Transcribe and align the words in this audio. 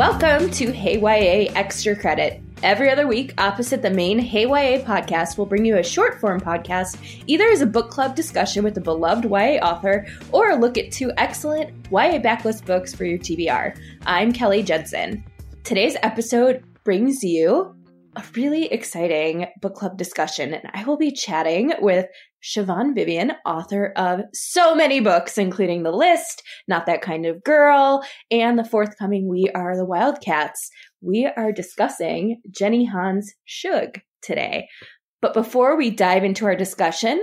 Welcome 0.00 0.50
to 0.52 0.72
Hey 0.72 0.98
YA 0.98 1.52
Extra 1.54 1.94
Credit. 1.94 2.40
Every 2.62 2.88
other 2.88 3.06
week, 3.06 3.34
opposite 3.36 3.82
the 3.82 3.90
main 3.90 4.18
Hey 4.18 4.44
YA 4.44 4.82
podcast, 4.82 5.36
we'll 5.36 5.46
bring 5.46 5.66
you 5.66 5.76
a 5.76 5.82
short 5.82 6.18
form 6.18 6.40
podcast, 6.40 7.22
either 7.26 7.44
as 7.50 7.60
a 7.60 7.66
book 7.66 7.90
club 7.90 8.16
discussion 8.16 8.64
with 8.64 8.78
a 8.78 8.80
beloved 8.80 9.26
YA 9.26 9.58
author 9.62 10.06
or 10.32 10.52
a 10.52 10.56
look 10.56 10.78
at 10.78 10.90
two 10.90 11.12
excellent 11.18 11.68
YA 11.90 12.18
backlist 12.18 12.64
books 12.64 12.94
for 12.94 13.04
your 13.04 13.18
TBR. 13.18 13.78
I'm 14.06 14.32
Kelly 14.32 14.62
Jensen. 14.62 15.22
Today's 15.64 15.98
episode 16.02 16.64
brings 16.82 17.22
you 17.22 17.76
a 18.16 18.24
really 18.34 18.72
exciting 18.72 19.48
book 19.60 19.74
club 19.74 19.98
discussion, 19.98 20.54
and 20.54 20.70
I 20.72 20.84
will 20.84 20.96
be 20.96 21.12
chatting 21.12 21.74
with 21.78 22.06
Siobhan 22.42 22.94
Vivian, 22.94 23.32
author 23.44 23.92
of 23.96 24.20
so 24.32 24.74
many 24.74 25.00
books, 25.00 25.38
including 25.38 25.82
The 25.82 25.92
List, 25.92 26.42
Not 26.68 26.86
That 26.86 27.02
Kind 27.02 27.26
of 27.26 27.44
Girl, 27.44 28.04
and 28.30 28.58
the 28.58 28.64
forthcoming 28.64 29.28
We 29.28 29.50
Are 29.54 29.76
the 29.76 29.84
Wildcats. 29.84 30.70
We 31.00 31.26
are 31.26 31.52
discussing 31.52 32.40
Jenny 32.50 32.84
Han's 32.84 33.32
Shug 33.44 34.00
today. 34.22 34.68
But 35.20 35.34
before 35.34 35.76
we 35.76 35.90
dive 35.90 36.24
into 36.24 36.46
our 36.46 36.56
discussion, 36.56 37.20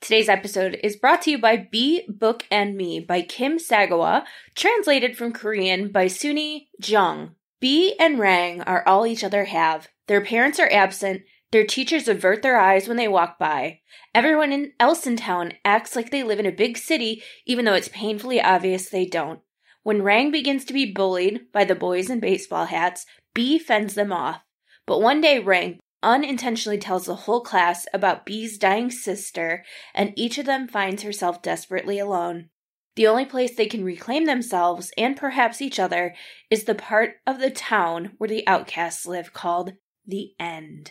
Today's 0.00 0.28
episode 0.28 0.78
is 0.84 0.96
brought 0.96 1.22
to 1.22 1.30
you 1.30 1.38
by 1.38 1.66
B 1.72 2.04
Book 2.10 2.44
and 2.50 2.76
Me 2.76 3.00
by 3.00 3.22
Kim 3.22 3.56
Sagwa, 3.56 4.24
translated 4.54 5.16
from 5.16 5.32
Korean 5.32 5.90
by 5.90 6.06
Sunhee 6.06 6.66
Jeong. 6.82 7.30
Bee 7.58 7.94
and 7.98 8.18
Rang 8.18 8.60
are 8.60 8.86
all 8.86 9.06
each 9.06 9.24
other 9.24 9.46
have. 9.46 9.88
Their 10.06 10.20
parents 10.20 10.60
are 10.60 10.70
absent, 10.70 11.22
their 11.54 11.64
teachers 11.64 12.08
avert 12.08 12.42
their 12.42 12.58
eyes 12.58 12.88
when 12.88 12.96
they 12.96 13.06
walk 13.06 13.38
by. 13.38 13.78
Everyone 14.12 14.72
else 14.80 15.06
in 15.06 15.16
town 15.16 15.52
acts 15.64 15.94
like 15.94 16.10
they 16.10 16.24
live 16.24 16.40
in 16.40 16.46
a 16.46 16.50
big 16.50 16.76
city, 16.76 17.22
even 17.46 17.64
though 17.64 17.74
it's 17.74 17.86
painfully 17.86 18.42
obvious 18.42 18.88
they 18.88 19.06
don't. 19.06 19.38
When 19.84 20.02
Rang 20.02 20.32
begins 20.32 20.64
to 20.64 20.72
be 20.72 20.92
bullied 20.92 21.52
by 21.52 21.62
the 21.62 21.76
boys 21.76 22.10
in 22.10 22.18
baseball 22.18 22.64
hats, 22.64 23.06
Bee 23.34 23.60
fends 23.60 23.94
them 23.94 24.12
off. 24.12 24.40
But 24.84 25.00
one 25.00 25.20
day, 25.20 25.38
Rang 25.38 25.78
unintentionally 26.02 26.78
tells 26.78 27.06
the 27.06 27.14
whole 27.14 27.40
class 27.40 27.86
about 27.94 28.26
Bee's 28.26 28.58
dying 28.58 28.90
sister, 28.90 29.64
and 29.94 30.12
each 30.16 30.38
of 30.38 30.46
them 30.46 30.66
finds 30.66 31.04
herself 31.04 31.40
desperately 31.40 32.00
alone. 32.00 32.48
The 32.96 33.06
only 33.06 33.26
place 33.26 33.54
they 33.54 33.66
can 33.66 33.84
reclaim 33.84 34.24
themselves, 34.24 34.90
and 34.98 35.16
perhaps 35.16 35.62
each 35.62 35.78
other, 35.78 36.16
is 36.50 36.64
the 36.64 36.74
part 36.74 37.18
of 37.28 37.38
the 37.38 37.50
town 37.50 38.14
where 38.18 38.28
the 38.28 38.44
outcasts 38.48 39.06
live 39.06 39.32
called 39.32 39.74
the 40.06 40.32
End. 40.38 40.90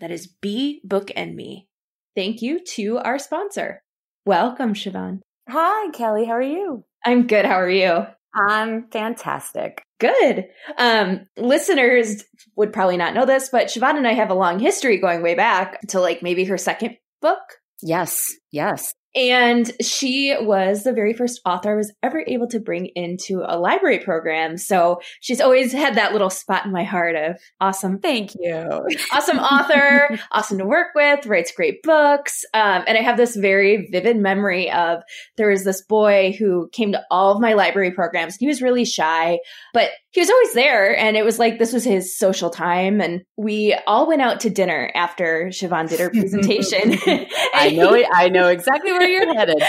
That 0.00 0.10
is 0.10 0.26
B 0.26 0.80
Book 0.84 1.10
and 1.16 1.34
Me. 1.34 1.66
Thank 2.14 2.42
you 2.42 2.60
to 2.74 2.98
our 2.98 3.18
sponsor. 3.18 3.82
Welcome, 4.24 4.74
Siobhan. 4.74 5.20
Hi, 5.48 5.90
Kelly. 5.90 6.24
How 6.24 6.32
are 6.32 6.42
you? 6.42 6.84
I'm 7.04 7.26
good. 7.26 7.44
How 7.44 7.60
are 7.60 7.70
you? 7.70 8.06
I'm 8.34 8.88
fantastic. 8.90 9.82
Good. 9.98 10.46
Um, 10.76 11.26
listeners 11.36 12.24
would 12.56 12.72
probably 12.72 12.96
not 12.96 13.14
know 13.14 13.26
this, 13.26 13.48
but 13.50 13.66
Siobhan 13.66 13.96
and 13.96 14.06
I 14.06 14.12
have 14.12 14.30
a 14.30 14.34
long 14.34 14.58
history 14.58 14.98
going 14.98 15.22
way 15.22 15.34
back 15.34 15.80
to 15.88 16.00
like 16.00 16.22
maybe 16.22 16.44
her 16.44 16.58
second 16.58 16.96
book. 17.20 17.40
Yes, 17.82 18.34
yes. 18.52 18.92
And 19.18 19.72
she 19.82 20.36
was 20.40 20.84
the 20.84 20.92
very 20.92 21.12
first 21.12 21.40
author 21.44 21.72
I 21.72 21.76
was 21.76 21.92
ever 22.04 22.22
able 22.28 22.46
to 22.48 22.60
bring 22.60 22.86
into 22.94 23.42
a 23.44 23.58
library 23.58 23.98
program. 23.98 24.56
So 24.56 25.00
she's 25.20 25.40
always 25.40 25.72
had 25.72 25.96
that 25.96 26.12
little 26.12 26.30
spot 26.30 26.64
in 26.64 26.70
my 26.70 26.84
heart 26.84 27.16
of 27.16 27.36
awesome. 27.60 27.98
Thank 27.98 28.30
you. 28.38 28.86
awesome 29.12 29.38
author, 29.40 30.16
awesome 30.30 30.58
to 30.58 30.64
work 30.64 30.94
with, 30.94 31.26
writes 31.26 31.50
great 31.50 31.82
books. 31.82 32.44
Um, 32.54 32.84
and 32.86 32.96
I 32.96 33.02
have 33.02 33.16
this 33.16 33.34
very 33.34 33.88
vivid 33.90 34.18
memory 34.18 34.70
of 34.70 35.02
there 35.36 35.48
was 35.48 35.64
this 35.64 35.82
boy 35.82 36.36
who 36.38 36.68
came 36.70 36.92
to 36.92 37.02
all 37.10 37.34
of 37.34 37.40
my 37.40 37.54
library 37.54 37.90
programs. 37.90 38.36
He 38.36 38.46
was 38.46 38.62
really 38.62 38.84
shy, 38.84 39.40
but 39.74 39.90
he 40.10 40.20
was 40.20 40.30
always 40.30 40.54
there. 40.54 40.96
And 40.96 41.16
it 41.16 41.24
was 41.24 41.38
like 41.38 41.58
this 41.58 41.72
was 41.72 41.84
his 41.84 42.16
social 42.16 42.48
time. 42.48 43.00
And 43.00 43.22
we 43.36 43.76
all 43.86 44.08
went 44.08 44.22
out 44.22 44.40
to 44.40 44.50
dinner 44.50 44.90
after 44.94 45.48
Siobhan 45.48 45.88
did 45.88 46.00
her 46.00 46.10
presentation. 46.14 46.98
I 47.54 47.70
know 47.76 47.94
it. 47.94 48.06
I 48.12 48.28
know 48.28 48.48
exactly 48.48 48.92
where 48.92 49.06
you're 49.06 49.34
headed. 49.34 49.62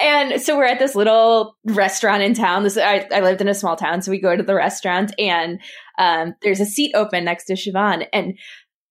and 0.00 0.42
so 0.42 0.56
we're 0.56 0.64
at 0.64 0.80
this 0.80 0.94
little 0.94 1.56
restaurant 1.64 2.22
in 2.22 2.34
town. 2.34 2.64
This 2.64 2.76
I, 2.76 3.06
I 3.12 3.20
lived 3.20 3.40
in 3.40 3.48
a 3.48 3.54
small 3.54 3.76
town, 3.76 4.02
so 4.02 4.10
we 4.10 4.20
go 4.20 4.36
to 4.36 4.42
the 4.42 4.54
restaurant 4.54 5.12
and 5.18 5.60
um, 5.98 6.34
there's 6.42 6.60
a 6.60 6.66
seat 6.66 6.92
open 6.94 7.24
next 7.24 7.44
to 7.44 7.52
Siobhan, 7.52 8.06
and 8.12 8.34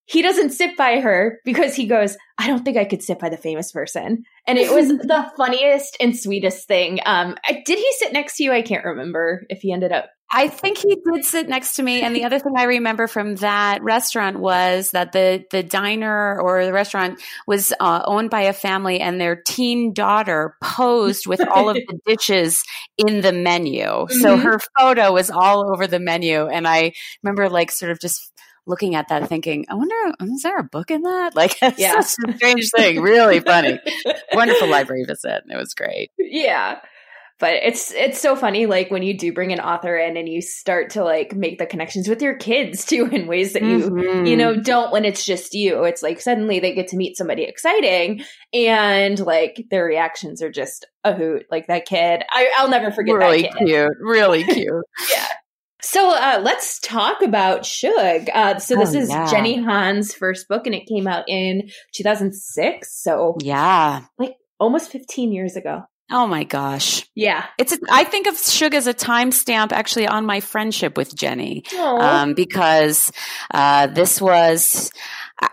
he 0.06 0.22
doesn't 0.22 0.50
sit 0.50 0.75
by 0.75 1.00
her 1.00 1.40
because 1.46 1.74
he 1.74 1.86
goes, 1.86 2.18
I 2.38 2.47
don't 2.47 2.66
think 2.66 2.75
I 2.75 2.84
could 2.84 3.02
sit 3.02 3.20
by 3.20 3.30
the 3.30 3.38
famous 3.38 3.72
person. 3.72 4.24
And 4.46 4.58
it 4.58 4.70
was 4.70 4.90
the 4.90 5.31
funniest 5.38 5.96
and 6.02 6.18
sweetest 6.18 6.68
thing. 6.68 7.00
Um, 7.06 7.38
I, 7.46 7.62
did 7.66 7.78
he 7.78 7.88
sit 7.94 8.12
next 8.12 8.36
to 8.38 8.44
you? 8.44 8.52
I 8.52 8.62
can't 8.62 8.84
remember 8.84 9.44
if 9.50 9.59
he 9.59 9.72
ended 9.72 9.94
up 9.94 10.09
I 10.34 10.47
think 10.47 10.78
he 10.78 10.96
did 10.96 11.25
sit 11.25 11.50
next 11.50 11.75
to 11.75 11.84
me. 11.84 12.02
And 12.02 12.16
the 12.16 12.24
other 12.24 12.40
thing 12.40 12.53
I 12.56 12.64
remember 12.64 13.08
from 13.08 13.36
that 13.38 13.84
restaurant 13.84 14.40
was 14.40 14.92
that 14.92 15.12
the, 15.12 15.44
the 15.52 15.62
diner 15.62 16.40
or 16.40 16.64
the 16.64 16.72
restaurant 16.72 17.22
was 17.47 17.74
uh, 17.81 18.02
owned 18.06 18.30
by 18.30 18.41
a 18.41 18.53
family 18.53 19.02
and 19.02 19.20
their 19.20 19.36
teen 19.36 19.94
daughter 19.94 20.56
posed 20.64 21.28
with 21.28 21.41
all 21.41 21.70
of 21.70 21.75
the 21.75 22.00
dishes 22.06 22.64
in 22.97 23.20
the 23.20 23.34
menu. 23.34 23.84
Mm-hmm. 23.84 24.22
So 24.22 24.38
her 24.38 24.59
photo 24.80 25.12
was 25.12 25.30
all 25.30 25.70
over 25.70 25.86
the 25.86 26.00
menu. 26.00 26.47
And 26.47 26.66
I 26.66 26.94
remember 27.24 27.50
like 27.50 27.70
sort 27.70 27.91
of 27.91 28.00
just 28.00 28.31
looking 28.66 28.96
at 28.96 29.09
that 29.09 29.28
thinking, 29.28 29.66
I 29.70 29.75
wonder, 29.75 30.16
is 30.22 30.44
there 30.44 30.59
a 30.59 30.64
book 30.64 30.91
in 30.91 31.02
that? 31.02 31.36
Like, 31.41 31.58
yeah. 31.78 32.00
strange 32.02 32.70
thing. 32.70 33.02
Really 33.02 33.41
funny. 33.41 33.80
Wonderful 34.34 34.70
library 34.70 35.03
visit. 35.03 35.44
It 35.50 35.58
was 35.58 35.74
great. 35.74 36.12
Yeah 36.18 36.80
but 37.41 37.56
it's 37.56 37.91
it's 37.91 38.22
so 38.22 38.35
funny 38.35 38.68
like 38.68 38.90
when 38.91 39.03
you 39.03 39.18
do 39.18 39.34
bring 39.34 39.52
an 39.52 39.59
author 39.59 39.97
in 39.97 40.16
and 40.16 40.29
you 40.29 40.41
start 40.41 40.91
to 40.91 41.03
like 41.03 41.35
make 41.35 41.57
the 41.57 41.66
connections 41.66 42.07
with 42.07 42.22
your 42.22 42.38
kids 42.38 42.85
too 42.91 43.07
in 43.07 43.28
ways 43.28 43.52
that 43.52 43.63
you 43.63 43.79
mm-hmm. 43.79 44.25
you 44.25 44.38
know 44.38 44.56
don't 44.56 44.94
when 44.94 45.03
it's 45.03 45.25
just 45.25 45.53
you 45.53 45.84
it's 45.84 46.02
like 46.02 46.22
suddenly 46.22 46.62
they 46.62 46.74
get 46.74 46.88
to 46.88 46.96
meet 46.96 47.18
somebody 47.18 47.44
exciting 47.44 48.24
and 48.53 49.19
like 49.19 49.66
their 49.69 49.84
reactions 49.84 50.41
are 50.41 50.52
just 50.52 50.85
a 51.03 51.13
hoot 51.13 51.46
like 51.52 51.68
that 51.68 51.85
kid 51.85 52.24
I, 52.31 52.50
will 52.62 52.69
never 52.69 52.91
forget 52.91 53.16
really 53.16 53.41
that 53.41 53.58
kid. 53.58 53.68
cute 53.68 53.97
really 54.00 54.44
cute 54.46 54.85
yeah 55.12 55.28
so 55.84 56.12
uh, 56.12 56.40
let's 56.44 56.79
talk 56.79 57.23
about 57.23 57.66
Shug. 57.66 58.29
Uh, 58.31 58.59
so 58.59 58.75
this 58.75 58.94
oh, 58.94 59.00
is 59.00 59.09
yeah. 59.09 59.28
Jenny 59.31 59.56
Han's 59.56 60.13
first 60.13 60.47
book, 60.47 60.68
and 60.68 60.75
it 60.75 60.85
came 60.85 61.08
out 61.08 61.23
in 61.28 61.72
2006. 61.96 63.02
So 63.02 63.35
yeah, 63.41 64.03
like 64.19 64.35
almost 64.59 64.91
15 64.91 65.34
years 65.34 65.56
ago. 65.56 65.81
Oh 66.11 66.27
my 66.27 66.44
gosh. 66.44 67.07
Yeah. 67.16 67.45
It's, 67.57 67.73
a, 67.73 67.77
I 67.89 68.03
think 68.03 68.27
of 68.27 68.38
Shug 68.38 68.75
as 68.75 68.88
a 68.88 68.94
timestamp 68.94 69.72
actually 69.72 70.07
on 70.07 70.25
my 70.25 70.41
friendship 70.41 70.97
with 70.97 71.16
Jenny. 71.16 71.63
Um, 71.79 72.33
because, 72.33 73.11
uh, 73.53 73.88
this 73.88 74.22
was, 74.22 74.91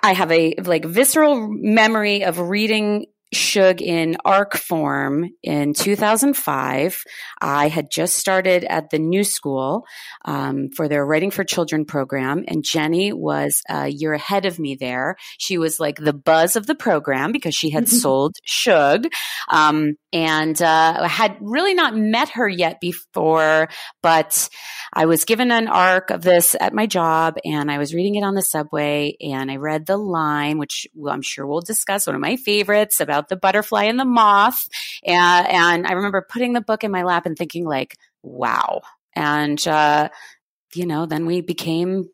I 0.03 0.13
have 0.13 0.31
a 0.33 0.55
like 0.65 0.85
visceral 0.85 1.49
memory 1.49 2.25
of 2.25 2.39
reading 2.39 3.07
Shug 3.33 3.83
in 3.83 4.17
ARC 4.25 4.57
form 4.57 5.29
in 5.43 5.75
2005. 5.75 7.03
I 7.41 7.69
had 7.69 7.91
just 7.91 8.17
started 8.17 8.65
at 8.65 8.91
the 8.91 8.99
new 8.99 9.25
school 9.25 9.85
um, 10.25 10.71
for 10.75 10.89
their 10.89 11.05
Writing 11.05 11.31
for 11.31 11.45
Children 11.45 11.85
program, 11.85 12.45
and 12.49 12.65
Jenny 12.65 13.13
was 13.13 13.63
a 13.69 13.89
year 13.89 14.15
ahead 14.15 14.47
of 14.47 14.59
me 14.59 14.77
there. 14.77 15.17
She 15.39 15.59
was 15.59 15.79
like 15.79 15.97
the 15.97 16.13
buzz 16.13 16.57
of 16.57 16.67
the 16.67 16.75
program 16.75 17.33
because 17.33 17.55
she 17.55 17.71
had 17.71 17.89
sold 17.89 18.37
Shug, 18.45 19.07
um, 19.49 19.95
and 20.13 20.61
uh, 20.61 21.01
I 21.03 21.09
had 21.09 21.37
really 21.41 21.75
not 21.75 21.97
met 21.97 22.31
her 22.31 22.49
yet 22.49 22.81
before, 22.81 23.69
but 24.03 24.49
I 24.95 25.05
was 25.07 25.25
given 25.25 25.51
an 25.51 25.69
ARC 25.69 26.11
of 26.11 26.23
this 26.23 26.57
at 26.59 26.73
my 26.73 26.87
job, 26.87 27.37
and 27.45 27.71
I 27.71 27.79
was 27.79 27.95
reading 27.95 28.15
it 28.15 28.23
on 28.25 28.35
the 28.35 28.43
subway, 28.43 29.17
and 29.21 29.51
I 29.51 29.57
read 29.57 29.87
the 29.87 29.99
line, 29.99 30.59
which 30.59 30.87
I'm 31.07 31.23
sure 31.23 31.47
we'll 31.47 31.61
discuss, 31.61 32.07
one 32.07 32.17
of 32.17 32.23
my 32.23 32.37
favorites 32.37 33.01
about 33.01 33.18
about 33.19 33.29
the 33.29 33.37
butterfly 33.37 33.85
and 33.85 33.99
the 33.99 34.05
moth. 34.05 34.69
And, 35.05 35.49
and 35.49 35.87
I 35.87 35.93
remember 35.93 36.27
putting 36.29 36.53
the 36.53 36.61
book 36.61 36.85
in 36.85 36.91
my 36.91 37.03
lap 37.03 37.27
and 37.27 37.37
thinking 37.37 37.65
like, 37.65 37.97
wow. 38.23 38.83
And, 39.15 39.67
uh, 39.67 40.09
you 40.75 40.87
know, 40.87 41.07
then 41.07 41.27
we 41.27 41.41
became 41.41 42.09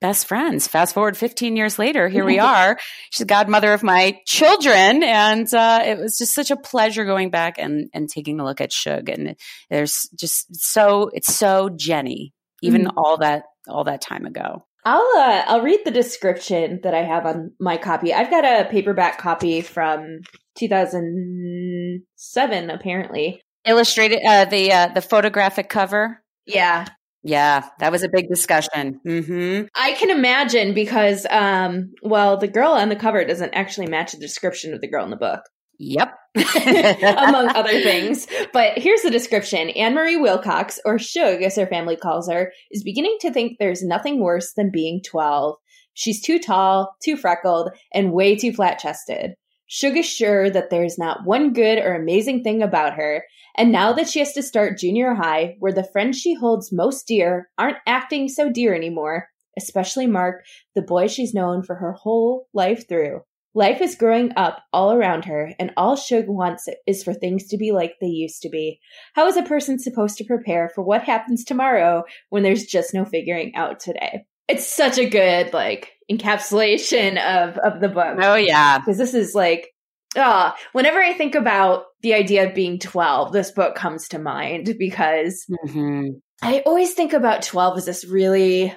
best 0.00 0.26
friends. 0.26 0.68
Fast 0.68 0.94
forward 0.94 1.16
15 1.16 1.56
years 1.56 1.78
later, 1.78 2.08
here 2.08 2.24
we 2.24 2.38
are. 2.38 2.78
She's 3.10 3.20
the 3.20 3.24
godmother 3.24 3.72
of 3.72 3.82
my 3.82 4.20
children. 4.26 5.02
And 5.02 5.52
uh, 5.52 5.82
it 5.84 5.98
was 5.98 6.18
just 6.18 6.34
such 6.34 6.50
a 6.50 6.56
pleasure 6.56 7.04
going 7.04 7.30
back 7.30 7.58
and, 7.58 7.88
and 7.92 8.08
taking 8.08 8.38
a 8.38 8.44
look 8.44 8.60
at 8.60 8.72
Shug. 8.72 9.08
And 9.08 9.36
there's 9.70 10.08
just 10.14 10.54
so, 10.54 11.10
it's 11.12 11.34
so 11.34 11.70
Jenny, 11.70 12.34
even 12.62 12.82
mm-hmm. 12.82 12.98
all 12.98 13.18
that, 13.18 13.44
all 13.68 13.84
that 13.84 14.02
time 14.02 14.26
ago. 14.26 14.64
I'll 14.86 15.12
uh, 15.16 15.42
I'll 15.48 15.62
read 15.62 15.80
the 15.84 15.90
description 15.90 16.78
that 16.84 16.94
I 16.94 17.02
have 17.02 17.26
on 17.26 17.50
my 17.58 17.76
copy. 17.76 18.14
I've 18.14 18.30
got 18.30 18.44
a 18.44 18.68
paperback 18.70 19.18
copy 19.18 19.60
from 19.60 20.20
2007, 20.56 22.70
apparently. 22.70 23.42
Illustrated 23.66 24.20
uh, 24.24 24.44
the 24.44 24.72
uh, 24.72 24.86
the 24.94 25.02
photographic 25.02 25.68
cover. 25.68 26.22
Yeah, 26.46 26.86
yeah, 27.26 27.68
that 27.80 27.90
was 27.90 28.04
a 28.04 28.08
big 28.08 28.28
discussion. 28.28 29.00
Mm-hmm. 29.04 29.66
I 29.74 29.92
can 29.94 30.10
imagine 30.10 30.74
because, 30.74 31.26
um, 31.28 31.92
well, 32.00 32.36
the 32.36 32.46
girl 32.46 32.70
on 32.70 32.88
the 32.88 32.94
cover 32.94 33.24
doesn't 33.24 33.52
actually 33.52 33.88
match 33.88 34.12
the 34.12 34.18
description 34.18 34.72
of 34.72 34.80
the 34.80 34.88
girl 34.88 35.02
in 35.02 35.10
the 35.10 35.16
book. 35.16 35.40
Yep. 35.78 36.14
among 36.36 37.48
other 37.54 37.80
things. 37.80 38.26
But 38.52 38.78
here's 38.78 39.02
the 39.02 39.10
description 39.10 39.70
Anne 39.70 39.94
Marie 39.94 40.16
Wilcox, 40.16 40.78
or 40.84 40.98
Shug 40.98 41.42
as 41.42 41.56
her 41.56 41.66
family 41.66 41.96
calls 41.96 42.28
her, 42.30 42.52
is 42.70 42.82
beginning 42.82 43.16
to 43.20 43.32
think 43.32 43.58
there's 43.58 43.82
nothing 43.82 44.20
worse 44.20 44.52
than 44.52 44.70
being 44.70 45.02
12. 45.02 45.56
She's 45.94 46.20
too 46.20 46.38
tall, 46.38 46.94
too 47.02 47.16
freckled, 47.16 47.70
and 47.92 48.12
way 48.12 48.36
too 48.36 48.52
flat 48.52 48.78
chested. 48.78 49.32
Shug 49.66 49.96
is 49.96 50.06
sure 50.06 50.50
that 50.50 50.70
there's 50.70 50.98
not 50.98 51.24
one 51.24 51.52
good 51.52 51.78
or 51.78 51.94
amazing 51.94 52.44
thing 52.44 52.62
about 52.62 52.94
her, 52.94 53.24
and 53.56 53.72
now 53.72 53.92
that 53.94 54.08
she 54.08 54.18
has 54.18 54.32
to 54.34 54.42
start 54.42 54.78
junior 54.78 55.14
high, 55.14 55.56
where 55.58 55.72
the 55.72 55.88
friends 55.92 56.18
she 56.18 56.34
holds 56.34 56.70
most 56.70 57.06
dear 57.06 57.48
aren't 57.58 57.78
acting 57.86 58.28
so 58.28 58.50
dear 58.50 58.74
anymore, 58.74 59.28
especially 59.58 60.06
Mark, 60.06 60.44
the 60.74 60.82
boy 60.82 61.08
she's 61.08 61.34
known 61.34 61.62
for 61.62 61.76
her 61.76 61.92
whole 61.92 62.46
life 62.52 62.86
through. 62.86 63.22
Life 63.56 63.80
is 63.80 63.94
growing 63.94 64.34
up 64.36 64.62
all 64.70 64.92
around 64.92 65.24
her, 65.24 65.54
and 65.58 65.72
all 65.78 65.96
Shug 65.96 66.28
wants 66.28 66.68
is 66.86 67.02
for 67.02 67.14
things 67.14 67.46
to 67.46 67.56
be 67.56 67.72
like 67.72 67.94
they 68.02 68.06
used 68.06 68.42
to 68.42 68.50
be. 68.50 68.80
How 69.14 69.26
is 69.28 69.38
a 69.38 69.42
person 69.42 69.78
supposed 69.78 70.18
to 70.18 70.24
prepare 70.24 70.68
for 70.68 70.82
what 70.82 71.02
happens 71.02 71.42
tomorrow 71.42 72.04
when 72.28 72.42
there's 72.42 72.66
just 72.66 72.92
no 72.92 73.06
figuring 73.06 73.54
out 73.56 73.80
today? 73.80 74.26
It's 74.46 74.66
such 74.66 74.98
a 74.98 75.08
good, 75.08 75.54
like, 75.54 75.92
encapsulation 76.12 77.12
of, 77.16 77.56
of 77.56 77.80
the 77.80 77.88
book. 77.88 78.18
Oh, 78.20 78.34
yeah. 78.34 78.78
Because 78.78 78.98
this 78.98 79.14
is 79.14 79.34
like, 79.34 79.70
uh, 80.14 80.52
whenever 80.72 81.00
I 81.00 81.14
think 81.14 81.34
about 81.34 81.84
the 82.02 82.12
idea 82.12 82.46
of 82.46 82.54
being 82.54 82.78
12, 82.78 83.32
this 83.32 83.52
book 83.52 83.74
comes 83.74 84.08
to 84.08 84.18
mind 84.18 84.74
because 84.78 85.46
mm-hmm. 85.50 86.08
I 86.42 86.62
always 86.66 86.92
think 86.92 87.14
about 87.14 87.40
12 87.40 87.78
as 87.78 87.86
this 87.86 88.04
really 88.04 88.74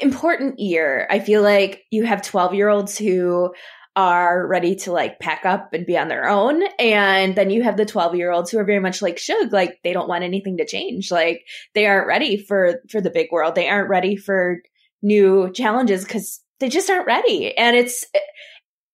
important 0.00 0.60
year. 0.60 1.06
I 1.10 1.18
feel 1.18 1.42
like 1.42 1.82
you 1.90 2.04
have 2.04 2.22
12 2.22 2.54
year 2.54 2.68
olds 2.68 2.96
who 2.96 3.52
are 3.96 4.46
ready 4.46 4.74
to 4.74 4.92
like 4.92 5.20
pack 5.20 5.46
up 5.46 5.72
and 5.72 5.86
be 5.86 5.96
on 5.96 6.08
their 6.08 6.28
own. 6.28 6.62
And 6.78 7.36
then 7.36 7.50
you 7.50 7.62
have 7.62 7.76
the 7.76 7.84
12 7.84 8.16
year 8.16 8.32
olds 8.32 8.50
who 8.50 8.58
are 8.58 8.64
very 8.64 8.80
much 8.80 9.00
like 9.00 9.18
Shug, 9.18 9.52
like 9.52 9.78
they 9.84 9.92
don't 9.92 10.08
want 10.08 10.24
anything 10.24 10.56
to 10.56 10.66
change. 10.66 11.10
Like 11.10 11.44
they 11.74 11.86
aren't 11.86 12.08
ready 12.08 12.36
for, 12.36 12.80
for 12.90 13.00
the 13.00 13.10
big 13.10 13.28
world. 13.30 13.54
They 13.54 13.68
aren't 13.68 13.88
ready 13.88 14.16
for 14.16 14.60
new 15.02 15.52
challenges 15.52 16.04
because 16.04 16.40
they 16.58 16.68
just 16.68 16.90
aren't 16.90 17.06
ready. 17.06 17.56
And 17.56 17.76
it's, 17.76 18.04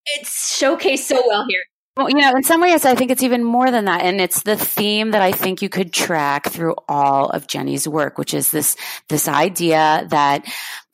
it's 0.07 0.61
showcased 0.61 0.99
so 0.99 1.23
well 1.27 1.47
here. 1.49 1.63
Well, 1.97 2.09
you 2.09 2.17
know, 2.17 2.35
in 2.37 2.43
some 2.43 2.61
ways, 2.61 2.85
I 2.85 2.95
think 2.95 3.11
it's 3.11 3.23
even 3.23 3.43
more 3.43 3.71
than 3.71 3.87
that. 3.87 4.03
And 4.03 4.21
it's 4.21 4.43
the 4.43 4.57
theme 4.57 5.11
that 5.11 5.23
I 5.23 5.33
think 5.33 5.61
you 5.61 5.69
could 5.69 5.93
track 5.93 6.49
through 6.49 6.77
all 6.89 7.29
of 7.31 7.47
Jenny's 7.47 7.89
work, 7.89 8.17
which 8.17 8.33
is 8.33 8.51
this, 8.51 8.77
this 9.09 9.29
idea 9.29 10.07
that 10.09 10.47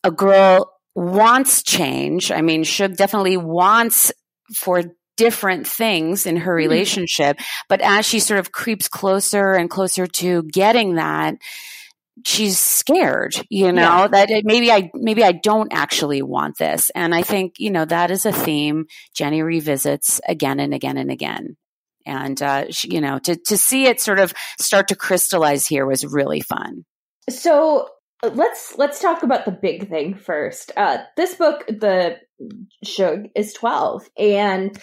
a 0.02 0.10
girl 0.10 0.75
wants 0.96 1.62
change. 1.62 2.32
I 2.32 2.40
mean, 2.40 2.64
Shug 2.64 2.96
definitely 2.96 3.36
wants 3.36 4.12
for 4.54 4.82
different 5.16 5.66
things 5.66 6.26
in 6.26 6.36
her 6.38 6.52
mm-hmm. 6.52 6.70
relationship, 6.70 7.38
but 7.68 7.80
as 7.82 8.06
she 8.06 8.18
sort 8.18 8.40
of 8.40 8.50
creeps 8.50 8.88
closer 8.88 9.52
and 9.52 9.70
closer 9.70 10.06
to 10.06 10.42
getting 10.44 10.94
that, 10.96 11.36
she's 12.24 12.58
scared, 12.58 13.34
you 13.50 13.72
know, 13.72 13.82
yeah. 13.82 14.08
that 14.08 14.30
it, 14.30 14.44
maybe 14.46 14.72
I 14.72 14.90
maybe 14.94 15.22
I 15.22 15.32
don't 15.32 15.72
actually 15.72 16.22
want 16.22 16.56
this. 16.58 16.90
And 16.94 17.14
I 17.14 17.22
think, 17.22 17.54
you 17.58 17.70
know, 17.70 17.84
that 17.84 18.10
is 18.10 18.24
a 18.24 18.32
theme 18.32 18.86
Jenny 19.14 19.42
revisits 19.42 20.20
again 20.26 20.60
and 20.60 20.72
again 20.72 20.96
and 20.96 21.10
again. 21.10 21.56
And 22.06 22.40
uh, 22.40 22.70
she, 22.70 22.94
you 22.94 23.02
know, 23.02 23.18
to 23.18 23.36
to 23.36 23.58
see 23.58 23.86
it 23.86 24.00
sort 24.00 24.18
of 24.18 24.32
start 24.58 24.88
to 24.88 24.96
crystallize 24.96 25.66
here 25.66 25.84
was 25.84 26.06
really 26.06 26.40
fun. 26.40 26.84
So 27.28 27.88
let's 28.34 28.74
let's 28.76 29.00
talk 29.00 29.22
about 29.22 29.44
the 29.44 29.52
big 29.52 29.88
thing 29.88 30.14
first. 30.14 30.72
Uh, 30.76 30.98
this 31.16 31.34
book, 31.34 31.66
the 31.66 32.16
Shug, 32.84 33.26
is 33.34 33.52
twelve, 33.52 34.08
and 34.18 34.76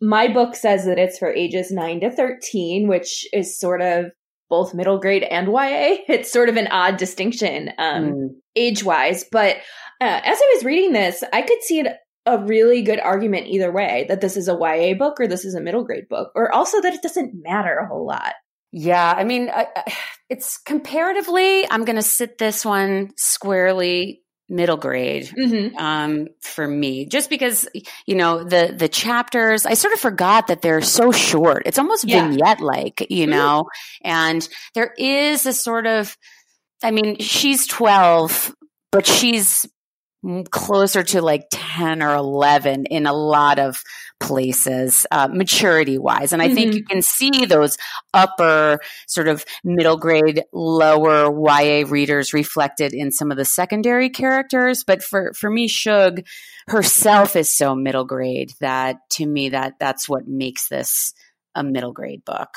my 0.00 0.28
book 0.28 0.54
says 0.54 0.84
that 0.86 0.98
it's 0.98 1.18
for 1.18 1.32
ages 1.32 1.70
nine 1.70 2.00
to 2.00 2.10
thirteen, 2.10 2.88
which 2.88 3.26
is 3.32 3.58
sort 3.58 3.82
of 3.82 4.06
both 4.48 4.74
middle 4.74 4.98
grade 4.98 5.22
and 5.22 5.48
YA. 5.48 5.98
It's 6.08 6.32
sort 6.32 6.48
of 6.48 6.56
an 6.56 6.68
odd 6.68 6.96
distinction 6.96 7.70
um, 7.78 8.04
mm. 8.04 8.28
age 8.56 8.82
wise, 8.84 9.24
but 9.30 9.56
uh, 10.00 10.20
as 10.24 10.38
I 10.38 10.52
was 10.54 10.64
reading 10.64 10.92
this, 10.92 11.22
I 11.32 11.42
could 11.42 11.62
see 11.62 11.80
it 11.80 11.96
a 12.26 12.38
really 12.38 12.82
good 12.82 13.00
argument 13.00 13.46
either 13.46 13.72
way 13.72 14.06
that 14.08 14.20
this 14.20 14.36
is 14.36 14.48
a 14.48 14.58
YA 14.58 14.94
book 14.94 15.18
or 15.20 15.26
this 15.26 15.44
is 15.44 15.54
a 15.54 15.60
middle 15.60 15.84
grade 15.84 16.08
book, 16.08 16.30
or 16.34 16.54
also 16.54 16.80
that 16.80 16.94
it 16.94 17.02
doesn't 17.02 17.32
matter 17.34 17.76
a 17.76 17.86
whole 17.86 18.06
lot. 18.06 18.34
Yeah, 18.72 19.12
I 19.16 19.24
mean, 19.24 19.50
I, 19.50 19.66
it's 20.28 20.58
comparatively, 20.58 21.68
I'm 21.70 21.84
going 21.84 21.96
to 21.96 22.02
sit 22.02 22.38
this 22.38 22.64
one 22.64 23.10
squarely 23.16 24.22
middle 24.50 24.76
grade 24.76 25.28
mm-hmm. 25.28 25.76
um, 25.78 26.26
for 26.40 26.66
me 26.66 27.06
just 27.06 27.30
because 27.30 27.68
you 28.04 28.16
know 28.16 28.42
the 28.42 28.74
the 28.76 28.88
chapters 28.88 29.64
i 29.64 29.74
sort 29.74 29.94
of 29.94 30.00
forgot 30.00 30.48
that 30.48 30.60
they're 30.60 30.80
so 30.80 31.12
short 31.12 31.62
it's 31.66 31.78
almost 31.78 32.04
yeah. 32.04 32.26
vignette 32.26 32.60
like 32.60 33.06
you 33.08 33.26
mm-hmm. 33.26 33.30
know 33.30 33.64
and 34.02 34.48
there 34.74 34.92
is 34.98 35.46
a 35.46 35.52
sort 35.52 35.86
of 35.86 36.16
i 36.82 36.90
mean 36.90 37.16
she's 37.18 37.68
12 37.68 38.52
but 38.90 39.06
she's 39.06 39.66
closer 40.50 41.02
to 41.02 41.22
like 41.22 41.44
10 41.50 42.02
or 42.02 42.14
11 42.14 42.86
in 42.86 43.06
a 43.06 43.12
lot 43.12 43.58
of 43.58 43.80
places, 44.20 45.06
uh, 45.10 45.28
maturity 45.28 45.98
wise. 45.98 46.32
And 46.32 46.40
I 46.40 46.46
mm-hmm. 46.46 46.54
think 46.54 46.74
you 46.74 46.84
can 46.84 47.02
see 47.02 47.46
those 47.46 47.76
upper 48.14 48.78
sort 49.08 49.28
of 49.28 49.44
middle 49.64 49.96
grade, 49.96 50.44
lower 50.52 51.30
YA 51.32 51.84
readers 51.88 52.32
reflected 52.32 52.92
in 52.92 53.10
some 53.10 53.30
of 53.30 53.36
the 53.36 53.44
secondary 53.44 54.10
characters. 54.10 54.84
But 54.84 55.02
for, 55.02 55.32
for 55.32 55.50
me, 55.50 55.66
Shug 55.66 56.20
herself 56.68 57.34
is 57.34 57.52
so 57.52 57.74
middle 57.74 58.04
grade 58.04 58.52
that 58.60 58.98
to 59.12 59.26
me, 59.26 59.48
that 59.48 59.74
that's 59.80 60.08
what 60.08 60.28
makes 60.28 60.68
this 60.68 61.12
a 61.54 61.64
middle 61.64 61.92
grade 61.92 62.24
book. 62.24 62.48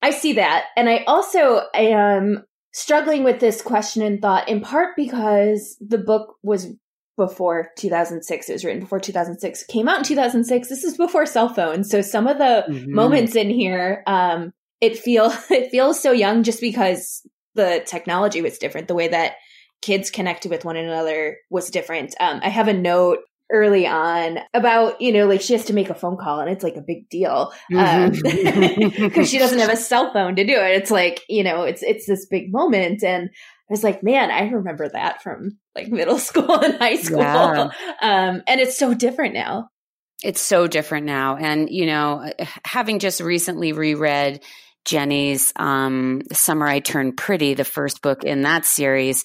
I 0.00 0.10
see 0.10 0.32
that. 0.34 0.64
And 0.76 0.88
I 0.88 1.04
also 1.06 1.62
am 1.74 2.44
struggling 2.72 3.22
with 3.22 3.38
this 3.38 3.62
question 3.62 4.02
and 4.02 4.20
thought 4.20 4.48
in 4.48 4.60
part 4.60 4.96
because 4.96 5.76
the 5.80 5.98
book 5.98 6.36
was 6.42 6.68
before 7.26 7.70
2006 7.76 8.48
it 8.48 8.52
was 8.52 8.64
written 8.64 8.80
before 8.80 9.00
2006 9.00 9.64
came 9.64 9.88
out 9.88 9.98
in 9.98 10.04
2006 10.04 10.68
this 10.68 10.84
is 10.84 10.96
before 10.96 11.26
cell 11.26 11.48
phones. 11.48 11.90
So 11.90 12.00
some 12.02 12.26
of 12.26 12.38
the 12.38 12.64
mm-hmm. 12.68 12.94
moments 12.94 13.36
in 13.36 13.50
here 13.50 14.02
um 14.06 14.52
it 14.80 14.98
feel 14.98 15.32
it 15.50 15.70
feels 15.70 16.00
so 16.00 16.12
young 16.12 16.42
just 16.42 16.60
because 16.60 17.26
the 17.54 17.82
technology 17.86 18.40
was 18.40 18.58
different. 18.58 18.88
The 18.88 18.94
way 18.94 19.08
that 19.08 19.34
kids 19.82 20.10
connected 20.10 20.50
with 20.50 20.64
one 20.64 20.76
another 20.76 21.38
was 21.50 21.70
different. 21.70 22.14
Um 22.20 22.40
i 22.42 22.48
have 22.48 22.68
a 22.68 22.72
note 22.72 23.18
early 23.52 23.86
on 23.86 24.38
about 24.54 25.00
you 25.00 25.12
know 25.12 25.26
like 25.26 25.42
she 25.42 25.52
has 25.52 25.66
to 25.66 25.74
make 25.74 25.90
a 25.90 25.94
phone 25.94 26.16
call 26.16 26.40
and 26.40 26.50
it's 26.50 26.64
like 26.64 26.76
a 26.76 26.80
big 26.80 27.08
deal 27.10 27.52
because 27.68 28.22
um, 29.16 29.24
she 29.24 29.38
doesn't 29.38 29.58
have 29.58 29.70
a 29.70 29.76
cell 29.76 30.10
phone 30.12 30.34
to 30.36 30.44
do 30.44 30.54
it. 30.54 30.76
It's 30.76 30.90
like 30.90 31.20
you 31.28 31.44
know 31.44 31.62
it's 31.62 31.82
it's 31.82 32.06
this 32.06 32.26
big 32.26 32.50
moment. 32.50 33.04
And 33.04 33.30
i 33.70 33.72
was 33.72 33.84
like 33.84 34.02
man 34.02 34.30
i 34.30 34.48
remember 34.48 34.88
that 34.88 35.22
from 35.22 35.58
like 35.74 35.88
middle 35.88 36.18
school 36.28 36.52
and 36.60 36.74
high 36.74 36.96
school. 36.96 37.18
Yeah. 37.18 37.70
um 38.00 38.42
and 38.46 38.60
it's 38.60 38.78
so 38.78 38.94
different 38.94 39.34
now. 39.34 39.68
It's 40.22 40.40
so 40.40 40.68
different 40.68 41.06
now. 41.06 41.36
And 41.36 41.68
you 41.70 41.86
know 41.86 42.30
having 42.64 42.98
just 42.98 43.20
recently 43.20 43.72
reread 43.72 44.42
jenny's 44.84 45.52
um 45.56 46.22
summer 46.32 46.66
i 46.66 46.80
turned 46.80 47.16
pretty 47.16 47.54
the 47.54 47.64
first 47.64 48.02
book 48.02 48.24
in 48.24 48.42
that 48.42 48.64
series 48.64 49.22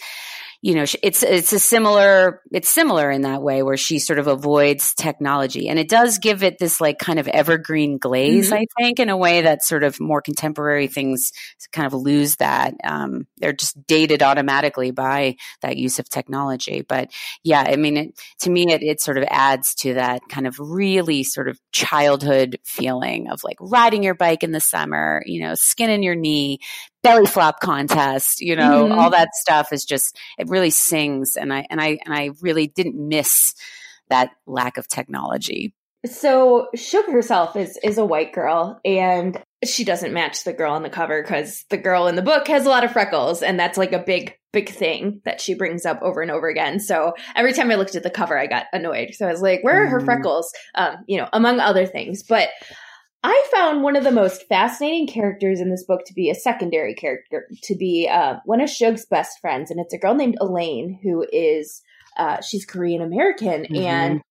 you 0.61 0.73
know, 0.73 0.85
it's 1.03 1.23
it's 1.23 1.53
a 1.53 1.59
similar 1.59 2.41
it's 2.51 2.69
similar 2.69 3.11
in 3.11 3.21
that 3.21 3.41
way 3.41 3.61
where 3.63 3.77
she 3.77 3.99
sort 3.99 4.19
of 4.19 4.27
avoids 4.27 4.93
technology, 4.95 5.69
and 5.69 5.77
it 5.77 5.89
does 5.89 6.17
give 6.17 6.43
it 6.43 6.57
this 6.57 6.81
like 6.81 6.97
kind 6.97 7.19
of 7.19 7.27
evergreen 7.27 7.97
glaze. 7.97 8.47
Mm-hmm. 8.47 8.55
I 8.55 8.65
think 8.77 8.99
in 8.99 9.09
a 9.09 9.17
way 9.17 9.41
that 9.41 9.63
sort 9.63 9.83
of 9.83 9.99
more 9.99 10.21
contemporary 10.21 10.87
things 10.87 11.31
kind 11.71 11.85
of 11.85 11.93
lose 11.93 12.37
that. 12.37 12.73
Um, 12.83 13.27
they're 13.37 13.53
just 13.53 13.85
dated 13.87 14.23
automatically 14.23 14.91
by 14.91 15.35
that 15.61 15.77
use 15.77 15.99
of 15.99 16.09
technology. 16.09 16.81
But 16.81 17.11
yeah, 17.43 17.63
I 17.67 17.75
mean, 17.75 17.97
it, 17.97 18.19
to 18.39 18.49
me, 18.49 18.71
it, 18.71 18.81
it 18.81 19.01
sort 19.01 19.17
of 19.17 19.25
adds 19.29 19.75
to 19.75 19.93
that 19.95 20.21
kind 20.29 20.47
of 20.47 20.59
really 20.59 21.23
sort 21.23 21.49
of 21.49 21.59
childhood 21.71 22.59
feeling 22.63 23.29
of 23.29 23.43
like 23.43 23.57
riding 23.59 24.03
your 24.03 24.15
bike 24.15 24.43
in 24.43 24.51
the 24.51 24.59
summer, 24.59 25.21
you 25.25 25.41
know, 25.41 25.53
skin 25.55 25.89
in 25.89 26.03
your 26.03 26.15
knee, 26.15 26.59
belly 27.03 27.25
flop 27.25 27.59
contest, 27.59 28.41
you 28.41 28.55
know, 28.55 28.85
mm-hmm. 28.85 28.99
all 28.99 29.09
that 29.11 29.29
stuff 29.33 29.71
is 29.71 29.85
just 29.85 30.17
it 30.37 30.47
really 30.49 30.69
sings 30.69 31.35
and 31.35 31.53
I 31.53 31.65
and 31.69 31.79
I 31.81 31.99
and 32.05 32.13
I 32.13 32.31
really 32.41 32.67
didn't 32.67 32.95
miss 32.95 33.53
that 34.09 34.31
lack 34.45 34.77
of 34.77 34.87
technology. 34.87 35.73
So 36.05 36.67
Shug 36.75 37.05
herself 37.05 37.55
is 37.55 37.77
is 37.83 37.97
a 37.97 38.05
white 38.05 38.33
girl 38.33 38.79
and 38.85 39.41
she 39.65 39.83
doesn't 39.83 40.13
match 40.13 40.43
the 40.43 40.53
girl 40.53 40.73
on 40.73 40.83
the 40.83 40.89
cover 40.89 41.21
because 41.21 41.65
the 41.69 41.77
girl 41.77 42.07
in 42.07 42.15
the 42.15 42.21
book 42.21 42.47
has 42.47 42.65
a 42.65 42.69
lot 42.69 42.83
of 42.83 42.91
freckles 42.91 43.41
and 43.41 43.59
that's 43.59 43.77
like 43.77 43.93
a 43.93 43.99
big 43.99 44.37
big 44.53 44.69
thing 44.69 45.21
that 45.25 45.41
she 45.41 45.53
brings 45.53 45.85
up 45.85 46.01
over 46.01 46.21
and 46.21 46.31
over 46.31 46.47
again. 46.47 46.79
So 46.79 47.13
every 47.35 47.53
time 47.53 47.71
I 47.71 47.75
looked 47.75 47.95
at 47.95 48.03
the 48.03 48.09
cover 48.09 48.37
I 48.37 48.47
got 48.47 48.65
annoyed. 48.71 49.13
So 49.13 49.27
I 49.27 49.31
was 49.31 49.41
like, 49.41 49.63
where 49.63 49.83
are 49.83 49.87
her 49.87 49.99
mm. 49.99 50.05
freckles? 50.05 50.51
Um, 50.75 50.97
you 51.07 51.17
know, 51.17 51.27
among 51.33 51.59
other 51.59 51.85
things. 51.85 52.23
But 52.23 52.49
I 53.23 53.47
found 53.51 53.83
one 53.83 53.95
of 53.95 54.03
the 54.03 54.11
most 54.11 54.47
fascinating 54.47 55.07
characters 55.07 55.59
in 55.59 55.69
this 55.69 55.83
book 55.83 56.01
to 56.05 56.13
be 56.13 56.29
a 56.29 56.35
secondary 56.35 56.93
character, 56.93 57.47
to 57.63 57.75
be 57.75 58.07
uh, 58.07 58.35
one 58.45 58.61
of 58.61 58.69
Shug's 58.69 59.05
best 59.05 59.39
friends, 59.39 59.71
and 59.71 59.79
it's 59.79 59.93
a 59.93 59.97
girl 59.97 60.13
named 60.13 60.37
Elaine 60.39 60.99
who 61.01 61.25
is 61.31 61.81
uh, 62.17 62.41
she's 62.41 62.65
Korean 62.65 63.01
American, 63.01 63.63
mm-hmm. 63.63 63.75
and 63.75 64.21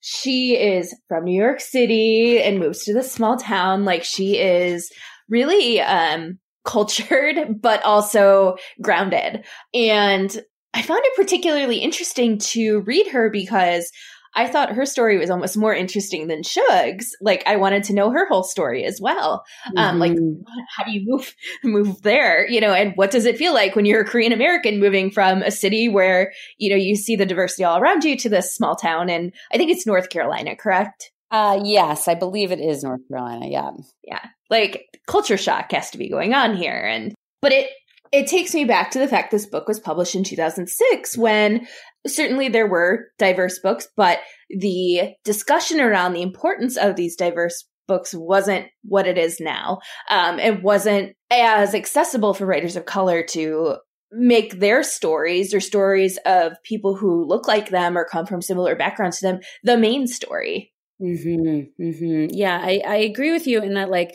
she 0.00 0.56
is 0.56 0.94
from 1.08 1.24
New 1.24 1.40
York 1.40 1.60
City 1.60 2.40
and 2.42 2.58
moves 2.58 2.84
to 2.84 2.92
this 2.92 3.10
small 3.10 3.36
town. 3.36 3.84
Like 3.84 4.04
she 4.04 4.38
is 4.38 4.92
really 5.28 5.80
um 5.80 6.38
cultured, 6.64 7.36
but 7.62 7.82
also 7.84 8.56
grounded. 8.82 9.44
And 9.72 10.36
I 10.74 10.82
found 10.82 11.02
it 11.04 11.16
particularly 11.16 11.78
interesting 11.78 12.38
to 12.38 12.80
read 12.80 13.08
her 13.08 13.30
because 13.30 13.90
I 14.34 14.48
thought 14.48 14.74
her 14.74 14.86
story 14.86 15.16
was 15.16 15.30
almost 15.30 15.56
more 15.56 15.74
interesting 15.74 16.26
than 16.26 16.42
Shug's. 16.42 17.16
Like 17.20 17.42
I 17.46 17.56
wanted 17.56 17.84
to 17.84 17.94
know 17.94 18.10
her 18.10 18.26
whole 18.26 18.42
story 18.42 18.84
as 18.84 19.00
well. 19.00 19.44
Mm-hmm. 19.68 19.78
Um, 19.78 19.98
like 19.98 20.12
mm-hmm. 20.12 20.42
how 20.76 20.84
do 20.84 20.92
you 20.92 21.02
move 21.04 21.34
move 21.64 22.02
there? 22.02 22.48
You 22.48 22.60
know, 22.60 22.72
and 22.72 22.92
what 22.96 23.10
does 23.10 23.26
it 23.26 23.38
feel 23.38 23.54
like 23.54 23.76
when 23.76 23.84
you're 23.84 24.02
a 24.02 24.08
Korean 24.08 24.32
American 24.32 24.80
moving 24.80 25.10
from 25.10 25.42
a 25.42 25.50
city 25.50 25.88
where 25.88 26.32
you 26.58 26.70
know 26.70 26.76
you 26.76 26.96
see 26.96 27.16
the 27.16 27.26
diversity 27.26 27.64
all 27.64 27.78
around 27.78 28.04
you 28.04 28.16
to 28.18 28.28
this 28.28 28.54
small 28.54 28.76
town? 28.76 29.08
And 29.08 29.32
I 29.52 29.56
think 29.56 29.70
it's 29.70 29.86
North 29.86 30.08
Carolina, 30.10 30.56
correct? 30.56 31.10
Uh, 31.30 31.60
yes, 31.64 32.06
I 32.06 32.14
believe 32.14 32.52
it 32.52 32.60
is 32.60 32.82
North 32.82 33.00
Carolina. 33.08 33.48
Yeah, 33.48 33.70
yeah. 34.04 34.20
Like 34.50 34.84
culture 35.06 35.36
shock 35.36 35.72
has 35.72 35.90
to 35.90 35.98
be 35.98 36.08
going 36.08 36.34
on 36.34 36.56
here, 36.56 36.76
and 36.76 37.14
but 37.40 37.52
it 37.52 37.70
it 38.12 38.28
takes 38.28 38.54
me 38.54 38.64
back 38.64 38.92
to 38.92 39.00
the 39.00 39.08
fact 39.08 39.32
this 39.32 39.46
book 39.46 39.66
was 39.66 39.80
published 39.80 40.14
in 40.14 40.22
2006 40.22 41.18
when 41.18 41.66
certainly 42.06 42.48
there 42.48 42.66
were 42.66 43.08
diverse 43.18 43.58
books, 43.58 43.88
but 43.96 44.18
the 44.50 45.14
discussion 45.24 45.80
around 45.80 46.12
the 46.12 46.22
importance 46.22 46.76
of 46.76 46.96
these 46.96 47.16
diverse 47.16 47.66
books 47.86 48.14
wasn't 48.14 48.66
what 48.82 49.06
it 49.06 49.18
is 49.18 49.40
now. 49.40 49.78
Um, 50.08 50.38
it 50.38 50.62
wasn't 50.62 51.16
as 51.30 51.74
accessible 51.74 52.34
for 52.34 52.46
writers 52.46 52.76
of 52.76 52.86
color 52.86 53.22
to 53.30 53.76
make 54.10 54.60
their 54.60 54.82
stories 54.82 55.52
or 55.52 55.60
stories 55.60 56.18
of 56.24 56.52
people 56.62 56.94
who 56.94 57.24
look 57.24 57.48
like 57.48 57.70
them 57.70 57.98
or 57.98 58.04
come 58.04 58.26
from 58.26 58.40
similar 58.40 58.76
backgrounds 58.76 59.18
to 59.18 59.26
them 59.26 59.40
the 59.64 59.76
main 59.76 60.06
story. 60.06 60.72
Mm-hmm, 61.02 61.82
mm-hmm. 61.82 62.26
Yeah, 62.30 62.58
I, 62.62 62.80
I 62.86 62.96
agree 62.96 63.32
with 63.32 63.46
you 63.46 63.60
in 63.60 63.74
that, 63.74 63.90
like, 63.90 64.14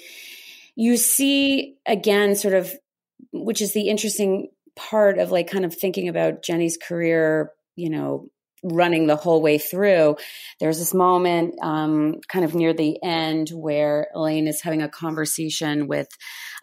you 0.75 0.95
see 0.95 1.75
again, 1.85 2.35
sort 2.35 2.53
of, 2.53 2.73
which 3.33 3.61
is 3.61 3.73
the 3.73 3.89
interesting 3.89 4.49
part 4.77 5.19
of 5.19 5.29
like 5.29 5.51
kind 5.51 5.65
of 5.65 5.75
thinking 5.75 6.07
about 6.07 6.41
Jenny's 6.41 6.77
career 6.77 7.51
you 7.79 7.89
know, 7.89 8.27
running 8.63 9.07
the 9.07 9.15
whole 9.15 9.41
way 9.41 9.57
through. 9.57 10.17
There's 10.59 10.79
this 10.79 10.93
moment 10.93 11.55
um, 11.61 12.19
kind 12.27 12.43
of 12.43 12.53
near 12.53 12.73
the 12.73 13.01
end 13.03 13.49
where 13.49 14.07
Elaine 14.13 14.47
is 14.47 14.61
having 14.61 14.81
a 14.81 14.89
conversation 14.89 15.87
with 15.87 16.09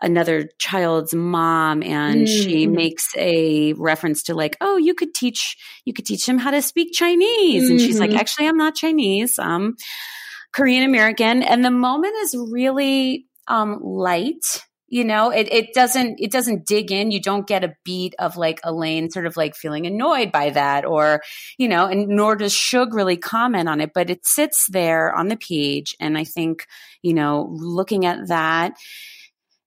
another 0.02 0.48
child's 0.58 1.14
mom 1.14 1.82
and 1.82 2.26
mm-hmm. 2.26 2.42
she 2.42 2.66
makes 2.66 3.08
a 3.16 3.72
reference 3.74 4.24
to 4.24 4.34
like, 4.34 4.56
oh, 4.60 4.76
you 4.76 4.94
could 4.94 5.14
teach 5.14 5.56
you 5.84 5.92
could 5.92 6.06
teach 6.06 6.28
him 6.28 6.38
how 6.38 6.50
to 6.50 6.60
speak 6.60 6.92
Chinese. 6.92 7.64
Mm-hmm. 7.64 7.70
And 7.72 7.80
she's 7.80 7.98
like, 7.98 8.10
mm-hmm. 8.10 8.18
actually, 8.18 8.46
I'm 8.46 8.58
not 8.58 8.74
Chinese. 8.74 9.38
I'm 9.38 9.76
Korean 10.52 10.84
American. 10.84 11.42
And 11.42 11.64
the 11.64 11.70
moment 11.70 12.14
is 12.22 12.34
really 12.50 13.26
um, 13.48 13.80
light 13.82 14.44
you 14.88 15.04
know 15.04 15.30
it, 15.30 15.48
it 15.52 15.74
doesn't 15.74 16.20
it 16.20 16.30
doesn't 16.30 16.66
dig 16.66 16.92
in. 16.92 17.10
You 17.10 17.20
don't 17.20 17.46
get 17.46 17.64
a 17.64 17.74
beat 17.84 18.14
of 18.18 18.36
like 18.36 18.60
elaine 18.64 19.10
sort 19.10 19.26
of 19.26 19.36
like 19.36 19.56
feeling 19.56 19.86
annoyed 19.86 20.32
by 20.32 20.50
that 20.50 20.84
or 20.84 21.22
you 21.58 21.68
know 21.68 21.86
and 21.86 22.08
nor 22.08 22.36
does 22.36 22.52
shug 22.52 22.94
really 22.94 23.16
comment 23.16 23.68
on 23.68 23.80
it 23.80 23.92
but 23.94 24.10
it 24.10 24.24
sits 24.24 24.66
there 24.70 25.12
on 25.12 25.28
the 25.28 25.36
page. 25.36 25.96
And 26.00 26.16
i 26.16 26.24
think 26.24 26.66
you 27.02 27.14
know 27.14 27.48
looking 27.50 28.06
at 28.06 28.28
that 28.28 28.74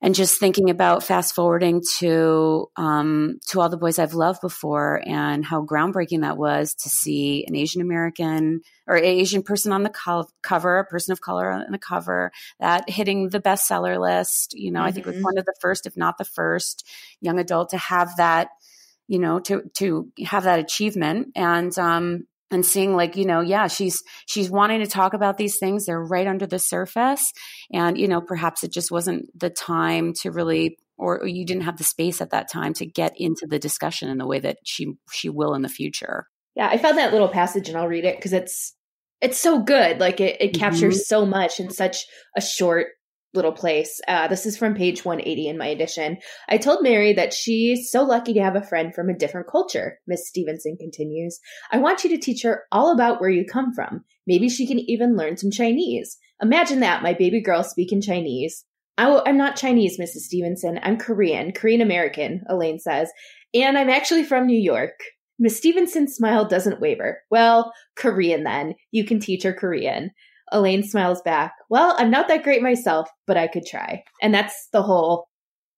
and 0.02 0.16
just 0.16 0.40
thinking 0.40 0.70
about 0.70 1.04
fast 1.04 1.36
forwarding 1.36 1.82
to 1.98 2.70
um, 2.78 3.40
to 3.48 3.60
all 3.60 3.70
the 3.70 3.78
boys 3.78 4.00
I've 4.00 4.14
loved 4.14 4.42
before 4.42 5.02
and 5.06 5.44
how 5.44 5.66
groundbreaking 5.66 6.22
that 6.22 6.38
was 6.38 6.74
to 6.76 6.90
see 6.90 7.46
an 7.48 7.56
Asian 7.56 7.82
American 7.82 8.62
or 8.88 8.96
Asian 8.98 9.44
person 9.44 9.72
on 9.72 9.84
the 9.84 9.90
co- 9.90 10.30
cover, 10.42 10.80
a 10.80 10.86
person 10.86 11.12
of 11.12 11.22
color 11.22 11.52
on 11.52 11.72
the 11.72 11.78
cover, 11.78 12.32
that 12.60 12.90
hitting 12.90 13.30
the 13.30 13.42
bestseller 13.42 14.00
list. 14.00 14.54
You 14.54 14.72
know, 14.72 14.80
mm-hmm. 14.80 14.88
I 14.88 14.92
think 14.92 15.06
it 15.06 15.10
was 15.10 15.16
mm-hmm. 15.18 15.26
one 15.26 15.38
of 15.38 15.46
the 15.46 15.56
first, 15.60 15.86
if 15.86 15.98
not 15.98 16.18
the 16.18 16.26
first, 16.26 16.88
young 17.20 17.40
adult 17.40 17.70
to 17.70 17.78
have 17.78 18.16
that. 18.18 18.50
You 19.08 19.18
know, 19.18 19.40
to 19.40 19.64
to 19.78 20.08
have 20.24 20.44
that 20.44 20.60
achievement, 20.60 21.30
and 21.36 21.76
um, 21.80 22.28
and 22.52 22.66
seeing 22.66 22.96
like 22.96 23.16
you 23.16 23.26
know 23.26 23.42
yeah 23.42 23.68
she's 23.68 24.02
she's 24.28 24.50
wanting 24.50 24.80
to 24.80 24.88
talk 24.88 25.14
about 25.14 25.38
these 25.38 25.58
things. 25.58 25.86
They're 25.86 26.04
right 26.04 26.28
under 26.28 26.46
the 26.46 26.60
surface. 26.60 27.32
And 27.74 27.98
you 27.98 28.08
know 28.08 28.22
perhaps 28.22 28.64
it 28.64 28.72
just 28.72 28.92
wasn't 28.92 29.26
the 29.40 29.50
time 29.50 30.14
to 30.22 30.32
really 30.32 30.78
or, 31.02 31.26
you 31.26 31.46
didn't 31.46 31.64
have 31.64 31.78
the 31.78 31.86
space 31.86 32.20
at 32.20 32.32
that 32.32 32.52
time 32.52 32.74
to 32.74 32.86
get 32.86 33.14
into 33.16 33.48
the 33.48 33.58
discussion 33.58 34.10
in 34.10 34.18
the 34.18 34.28
way 34.28 34.40
that 34.40 34.58
she 34.66 34.94
she 35.12 35.30
will 35.30 35.54
in 35.54 35.62
the 35.62 35.70
future. 35.70 36.26
Yeah 36.56 36.68
i 36.68 36.78
found 36.78 36.98
that 36.98 37.14
little 37.14 37.30
passage 37.30 37.70
and 37.70 37.78
i'll 37.78 37.88
read 37.88 38.06
it 38.06 38.18
because 38.18 38.34
it's 38.34 38.76
it's 39.22 39.40
so 39.40 39.60
good. 39.62 40.00
Like 40.00 40.20
it, 40.20 40.38
it 40.40 40.54
captures 40.54 40.96
mm-hmm. 40.96 41.16
so 41.16 41.26
much 41.26 41.60
in 41.60 41.70
such 41.70 42.06
a 42.36 42.42
short 42.42 42.88
little 43.34 43.52
place. 43.52 44.02
Uh, 44.08 44.28
this 44.28 44.46
is 44.46 44.58
from 44.58 44.74
page 44.74 45.06
180 45.06 45.48
in 45.48 45.58
my 45.58 45.68
edition. 45.68 46.18
I 46.48 46.58
told 46.58 46.82
Mary 46.82 47.14
that 47.14 47.34
she's 47.34 47.92
so 47.92 48.04
lucky 48.04 48.34
to 48.34 48.42
have 48.42 48.56
a 48.56 48.64
friend 48.64 48.94
from 48.94 49.10
a 49.10 49.18
different 49.18 49.48
culture, 49.48 50.00
Miss 50.08 50.28
Stevenson 50.28 50.78
continues. 50.78 51.40
I 51.72 51.78
want 51.78 52.04
you 52.04 52.10
to 52.12 52.18
teach 52.18 52.44
her 52.44 52.64
all 52.72 52.92
about 52.92 53.22
where 53.22 53.30
you 53.30 53.46
come 53.46 53.74
from. 53.74 54.04
Maybe 54.26 54.50
she 54.50 54.68
can 54.68 54.80
even 54.80 55.16
learn 55.16 55.38
some 55.38 55.52
Chinese. 55.52 56.18
Imagine 56.42 56.80
that, 56.80 57.04
my 57.04 57.14
baby 57.14 57.42
girl 57.42 57.64
speaking 57.64 58.02
Chinese. 58.02 58.66
i 58.98 59.22
I'm 59.26 59.38
not 59.38 59.56
Chinese, 59.56 60.00
Mrs. 60.00 60.22
Stevenson. 60.22 60.80
I'm 60.82 60.98
Korean, 60.98 61.52
Korean 61.52 61.82
American, 61.82 62.44
Elaine 62.50 62.80
says. 62.80 63.12
And 63.54 63.78
I'm 63.78 63.90
actually 63.90 64.24
from 64.24 64.48
New 64.48 64.60
York. 64.60 65.00
Miss 65.38 65.58
Stevenson's 65.58 66.16
smile 66.16 66.46
doesn't 66.46 66.82
waver. 66.82 67.22
Well, 67.32 67.72
Korean 67.96 68.44
then. 68.44 68.76
You 68.92 69.06
can 69.06 69.20
teach 69.20 69.44
her 69.44 69.54
Korean. 69.54 70.12
Elaine 70.52 70.84
smiles 70.84 71.22
back. 71.22 71.54
Well, 71.70 71.96
I'm 71.98 72.12
not 72.12 72.28
that 72.28 72.44
great 72.44 72.62
myself, 72.62 73.10
but 73.28 73.38
I 73.38 73.48
could 73.48 73.66
try. 73.66 74.04
And 74.22 74.34
that's 74.34 74.68
the 74.72 74.82
whole 74.82 75.28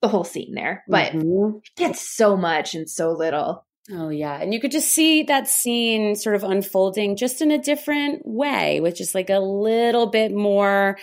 the 0.01 0.07
whole 0.07 0.23
scene 0.23 0.53
there. 0.53 0.83
But 0.87 1.13
mm-hmm. 1.13 1.57
it's 1.77 2.01
so 2.01 2.35
much 2.35 2.73
and 2.73 2.89
so 2.89 3.11
little. 3.11 3.65
Oh 3.91 4.09
yeah, 4.09 4.39
and 4.39 4.53
you 4.53 4.59
could 4.59 4.71
just 4.71 4.89
see 4.89 5.23
that 5.23 5.47
scene 5.47 6.15
sort 6.15 6.35
of 6.35 6.43
unfolding 6.43 7.15
just 7.17 7.41
in 7.41 7.51
a 7.51 7.57
different 7.57 8.21
way, 8.25 8.79
with 8.79 8.95
just 8.95 9.15
like 9.15 9.29
a 9.29 9.39
little 9.39 10.07
bit 10.07 10.31
more, 10.31 10.97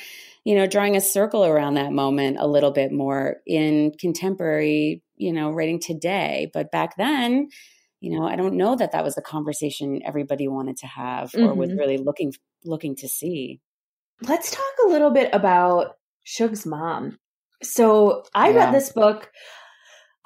you 0.44 0.54
know, 0.54 0.66
drawing 0.66 0.96
a 0.96 1.00
circle 1.00 1.44
around 1.44 1.74
that 1.74 1.92
moment 1.92 2.38
a 2.38 2.46
little 2.46 2.70
bit 2.70 2.92
more 2.92 3.38
in 3.46 3.92
contemporary, 3.98 5.02
you 5.16 5.32
know, 5.32 5.50
writing 5.50 5.80
today. 5.80 6.50
But 6.54 6.70
back 6.70 6.96
then, 6.96 7.48
you 8.00 8.18
know, 8.18 8.26
I 8.26 8.36
don't 8.36 8.54
know 8.54 8.76
that 8.76 8.92
that 8.92 9.04
was 9.04 9.14
the 9.14 9.22
conversation 9.22 10.02
everybody 10.04 10.46
wanted 10.46 10.76
to 10.78 10.86
have 10.86 11.34
or 11.34 11.38
mm-hmm. 11.38 11.58
was 11.58 11.72
really 11.72 11.98
looking 11.98 12.32
looking 12.64 12.94
to 12.96 13.08
see. 13.08 13.60
Let's 14.22 14.50
talk 14.50 14.72
a 14.86 14.88
little 14.88 15.10
bit 15.10 15.30
about 15.32 15.96
Shug's 16.24 16.66
mom. 16.66 17.18
So 17.62 18.24
I 18.34 18.50
yeah. 18.50 18.56
read 18.56 18.74
this 18.74 18.92
book. 18.92 19.30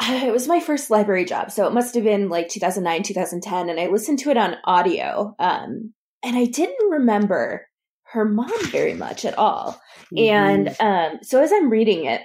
It 0.05 0.33
was 0.33 0.49
my 0.49 0.59
first 0.59 0.91
library 0.91 1.25
job, 1.25 1.53
so 1.53 1.65
it 1.69 1.73
must 1.73 1.95
have 1.95 2.03
been 2.03 2.29
like 2.29 2.49
2009, 2.49 3.05
2010, 3.05 3.71
and 3.71 3.79
I 3.79 3.87
listened 3.87 4.19
to 4.21 4.31
it 4.31 4.37
on 4.37 4.57
audio. 4.65 5.33
Um, 5.39 5.95
and 6.25 6.37
I 6.37 6.47
didn't 6.47 6.91
remember 6.91 7.69
her 8.13 8.25
mom 8.25 8.51
very 8.67 8.95
much 8.95 9.25
at 9.25 9.39
all. 9.39 9.81
Mm-hmm. 10.13 10.19
And 10.19 10.77
um, 10.81 11.21
so 11.23 11.41
as 11.41 11.53
I'm 11.53 11.71
reading 11.71 12.07
it, 12.07 12.21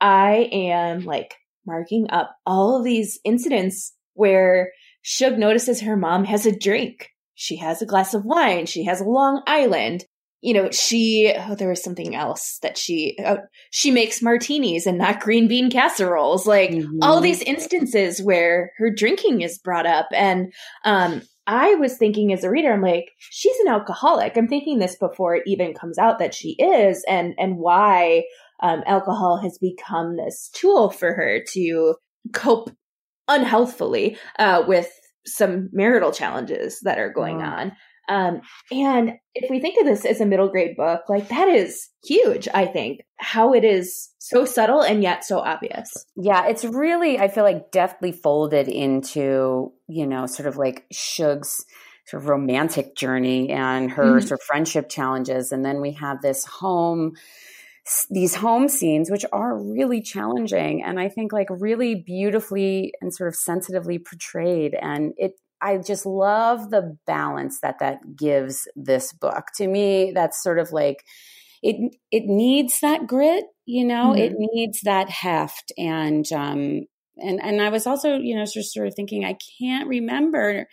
I 0.00 0.48
am 0.52 1.04
like 1.04 1.34
marking 1.66 2.06
up 2.10 2.36
all 2.46 2.78
of 2.78 2.84
these 2.84 3.18
incidents 3.24 3.92
where 4.18 4.72
Shug 5.02 5.38
notices 5.38 5.80
her 5.80 5.96
mom 5.96 6.24
has 6.24 6.44
a 6.44 6.56
drink. 6.56 7.08
She 7.34 7.56
has 7.56 7.80
a 7.80 7.86
glass 7.86 8.14
of 8.14 8.24
wine. 8.24 8.66
She 8.66 8.84
has 8.84 9.00
a 9.00 9.04
Long 9.04 9.42
Island. 9.46 10.04
You 10.40 10.54
know, 10.54 10.70
she, 10.70 11.32
oh, 11.36 11.54
there 11.54 11.68
was 11.68 11.82
something 11.82 12.14
else 12.14 12.58
that 12.62 12.76
she, 12.76 13.16
oh, 13.24 13.38
she 13.70 13.90
makes 13.90 14.22
martinis 14.22 14.86
and 14.86 14.98
not 14.98 15.20
green 15.20 15.48
bean 15.48 15.70
casseroles. 15.70 16.46
Like 16.46 16.70
mm-hmm. 16.70 16.98
all 17.00 17.20
these 17.20 17.42
instances 17.42 18.20
where 18.20 18.72
her 18.78 18.90
drinking 18.90 19.40
is 19.40 19.58
brought 19.58 19.86
up. 19.86 20.08
And, 20.12 20.52
um, 20.84 21.22
I 21.46 21.76
was 21.76 21.96
thinking 21.96 22.32
as 22.32 22.44
a 22.44 22.50
reader, 22.50 22.72
I'm 22.72 22.82
like, 22.82 23.06
she's 23.18 23.58
an 23.60 23.68
alcoholic. 23.68 24.36
I'm 24.36 24.48
thinking 24.48 24.78
this 24.78 24.96
before 24.96 25.34
it 25.36 25.44
even 25.46 25.74
comes 25.74 25.96
out 25.96 26.18
that 26.18 26.34
she 26.34 26.50
is 26.50 27.04
and, 27.08 27.34
and 27.38 27.56
why, 27.56 28.24
um, 28.62 28.82
alcohol 28.86 29.38
has 29.42 29.58
become 29.58 30.16
this 30.16 30.50
tool 30.52 30.90
for 30.90 31.14
her 31.14 31.40
to 31.52 31.94
cope 32.32 32.70
unhealthfully 33.28 34.16
uh, 34.38 34.64
with 34.66 34.90
some 35.26 35.68
marital 35.72 36.12
challenges 36.12 36.80
that 36.82 36.98
are 36.98 37.12
going 37.12 37.42
on. 37.42 37.72
Um, 38.08 38.40
and 38.72 39.12
if 39.34 39.50
we 39.50 39.60
think 39.60 39.78
of 39.78 39.84
this 39.86 40.06
as 40.06 40.22
a 40.22 40.26
middle 40.26 40.48
grade 40.48 40.76
book, 40.76 41.02
like 41.10 41.28
that 41.28 41.48
is 41.48 41.88
huge, 42.02 42.48
I 42.54 42.64
think, 42.64 43.02
how 43.18 43.52
it 43.52 43.64
is 43.64 44.08
so 44.18 44.46
subtle 44.46 44.80
and 44.80 45.02
yet 45.02 45.24
so 45.24 45.40
obvious. 45.40 45.92
Yeah, 46.16 46.46
it's 46.46 46.64
really, 46.64 47.18
I 47.18 47.28
feel 47.28 47.44
like, 47.44 47.70
deftly 47.70 48.12
folded 48.12 48.66
into, 48.66 49.72
you 49.88 50.06
know, 50.06 50.26
sort 50.26 50.48
of 50.48 50.56
like 50.56 50.86
Shug's 50.90 51.62
sort 52.06 52.22
of 52.22 52.30
romantic 52.30 52.96
journey 52.96 53.50
and 53.50 53.90
her 53.90 54.04
mm-hmm. 54.04 54.26
sort 54.26 54.40
of 54.40 54.46
friendship 54.46 54.88
challenges. 54.88 55.52
And 55.52 55.62
then 55.62 55.82
we 55.82 55.92
have 55.92 56.22
this 56.22 56.46
home 56.46 57.12
these 58.10 58.34
home 58.34 58.68
scenes, 58.68 59.10
which 59.10 59.24
are 59.32 59.56
really 59.56 60.00
challenging 60.00 60.82
and 60.82 60.98
I 61.00 61.08
think 61.08 61.32
like 61.32 61.48
really 61.50 61.94
beautifully 61.94 62.92
and 63.00 63.14
sort 63.14 63.28
of 63.28 63.36
sensitively 63.36 63.98
portrayed. 63.98 64.74
And 64.74 65.14
it, 65.16 65.32
I 65.60 65.78
just 65.78 66.06
love 66.06 66.70
the 66.70 66.96
balance 67.06 67.60
that 67.60 67.78
that 67.80 68.16
gives 68.16 68.68
this 68.76 69.12
book. 69.12 69.46
To 69.56 69.66
me, 69.66 70.12
that's 70.14 70.42
sort 70.42 70.58
of 70.58 70.72
like 70.72 71.04
it 71.62 71.96
it 72.12 72.24
needs 72.26 72.80
that 72.80 73.06
grit, 73.06 73.44
you 73.66 73.84
know, 73.84 74.12
mm-hmm. 74.14 74.18
it 74.18 74.32
needs 74.36 74.80
that 74.82 75.10
heft 75.10 75.72
and 75.76 76.30
um 76.32 76.82
and 77.16 77.42
and 77.42 77.60
I 77.60 77.70
was 77.70 77.86
also, 77.86 78.16
you 78.16 78.36
know, 78.36 78.44
just 78.44 78.72
sort 78.72 78.86
of 78.86 78.94
thinking 78.94 79.24
I 79.24 79.36
can't 79.58 79.88
remember 79.88 80.66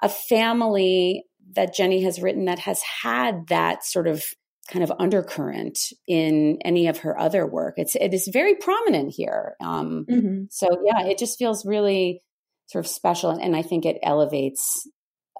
a 0.00 0.08
family 0.08 1.24
that 1.54 1.74
Jenny 1.74 2.02
has 2.04 2.20
written 2.20 2.46
that 2.46 2.60
has 2.60 2.80
had 3.02 3.48
that 3.48 3.84
sort 3.84 4.08
of 4.08 4.24
kind 4.70 4.82
of 4.82 4.92
undercurrent 4.98 5.78
in 6.08 6.58
any 6.64 6.86
of 6.86 6.98
her 6.98 7.18
other 7.18 7.46
work. 7.46 7.74
It's 7.76 7.94
it 7.96 8.14
is 8.14 8.28
very 8.32 8.54
prominent 8.54 9.12
here. 9.14 9.56
Um, 9.60 10.06
mm-hmm. 10.08 10.44
So 10.50 10.68
yeah, 10.84 11.06
it 11.06 11.18
just 11.18 11.38
feels 11.38 11.66
really 11.66 12.22
sort 12.66 12.84
of 12.84 12.90
special, 12.90 13.30
and, 13.30 13.42
and 13.42 13.56
I 13.56 13.62
think 13.62 13.84
it 13.84 13.98
elevates 14.02 14.88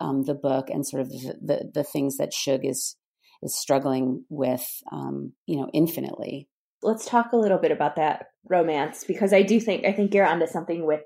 um, 0.00 0.24
the 0.24 0.34
book 0.34 0.70
and 0.70 0.86
sort 0.86 1.02
of 1.02 1.08
the, 1.08 1.34
the, 1.40 1.70
the 1.74 1.84
things 1.84 2.16
that 2.18 2.32
Shug 2.32 2.64
is 2.64 2.96
is 3.42 3.58
struggling 3.58 4.24
with, 4.28 4.64
um, 4.90 5.32
you 5.46 5.56
know, 5.56 5.68
infinitely. 5.72 6.48
Let's 6.82 7.06
talk 7.06 7.32
a 7.32 7.36
little 7.36 7.58
bit 7.58 7.72
about 7.72 7.96
that 7.96 8.26
romance 8.48 9.04
because 9.04 9.32
I 9.32 9.42
do 9.42 9.60
think 9.60 9.86
I 9.86 9.92
think 9.92 10.14
you're 10.14 10.26
onto 10.26 10.46
something 10.46 10.86
with 10.86 11.00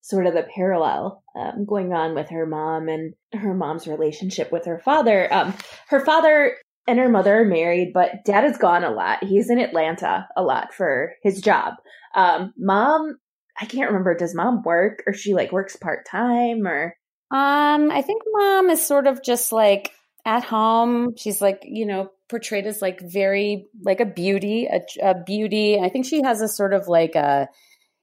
sort 0.00 0.26
of 0.26 0.34
the 0.34 0.46
parallel 0.54 1.22
um, 1.34 1.64
going 1.64 1.92
on 1.94 2.14
with 2.14 2.28
her 2.28 2.44
mom 2.44 2.88
and 2.88 3.14
her 3.32 3.54
mom's 3.54 3.86
relationship 3.86 4.52
with 4.52 4.66
her 4.66 4.78
father. 4.78 5.32
Um, 5.32 5.54
her 5.88 6.04
father 6.04 6.56
and 6.86 6.98
her 6.98 7.08
mother 7.08 7.40
are 7.40 7.44
married, 7.44 7.92
but 7.92 8.24
dad 8.24 8.44
is 8.44 8.58
gone 8.58 8.84
a 8.84 8.90
lot. 8.90 9.24
He's 9.24 9.50
in 9.50 9.58
Atlanta 9.58 10.28
a 10.36 10.42
lot 10.42 10.74
for 10.74 11.14
his 11.22 11.40
job. 11.40 11.74
Um, 12.14 12.52
mom, 12.58 13.18
I 13.60 13.66
can't 13.66 13.88
remember. 13.88 14.14
Does 14.14 14.34
mom 14.34 14.62
work 14.62 15.02
or 15.06 15.14
she 15.14 15.34
like 15.34 15.52
works 15.52 15.76
part 15.76 16.06
time 16.06 16.66
or? 16.66 16.96
Um, 17.30 17.90
I 17.90 18.02
think 18.02 18.22
mom 18.26 18.70
is 18.70 18.86
sort 18.86 19.06
of 19.06 19.22
just 19.22 19.52
like 19.52 19.92
at 20.26 20.44
home. 20.44 21.16
She's 21.16 21.40
like, 21.40 21.62
you 21.64 21.86
know, 21.86 22.10
portrayed 22.28 22.66
as 22.66 22.82
like 22.82 23.00
very 23.00 23.66
like 23.82 24.00
a 24.00 24.06
beauty, 24.06 24.66
a, 24.70 24.80
a 25.02 25.14
beauty. 25.22 25.74
And 25.74 25.84
I 25.84 25.88
think 25.88 26.06
she 26.06 26.22
has 26.22 26.40
a 26.40 26.48
sort 26.48 26.74
of 26.74 26.88
like 26.88 27.14
a, 27.14 27.48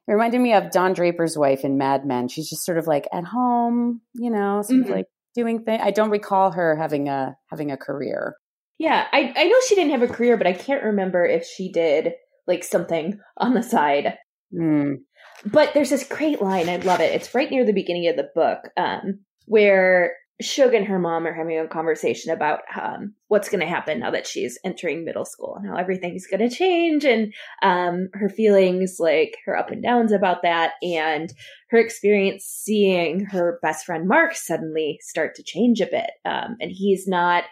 it 0.08 0.12
reminded 0.12 0.42
me 0.42 0.54
of 0.54 0.72
Don 0.72 0.94
Draper's 0.94 1.38
wife 1.38 1.64
in 1.64 1.78
Mad 1.78 2.06
Men. 2.06 2.28
She's 2.28 2.50
just 2.50 2.66
sort 2.66 2.78
of 2.78 2.88
like 2.88 3.08
at 3.14 3.24
home, 3.24 4.02
you 4.14 4.32
know, 4.32 4.62
sort 4.64 4.82
mm-hmm. 4.82 4.92
of 4.92 4.98
like 4.98 5.06
doing 5.36 5.64
things. 5.64 5.82
I 5.84 5.92
don't 5.92 6.10
recall 6.10 6.52
her 6.52 6.76
having 6.76 7.08
a 7.08 7.38
having 7.48 7.72
a 7.72 7.78
career. 7.78 8.36
Yeah, 8.82 9.06
I 9.12 9.32
I 9.38 9.44
know 9.44 9.58
she 9.68 9.76
didn't 9.76 9.92
have 9.92 10.02
a 10.02 10.12
career, 10.12 10.38
but 10.38 10.48
I 10.48 10.54
can't 10.54 10.84
remember 10.84 11.24
if 11.24 11.46
she 11.46 11.72
did 11.72 12.14
like 12.48 12.64
something 12.64 13.20
on 13.38 13.54
the 13.54 13.62
side. 13.62 14.18
Mm. 14.52 15.02
But 15.46 15.76
there's 15.76 15.92
this 15.92 16.04
great 16.04 16.42
line. 16.42 16.68
I 16.68 16.78
love 16.78 17.00
it. 17.00 17.14
It's 17.14 17.36
right 17.36 17.50
near 17.52 17.64
the 17.64 17.74
beginning 17.74 18.08
of 18.08 18.16
the 18.16 18.32
book, 18.34 18.58
um, 18.78 19.20
where 19.46 20.14
Shug 20.42 20.74
and 20.74 20.88
her 20.88 20.98
mom 20.98 21.28
are 21.28 21.34
having 21.34 21.60
a 21.60 21.68
conversation 21.68 22.34
about 22.34 22.62
um, 22.80 23.14
what's 23.28 23.50
going 23.50 23.60
to 23.60 23.68
happen 23.68 24.00
now 24.00 24.10
that 24.10 24.26
she's 24.26 24.58
entering 24.66 25.06
middle 25.06 25.26
school 25.26 25.58
and 25.58 25.68
how 25.70 25.76
everything's 25.76 26.26
going 26.26 26.48
to 26.48 26.56
change 26.56 27.06
and 27.06 27.36
um, 27.62 28.10
her 28.14 28.30
feelings, 28.30 28.96
like 28.98 29.38
her 29.46 29.56
up 29.56 29.70
and 29.70 29.84
downs 29.84 30.12
about 30.12 30.42
that, 30.42 30.74
and 30.82 31.32
her 31.70 31.78
experience 31.78 32.46
seeing 32.46 33.26
her 33.26 33.60
best 33.62 33.86
friend 33.86 34.08
Mark 34.08 34.34
suddenly 34.34 34.98
start 35.02 35.36
to 35.36 35.44
change 35.44 35.82
a 35.82 35.86
bit. 35.86 36.10
Um, 36.26 36.58
and 36.60 36.72
he's 36.72 37.08
not 37.08 37.44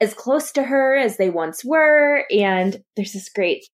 as 0.00 0.14
close 0.14 0.52
to 0.52 0.62
her 0.62 0.96
as 0.96 1.16
they 1.16 1.30
once 1.30 1.64
were. 1.64 2.24
And 2.30 2.82
there's 2.96 3.12
this 3.12 3.28
great, 3.28 3.64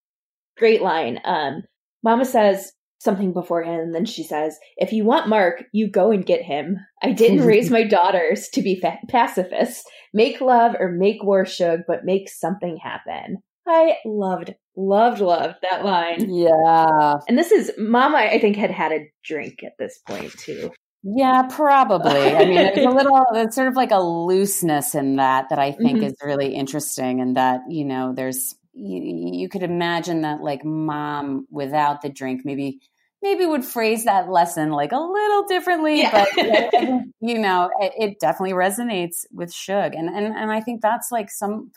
great 0.56 0.82
line. 0.82 1.20
Um, 1.24 1.62
Mama 2.02 2.24
says, 2.24 2.72
something 2.98 3.32
beforehand 3.32 3.82
and 3.82 3.94
then 3.94 4.06
she 4.06 4.22
says 4.22 4.58
if 4.78 4.92
you 4.92 5.04
want 5.04 5.28
mark 5.28 5.62
you 5.72 5.88
go 5.88 6.10
and 6.10 6.24
get 6.24 6.42
him 6.42 6.78
i 7.02 7.12
didn't 7.12 7.46
raise 7.46 7.70
my 7.70 7.84
daughters 7.84 8.48
to 8.48 8.62
be 8.62 8.80
fa- 8.80 8.98
pacifists. 9.08 9.84
Make 10.14 10.40
love 10.40 10.74
or 10.80 10.90
make 10.90 11.22
war 11.22 11.44
shug 11.44 11.80
but 11.86 12.04
make 12.04 12.30
something 12.30 12.78
happen. 12.82 13.36
I 13.68 13.96
loved 14.06 14.54
loved 14.76 15.20
loved 15.20 15.56
that 15.62 15.84
line. 15.84 16.32
Yeah. 16.32 17.16
And 17.28 17.38
this 17.38 17.52
is 17.52 17.70
mama 17.78 18.16
i 18.16 18.38
think 18.40 18.56
had 18.56 18.70
had 18.70 18.92
a 18.92 19.06
drink 19.24 19.62
at 19.62 19.72
this 19.78 19.98
point 20.08 20.32
too 20.32 20.70
yeah, 21.14 21.42
probably. 21.48 22.34
I 22.34 22.44
mean, 22.44 22.56
there's 22.56 22.86
a 22.86 22.90
little, 22.96 23.24
it's 23.34 23.54
sort 23.54 23.68
of 23.68 23.76
like 23.76 23.92
a 23.92 24.00
looseness 24.00 24.94
in 24.96 25.16
that 25.16 25.50
that 25.50 25.58
I 25.58 25.70
think 25.70 25.98
mm-hmm. 25.98 26.06
is 26.06 26.16
really 26.24 26.54
interesting, 26.54 27.20
and 27.20 27.36
that 27.36 27.60
you 27.68 27.84
know, 27.84 28.12
there's 28.12 28.56
you, 28.76 29.32
you 29.32 29.48
could 29.48 29.62
imagine 29.62 30.22
that 30.22 30.40
like 30.40 30.64
mom 30.64 31.46
without 31.50 32.02
the 32.02 32.08
drink 32.08 32.42
maybe 32.44 32.80
maybe 33.22 33.46
would 33.46 33.64
phrase 33.64 34.04
that 34.04 34.28
lesson 34.28 34.70
like 34.70 34.92
a 34.92 34.98
little 34.98 35.44
differently 35.44 36.00
yeah. 36.00 36.24
but 36.34 36.82
you 37.20 37.38
know 37.38 37.70
it, 37.80 37.92
it, 37.98 38.20
definitely 38.20 38.52
resonates 38.52 39.24
with 39.32 39.52
shug 39.52 39.94
and, 39.94 40.10
and 40.10 40.26
and 40.36 40.52
i 40.52 40.60
think 40.60 40.82
that's 40.82 41.10
like 41.10 41.30
some 41.30 41.72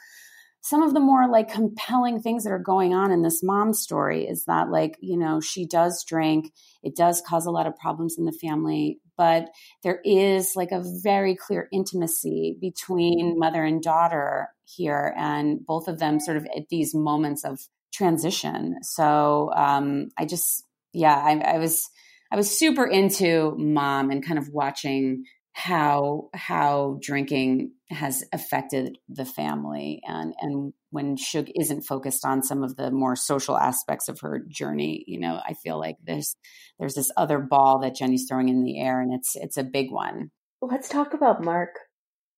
some 0.70 0.84
of 0.84 0.94
the 0.94 1.00
more 1.00 1.28
like 1.28 1.52
compelling 1.52 2.22
things 2.22 2.44
that 2.44 2.52
are 2.52 2.60
going 2.60 2.94
on 2.94 3.12
in 3.12 3.24
this 3.24 3.42
mom 3.42 3.74
story 3.74 4.28
is 4.28 4.46
that 4.46 4.70
like 4.70 4.96
you 5.02 5.18
know 5.18 5.42
she 5.42 5.66
does 5.66 6.04
drink 6.08 6.54
it 6.84 6.96
does 6.96 7.24
cause 7.28 7.48
a 7.48 7.52
lot 7.52 7.66
of 7.66 7.76
problems 7.76 8.18
in 8.20 8.26
the 8.26 8.32
family 8.32 9.00
but 9.18 9.50
there 9.84 10.00
is 10.06 10.52
like 10.56 10.72
a 10.72 10.84
very 11.02 11.36
clear 11.36 11.68
intimacy 11.74 12.56
between 12.62 13.40
mother 13.40 13.64
and 13.64 13.82
daughter 13.82 14.50
here 14.64 15.16
and 15.18 15.66
both 15.66 15.88
of 15.88 15.98
them 15.98 16.20
sort 16.20 16.38
of 16.38 16.46
at 16.56 16.70
these 16.70 16.94
moments 16.94 17.44
of 17.44 17.60
transition. 17.92 18.78
So 18.84 19.52
um 19.56 20.10
i 20.20 20.26
just 20.26 20.64
yeah 20.94 21.16
I, 21.16 21.56
I 21.56 21.58
was 21.58 21.90
i 22.32 22.36
was 22.36 22.60
super 22.60 22.86
into 22.86 23.56
mom 23.58 24.12
and 24.12 24.24
kind 24.24 24.38
of 24.38 24.50
watching 24.50 25.26
how 25.54 26.30
how 26.34 26.98
drinking 27.02 27.72
has 27.90 28.24
affected 28.32 28.98
the 29.10 29.26
family 29.26 30.02
and 30.08 30.34
and 30.40 30.74
when 30.92 31.18
Shug 31.18 31.48
isn't 31.60 31.84
focused 31.84 32.26
on 32.26 32.42
some 32.44 32.64
of 32.64 32.76
the 32.76 32.92
more 32.92 33.16
social 33.16 33.58
aspects 33.58 34.08
of 34.08 34.20
her 34.22 34.44
journey, 34.48 35.04
you 35.06 35.20
know, 35.20 35.40
I 35.48 35.54
feel 35.54 35.80
like 35.80 35.98
there's 36.04 36.36
there's 36.80 36.96
this 36.96 37.12
other 37.16 37.40
ball 37.40 37.80
that 37.80 37.96
Jenny's 37.96 38.26
throwing 38.28 38.50
in 38.50 38.64
the 38.64 38.80
air 38.80 39.02
and 39.02 39.14
it's 39.14 39.36
it's 39.36 39.58
a 39.58 39.64
big 39.64 39.92
one. 39.92 40.32
Let's 40.62 40.90
talk 40.90 41.14
about 41.14 41.44
Mark. 41.44 41.76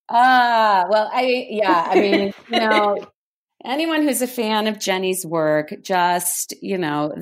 Ah, 0.10 0.86
well, 0.89 1.10
I 1.13 1.47
yeah, 1.50 1.88
I 1.89 1.95
mean, 1.95 2.34
you 2.52 2.60
know, 2.60 2.97
anyone 3.63 4.04
who's 4.04 4.21
a 4.21 4.28
fan 4.28 4.67
of 4.67 4.80
Jenny's 4.80 5.26
work, 5.26 5.74
just, 5.82 6.54
you 6.62 6.78
know, 6.78 7.15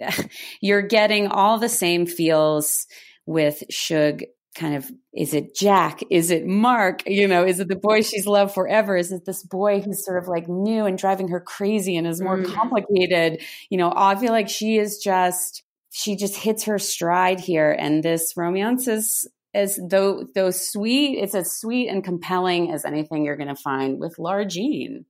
you're 0.60 0.82
getting 0.82 1.28
all 1.28 1.58
the 1.58 1.68
same 1.68 2.06
feels 2.06 2.86
with 3.26 3.62
Shug 3.70 4.22
kind 4.54 4.74
of 4.74 4.90
is 5.12 5.34
it 5.34 5.54
Jack? 5.54 6.02
Is 6.10 6.30
it 6.30 6.46
Mark? 6.46 7.06
You 7.06 7.28
know, 7.28 7.44
is 7.44 7.60
it 7.60 7.68
the 7.68 7.76
boy 7.76 8.02
she's 8.02 8.26
loved 8.26 8.54
forever? 8.54 8.96
Is 8.96 9.12
it 9.12 9.24
this 9.24 9.42
boy 9.42 9.80
who's 9.80 10.04
sort 10.04 10.22
of 10.22 10.28
like 10.28 10.48
new 10.48 10.84
and 10.84 10.98
driving 10.98 11.28
her 11.28 11.40
crazy 11.40 11.96
and 11.96 12.06
is 12.06 12.20
more 12.20 12.38
mm. 12.38 12.52
complicated? 12.52 13.42
You 13.70 13.78
know, 13.78 13.92
I 13.94 14.16
feel 14.16 14.32
like 14.32 14.48
she 14.48 14.78
is 14.78 14.98
just 14.98 15.62
she 15.90 16.16
just 16.16 16.36
hits 16.36 16.64
her 16.64 16.78
stride 16.78 17.40
here 17.40 17.70
and 17.70 18.02
this 18.02 18.34
romance 18.36 18.88
is 18.88 19.28
as 19.54 19.78
though 19.88 20.26
though 20.34 20.50
sweet 20.50 21.18
it's 21.18 21.34
as 21.34 21.58
sweet 21.58 21.88
and 21.88 22.02
compelling 22.02 22.72
as 22.72 22.86
anything 22.86 23.24
you're 23.24 23.36
going 23.36 23.54
to 23.54 23.56
find 23.56 24.00
with 24.00 24.18
Lara 24.18 24.46
Jean. 24.46 25.04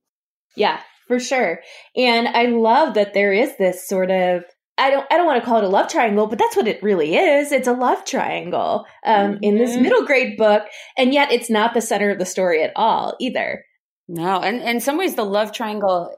Yeah, 0.55 0.79
for 1.07 1.19
sure. 1.19 1.61
And 1.95 2.27
I 2.27 2.45
love 2.45 2.95
that 2.95 3.13
there 3.13 3.33
is 3.33 3.57
this 3.57 3.87
sort 3.87 4.11
of 4.11 4.43
I 4.77 4.89
don't 4.89 5.05
I 5.11 5.17
don't 5.17 5.27
want 5.27 5.41
to 5.41 5.45
call 5.45 5.59
it 5.59 5.63
a 5.63 5.69
love 5.69 5.87
triangle, 5.87 6.27
but 6.27 6.39
that's 6.39 6.55
what 6.55 6.67
it 6.67 6.81
really 6.81 7.15
is. 7.15 7.51
It's 7.51 7.67
a 7.67 7.73
love 7.73 8.05
triangle 8.05 8.85
um, 9.05 9.33
mm-hmm. 9.33 9.43
in 9.43 9.57
this 9.57 9.71
mm-hmm. 9.71 9.83
middle 9.83 10.05
grade 10.05 10.37
book, 10.37 10.63
and 10.97 11.13
yet 11.13 11.31
it's 11.31 11.49
not 11.49 11.73
the 11.73 11.81
center 11.81 12.09
of 12.09 12.19
the 12.19 12.25
story 12.25 12.63
at 12.63 12.73
all 12.75 13.15
either. 13.19 13.65
No, 14.07 14.41
and, 14.41 14.59
and 14.59 14.69
in 14.69 14.79
some 14.79 14.97
ways, 14.97 15.15
the 15.15 15.23
love 15.23 15.53
triangle, 15.53 16.15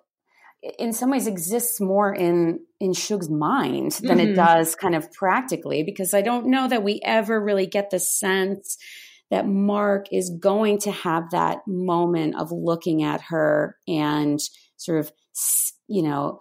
in 0.80 0.94
some 0.94 1.12
ways, 1.12 1.28
exists 1.28 1.82
more 1.82 2.14
in 2.14 2.60
in 2.80 2.94
Shug's 2.94 3.30
mind 3.30 3.92
than 4.02 4.20
mm-hmm. 4.20 4.32
it 4.32 4.36
does 4.36 4.76
kind 4.76 4.96
of 4.96 5.12
practically, 5.12 5.84
because 5.84 6.14
I 6.14 6.22
don't 6.22 6.48
know 6.48 6.68
that 6.68 6.84
we 6.84 7.02
ever 7.04 7.40
really 7.44 7.68
get 7.68 7.90
the 7.90 8.00
sense 8.00 8.78
that 9.32 9.48
Mark 9.48 10.06
is 10.12 10.30
going 10.40 10.80
to 10.80 10.92
have 10.92 11.32
that 11.32 11.60
moment 11.68 12.36
of 12.36 12.52
looking 12.52 13.04
at 13.04 13.22
her 13.22 13.76
and 13.88 14.40
sort 14.78 15.00
of, 15.00 15.12
you 15.88 16.04
know, 16.04 16.40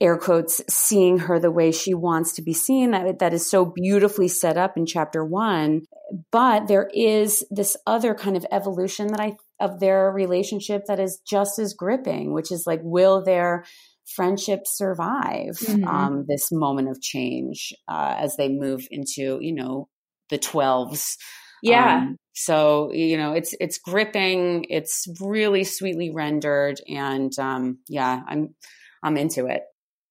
air 0.00 0.18
quotes 0.18 0.62
seeing 0.68 1.18
her 1.20 1.38
the 1.38 1.50
way 1.50 1.72
she 1.72 1.94
wants 1.94 2.34
to 2.34 2.42
be 2.42 2.52
seen. 2.52 2.90
That 2.90 3.18
that 3.18 3.32
is 3.32 3.48
so 3.48 3.64
beautifully 3.64 4.28
set 4.28 4.56
up 4.56 4.76
in 4.76 4.86
chapter 4.86 5.24
1 5.24 5.82
but 6.30 6.68
there 6.68 6.88
is 6.94 7.44
this 7.50 7.76
other 7.86 8.14
kind 8.14 8.36
of 8.36 8.46
evolution 8.50 9.08
that 9.08 9.20
I 9.20 9.36
of 9.60 9.80
their 9.80 10.10
relationship 10.12 10.82
that 10.86 11.00
is 11.00 11.20
just 11.26 11.58
as 11.58 11.74
gripping 11.74 12.32
which 12.32 12.52
is 12.52 12.64
like 12.66 12.80
will 12.82 13.24
their 13.24 13.64
friendship 14.06 14.60
survive 14.66 15.56
mm-hmm. 15.58 15.86
um, 15.86 16.24
this 16.28 16.52
moment 16.52 16.88
of 16.88 17.00
change 17.00 17.72
uh, 17.88 18.14
as 18.18 18.36
they 18.36 18.48
move 18.48 18.86
into 18.90 19.38
you 19.40 19.54
know 19.54 19.88
the 20.30 20.38
12s 20.38 21.16
yeah. 21.62 22.02
Um, 22.02 22.16
so 22.34 22.92
you 22.92 23.16
know 23.16 23.32
it's 23.32 23.54
it's 23.58 23.78
gripping 23.78 24.66
it's 24.68 25.06
really 25.20 25.64
sweetly 25.64 26.10
rendered 26.10 26.80
and 26.86 27.32
um, 27.38 27.78
yeah 27.88 28.20
i'm 28.28 28.54
i'm 29.02 29.16
into 29.16 29.46
it 29.46 29.62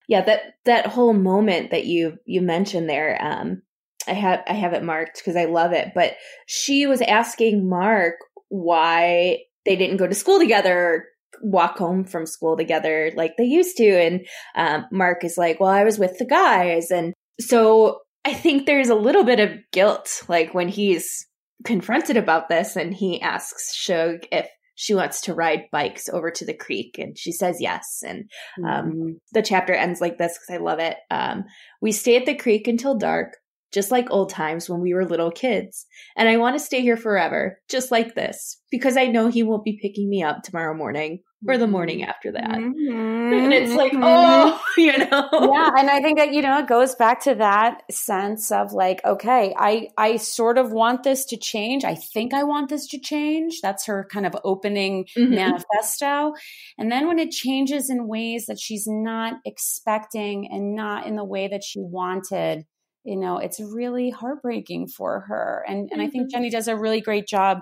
yeah 0.08 0.22
that 0.22 0.54
that 0.64 0.86
whole 0.86 1.12
moment 1.12 1.70
that 1.70 1.86
you 1.86 2.18
you 2.24 2.40
mentioned 2.40 2.88
there 2.88 3.18
um 3.22 3.62
I 4.08 4.12
have 4.12 4.42
I 4.46 4.52
have 4.52 4.72
it 4.72 4.82
marked 4.82 5.18
because 5.18 5.36
I 5.36 5.46
love 5.46 5.72
it. 5.72 5.92
But 5.94 6.14
she 6.46 6.86
was 6.86 7.00
asking 7.02 7.68
Mark 7.68 8.16
why 8.48 9.38
they 9.64 9.76
didn't 9.76 9.96
go 9.96 10.06
to 10.06 10.14
school 10.14 10.38
together, 10.38 11.06
walk 11.42 11.78
home 11.78 12.04
from 12.04 12.26
school 12.26 12.56
together 12.56 13.10
like 13.16 13.32
they 13.36 13.44
used 13.44 13.76
to, 13.78 13.88
and 13.88 14.26
um, 14.54 14.86
Mark 14.92 15.24
is 15.24 15.36
like, 15.36 15.60
"Well, 15.60 15.70
I 15.70 15.84
was 15.84 15.98
with 15.98 16.18
the 16.18 16.26
guys," 16.26 16.90
and 16.90 17.14
so 17.40 18.00
I 18.24 18.34
think 18.34 18.66
there's 18.66 18.88
a 18.88 18.94
little 18.94 19.24
bit 19.24 19.40
of 19.40 19.50
guilt, 19.72 20.22
like 20.28 20.54
when 20.54 20.68
he's 20.68 21.26
confronted 21.64 22.16
about 22.16 22.48
this, 22.48 22.76
and 22.76 22.94
he 22.94 23.20
asks 23.20 23.74
Shug 23.74 24.20
if 24.30 24.48
she 24.76 24.94
wants 24.94 25.20
to 25.22 25.34
ride 25.34 25.64
bikes 25.72 26.08
over 26.08 26.30
to 26.30 26.44
the 26.44 26.54
creek 26.54 26.96
and 26.98 27.18
she 27.18 27.32
says 27.32 27.56
yes 27.60 28.02
and 28.06 28.30
um, 28.64 28.92
mm-hmm. 28.92 29.10
the 29.32 29.42
chapter 29.42 29.74
ends 29.74 30.00
like 30.00 30.18
this 30.18 30.38
because 30.38 30.54
i 30.54 30.62
love 30.62 30.78
it 30.78 30.96
um, 31.10 31.44
we 31.82 31.90
stay 31.90 32.16
at 32.16 32.26
the 32.26 32.34
creek 32.34 32.68
until 32.68 32.96
dark 32.96 33.34
just 33.72 33.90
like 33.90 34.10
old 34.10 34.30
times 34.30 34.70
when 34.70 34.80
we 34.80 34.94
were 34.94 35.04
little 35.04 35.30
kids. 35.30 35.84
And 36.16 36.28
I 36.28 36.38
want 36.38 36.56
to 36.56 36.64
stay 36.64 36.80
here 36.80 36.96
forever, 36.96 37.60
just 37.68 37.90
like 37.90 38.14
this, 38.14 38.58
because 38.70 38.96
I 38.96 39.06
know 39.06 39.28
he 39.28 39.42
won't 39.42 39.64
be 39.64 39.78
picking 39.82 40.08
me 40.08 40.22
up 40.22 40.42
tomorrow 40.42 40.74
morning 40.74 41.20
or 41.48 41.58
the 41.58 41.66
morning 41.66 42.02
after 42.02 42.32
that. 42.32 42.50
Mm-hmm. 42.50 43.32
And 43.32 43.52
it's 43.52 43.74
like, 43.74 43.92
mm-hmm. 43.92 44.02
oh, 44.04 44.60
you 44.76 44.98
know. 44.98 45.28
Yeah, 45.32 45.70
and 45.78 45.90
I 45.90 46.00
think 46.00 46.18
that 46.18 46.32
you 46.32 46.42
know 46.42 46.58
it 46.58 46.66
goes 46.66 46.94
back 46.94 47.22
to 47.22 47.34
that 47.36 47.82
sense 47.90 48.50
of 48.50 48.72
like, 48.72 49.04
okay, 49.04 49.54
I 49.56 49.88
I 49.96 50.16
sort 50.16 50.58
of 50.58 50.72
want 50.72 51.02
this 51.02 51.24
to 51.26 51.36
change. 51.36 51.84
I 51.84 51.94
think 51.94 52.34
I 52.34 52.42
want 52.44 52.68
this 52.68 52.86
to 52.88 52.98
change. 52.98 53.60
That's 53.62 53.86
her 53.86 54.06
kind 54.10 54.26
of 54.26 54.36
opening 54.44 55.06
mm-hmm. 55.16 55.34
manifesto. 55.34 56.32
And 56.78 56.90
then 56.90 57.06
when 57.06 57.18
it 57.18 57.30
changes 57.30 57.90
in 57.90 58.08
ways 58.08 58.46
that 58.46 58.58
she's 58.58 58.86
not 58.86 59.34
expecting 59.44 60.48
and 60.50 60.74
not 60.74 61.06
in 61.06 61.16
the 61.16 61.24
way 61.24 61.48
that 61.48 61.64
she 61.64 61.80
wanted, 61.80 62.64
you 63.04 63.16
know, 63.16 63.38
it's 63.38 63.60
really 63.60 64.10
heartbreaking 64.10 64.88
for 64.88 65.20
her. 65.28 65.64
And 65.68 65.88
and 65.92 66.02
I 66.02 66.08
think 66.08 66.24
mm-hmm. 66.24 66.36
Jenny 66.36 66.50
does 66.50 66.68
a 66.68 66.76
really 66.76 67.00
great 67.00 67.26
job 67.26 67.58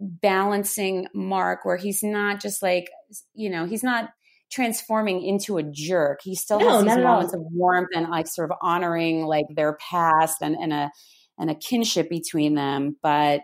balancing 0.00 1.06
Mark 1.14 1.64
where 1.64 1.76
he's 1.76 2.02
not 2.02 2.40
just 2.40 2.62
like, 2.62 2.88
you 3.34 3.50
know, 3.50 3.66
he's 3.66 3.82
not 3.82 4.10
transforming 4.50 5.22
into 5.22 5.58
a 5.58 5.62
jerk. 5.62 6.20
He 6.22 6.34
still 6.34 6.58
no, 6.58 6.68
has 6.68 6.84
these 6.84 7.04
moments 7.04 7.34
of 7.34 7.40
warmth 7.52 7.90
and 7.94 8.08
like 8.08 8.26
sort 8.26 8.50
of 8.50 8.58
honoring 8.60 9.24
like 9.24 9.46
their 9.54 9.76
past 9.76 10.38
and, 10.42 10.56
and 10.56 10.72
a 10.72 10.90
and 11.38 11.50
a 11.50 11.54
kinship 11.54 12.10
between 12.10 12.54
them, 12.54 12.96
but 13.02 13.40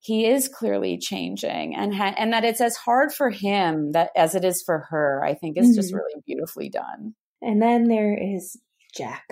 he 0.00 0.26
is 0.26 0.48
clearly 0.48 0.98
changing 0.98 1.76
and 1.76 1.94
ha- 1.94 2.14
and 2.18 2.32
that 2.32 2.44
it's 2.44 2.60
as 2.60 2.74
hard 2.74 3.12
for 3.12 3.30
him 3.30 3.92
that 3.92 4.10
as 4.16 4.34
it 4.34 4.44
is 4.44 4.62
for 4.62 4.86
her. 4.90 5.22
I 5.24 5.34
think 5.34 5.56
is 5.56 5.68
mm-hmm. 5.68 5.76
just 5.76 5.94
really 5.94 6.20
beautifully 6.26 6.68
done. 6.68 7.14
And 7.40 7.62
then 7.62 7.84
there 7.84 8.16
is 8.16 8.58
Jack. 8.94 9.24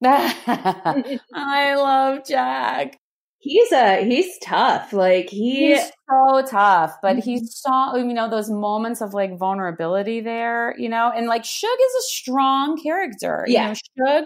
I 0.04 1.74
love 1.74 2.26
Jack. 2.26 2.98
He's 3.40 3.70
a 3.72 4.04
he's 4.04 4.36
tough. 4.42 4.92
Like 4.92 5.30
he, 5.30 5.68
he's 5.68 5.90
so 6.10 6.42
tough, 6.42 6.96
but 7.00 7.16
mm-hmm. 7.16 7.20
he 7.20 7.46
saw 7.46 7.94
you 7.96 8.12
know 8.12 8.28
those 8.28 8.50
moments 8.50 9.00
of 9.00 9.14
like 9.14 9.38
vulnerability 9.38 10.20
there, 10.20 10.74
you 10.78 10.88
know, 10.88 11.12
and 11.14 11.26
like 11.26 11.44
Shug 11.44 11.70
is 11.70 11.94
a 11.94 12.06
strong 12.08 12.76
character. 12.82 13.44
Yeah, 13.46 13.74
you 13.96 14.04
know, 14.04 14.12
Shug 14.12 14.24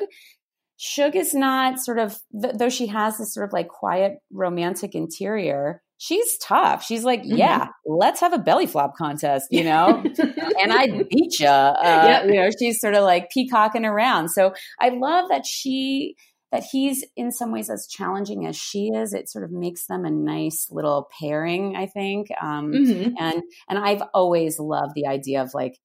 Shug 0.79 1.17
is 1.17 1.35
not 1.35 1.79
sort 1.79 1.99
of 1.99 2.19
though 2.33 2.71
she 2.71 2.87
has 2.87 3.19
this 3.19 3.35
sort 3.35 3.49
of 3.49 3.53
like 3.53 3.69
quiet 3.69 4.15
romantic 4.31 4.95
interior 4.95 5.83
she's 6.03 6.37
tough. 6.39 6.85
She's 6.85 7.05
like, 7.05 7.23
mm-hmm. 7.23 7.37
yeah, 7.37 7.69
let's 7.87 8.21
have 8.21 8.33
a 8.33 8.39
belly 8.39 8.67
flop 8.67 8.97
contest, 8.97 9.47
you 9.53 9.63
know, 9.63 10.03
and 10.19 10.73
I 10.73 11.05
beat 11.09 11.39
you. 11.39 11.47
Uh, 11.47 12.03
yep. 12.07 12.25
You 12.27 12.35
know, 12.35 12.51
she's 12.59 12.81
sort 12.81 12.95
of 12.95 13.05
like 13.05 13.31
peacocking 13.31 13.85
around. 13.85 14.31
So 14.31 14.53
I 14.81 14.89
love 14.89 15.29
that 15.29 15.47
she 15.47 16.17
that 16.53 16.65
he's 16.71 17.05
in 17.17 17.33
some 17.33 17.51
ways 17.51 17.71
as 17.71 17.89
challenging 17.89 18.47
as 18.47 18.57
she 18.57 18.91
is. 18.95 19.15
It 19.15 19.29
sort 19.29 19.45
of 19.45 19.51
makes 19.51 19.87
them 19.87 20.05
a 20.05 20.11
nice 20.11 20.69
little 20.71 21.09
pairing, 21.19 21.75
I 21.77 21.87
think. 21.87 22.29
Um, 22.41 22.71
mm-hmm. 22.73 23.15
And 23.19 23.43
and 23.69 23.79
I've 23.79 24.03
always 24.15 24.59
loved 24.59 24.93
the 24.95 25.07
idea 25.07 25.43
of 25.43 25.55
like 25.55 25.79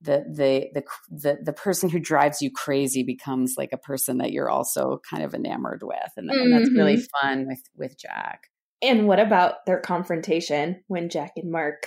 the, 0.00 0.24
the 0.32 0.68
the 0.72 0.84
the 1.10 1.38
the 1.42 1.52
person 1.52 1.88
who 1.88 1.98
drives 1.98 2.40
you 2.40 2.50
crazy 2.50 3.02
becomes 3.02 3.54
like 3.58 3.70
a 3.72 3.78
person 3.78 4.18
that 4.18 4.32
you're 4.32 4.50
also 4.50 5.00
kind 5.08 5.22
of 5.22 5.34
enamored 5.34 5.82
with, 5.82 5.98
and, 6.16 6.30
mm-hmm. 6.30 6.40
and 6.40 6.52
that's 6.52 6.72
really 6.72 6.96
mm-hmm. 6.96 7.26
fun 7.26 7.46
with 7.46 7.62
with 7.76 7.98
Jack. 7.98 8.44
And 8.80 9.06
what 9.06 9.20
about 9.20 9.64
their 9.66 9.78
confrontation 9.78 10.82
when 10.88 11.08
Jack 11.08 11.32
and 11.36 11.52
Mark 11.52 11.86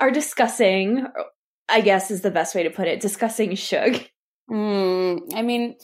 are 0.00 0.10
discussing, 0.10 1.06
I 1.68 1.80
guess 1.80 2.10
is 2.10 2.22
the 2.22 2.30
best 2.30 2.54
way 2.54 2.64
to 2.64 2.70
put 2.70 2.88
it, 2.88 3.00
discussing 3.00 3.54
Shug? 3.54 4.00
Mm, 4.50 5.32
I 5.34 5.42
mean, 5.42 5.76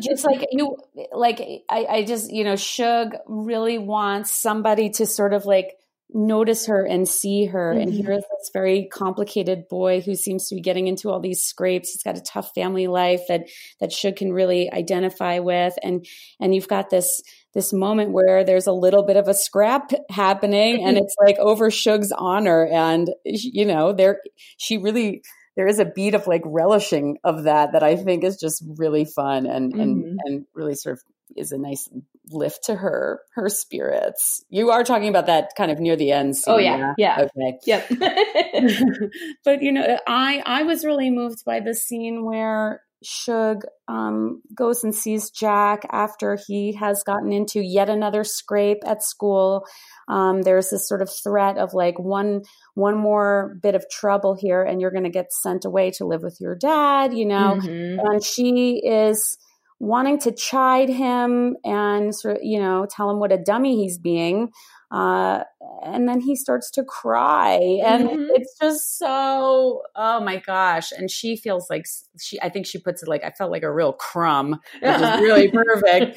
just 0.00 0.24
like 0.24 0.46
you, 0.50 0.76
like, 1.12 1.40
I, 1.68 1.86
I 1.88 2.04
just, 2.04 2.32
you 2.32 2.44
know, 2.44 2.56
Shug 2.56 3.14
really 3.26 3.78
wants 3.78 4.30
somebody 4.30 4.90
to 4.90 5.06
sort 5.06 5.34
of 5.34 5.46
like 5.46 5.76
notice 6.12 6.66
her 6.66 6.84
and 6.84 7.08
see 7.08 7.46
her. 7.46 7.72
Mm-hmm. 7.72 7.80
And 7.80 7.92
here's 7.92 8.22
this 8.22 8.50
very 8.52 8.88
complicated 8.90 9.68
boy 9.68 10.00
who 10.00 10.14
seems 10.14 10.48
to 10.48 10.54
be 10.54 10.60
getting 10.60 10.86
into 10.86 11.10
all 11.10 11.20
these 11.20 11.42
scrapes. 11.42 11.90
He's 11.90 12.02
got 12.02 12.16
a 12.16 12.22
tough 12.22 12.52
family 12.54 12.86
life 12.86 13.22
that 13.28 13.48
that 13.80 13.92
Shug 13.92 14.16
can 14.16 14.32
really 14.32 14.72
identify 14.72 15.40
with. 15.40 15.74
And 15.82 16.06
and 16.40 16.54
you've 16.54 16.68
got 16.68 16.90
this 16.90 17.22
this 17.54 17.72
moment 17.72 18.10
where 18.12 18.44
there's 18.44 18.66
a 18.66 18.72
little 18.72 19.04
bit 19.04 19.16
of 19.16 19.28
a 19.28 19.34
scrap 19.34 19.92
happening 20.10 20.84
and 20.84 20.98
it's 20.98 21.14
like 21.24 21.38
over 21.38 21.70
Shug's 21.70 22.12
honor. 22.12 22.66
And, 22.66 23.10
you 23.24 23.64
know, 23.64 23.92
there, 23.92 24.20
she 24.58 24.76
really, 24.76 25.22
there 25.56 25.66
is 25.66 25.78
a 25.78 25.84
beat 25.84 26.14
of 26.14 26.26
like 26.26 26.42
relishing 26.44 27.18
of 27.24 27.44
that 27.44 27.72
that 27.72 27.82
I 27.82 27.96
think 27.96 28.24
is 28.24 28.38
just 28.38 28.64
really 28.76 29.04
fun 29.04 29.46
and, 29.46 29.72
mm-hmm. 29.72 29.80
and, 29.80 30.20
and 30.24 30.46
really 30.54 30.74
sort 30.74 30.94
of 30.94 31.02
is 31.36 31.52
a 31.52 31.58
nice 31.58 31.88
lift 32.30 32.64
to 32.64 32.74
her, 32.74 33.20
her 33.34 33.48
spirits. 33.48 34.44
You 34.50 34.70
are 34.70 34.84
talking 34.84 35.08
about 35.08 35.26
that 35.26 35.50
kind 35.56 35.70
of 35.70 35.78
near 35.78 35.96
the 35.96 36.12
end. 36.12 36.36
Scene, 36.36 36.54
oh 36.54 36.58
yeah. 36.58 36.94
Yeah. 36.96 37.26
Okay. 37.36 37.58
Yep. 37.66 37.88
but 39.44 39.62
you 39.62 39.72
know, 39.72 39.98
I, 40.06 40.42
I 40.44 40.62
was 40.62 40.84
really 40.84 41.10
moved 41.10 41.44
by 41.44 41.60
the 41.60 41.74
scene 41.74 42.24
where 42.24 42.82
Shug 43.04 43.62
um, 43.88 44.42
goes 44.54 44.84
and 44.84 44.94
sees 44.94 45.30
Jack 45.30 45.86
after 45.90 46.38
he 46.46 46.74
has 46.74 47.02
gotten 47.04 47.32
into 47.32 47.60
yet 47.60 47.88
another 47.88 48.24
scrape 48.24 48.82
at 48.86 49.02
school. 49.02 49.66
Um, 50.08 50.42
there's 50.42 50.70
this 50.70 50.88
sort 50.88 51.02
of 51.02 51.10
threat 51.22 51.58
of 51.58 51.74
like 51.74 51.98
one 51.98 52.42
one 52.74 52.96
more 52.96 53.56
bit 53.62 53.74
of 53.74 53.84
trouble 53.90 54.34
here, 54.34 54.62
and 54.62 54.80
you're 54.80 54.90
going 54.90 55.04
to 55.04 55.10
get 55.10 55.32
sent 55.32 55.64
away 55.64 55.90
to 55.92 56.06
live 56.06 56.22
with 56.22 56.38
your 56.40 56.54
dad. 56.54 57.14
You 57.14 57.26
know, 57.26 57.58
mm-hmm. 57.60 58.00
and 58.00 58.22
she 58.22 58.82
is 58.84 59.38
wanting 59.80 60.18
to 60.20 60.32
chide 60.32 60.88
him 60.88 61.56
and 61.64 62.14
sort 62.14 62.36
of, 62.36 62.42
you 62.42 62.58
know 62.58 62.86
tell 62.88 63.10
him 63.10 63.18
what 63.18 63.32
a 63.32 63.38
dummy 63.38 63.76
he's 63.76 63.98
being 63.98 64.50
uh, 64.94 65.42
and 65.82 66.08
then 66.08 66.20
he 66.20 66.36
starts 66.36 66.70
to 66.70 66.84
cry 66.84 67.56
and 67.84 68.08
mm-hmm. 68.08 68.26
it's 68.30 68.56
just 68.60 68.96
so 68.96 69.82
oh 69.96 70.20
my 70.20 70.36
gosh 70.36 70.92
and 70.92 71.10
she 71.10 71.36
feels 71.36 71.68
like 71.68 71.84
she 72.20 72.40
i 72.42 72.48
think 72.48 72.64
she 72.64 72.78
puts 72.78 73.02
it 73.02 73.08
like 73.08 73.24
i 73.24 73.30
felt 73.30 73.50
like 73.50 73.64
a 73.64 73.72
real 73.72 73.92
crumb 73.92 74.52
which 74.80 74.94
is 74.94 75.20
really 75.20 75.50
perfect 75.52 76.14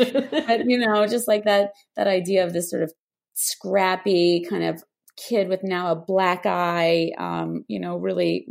but 0.48 0.70
you 0.70 0.78
know 0.78 1.08
just 1.08 1.28
like 1.28 1.44
that 1.46 1.72
that 1.96 2.08
idea 2.08 2.46
of 2.46 2.54
this 2.54 2.70
sort 2.70 2.84
of 2.84 2.94
scrappy 3.34 4.46
kind 4.48 4.64
of 4.64 4.84
kid 5.18 5.50
with 5.50 5.64
now 5.64 5.92
a 5.92 5.96
black 5.96 6.46
eye 6.46 7.12
um, 7.18 7.66
you 7.68 7.80
know 7.80 7.98
really 7.98 8.48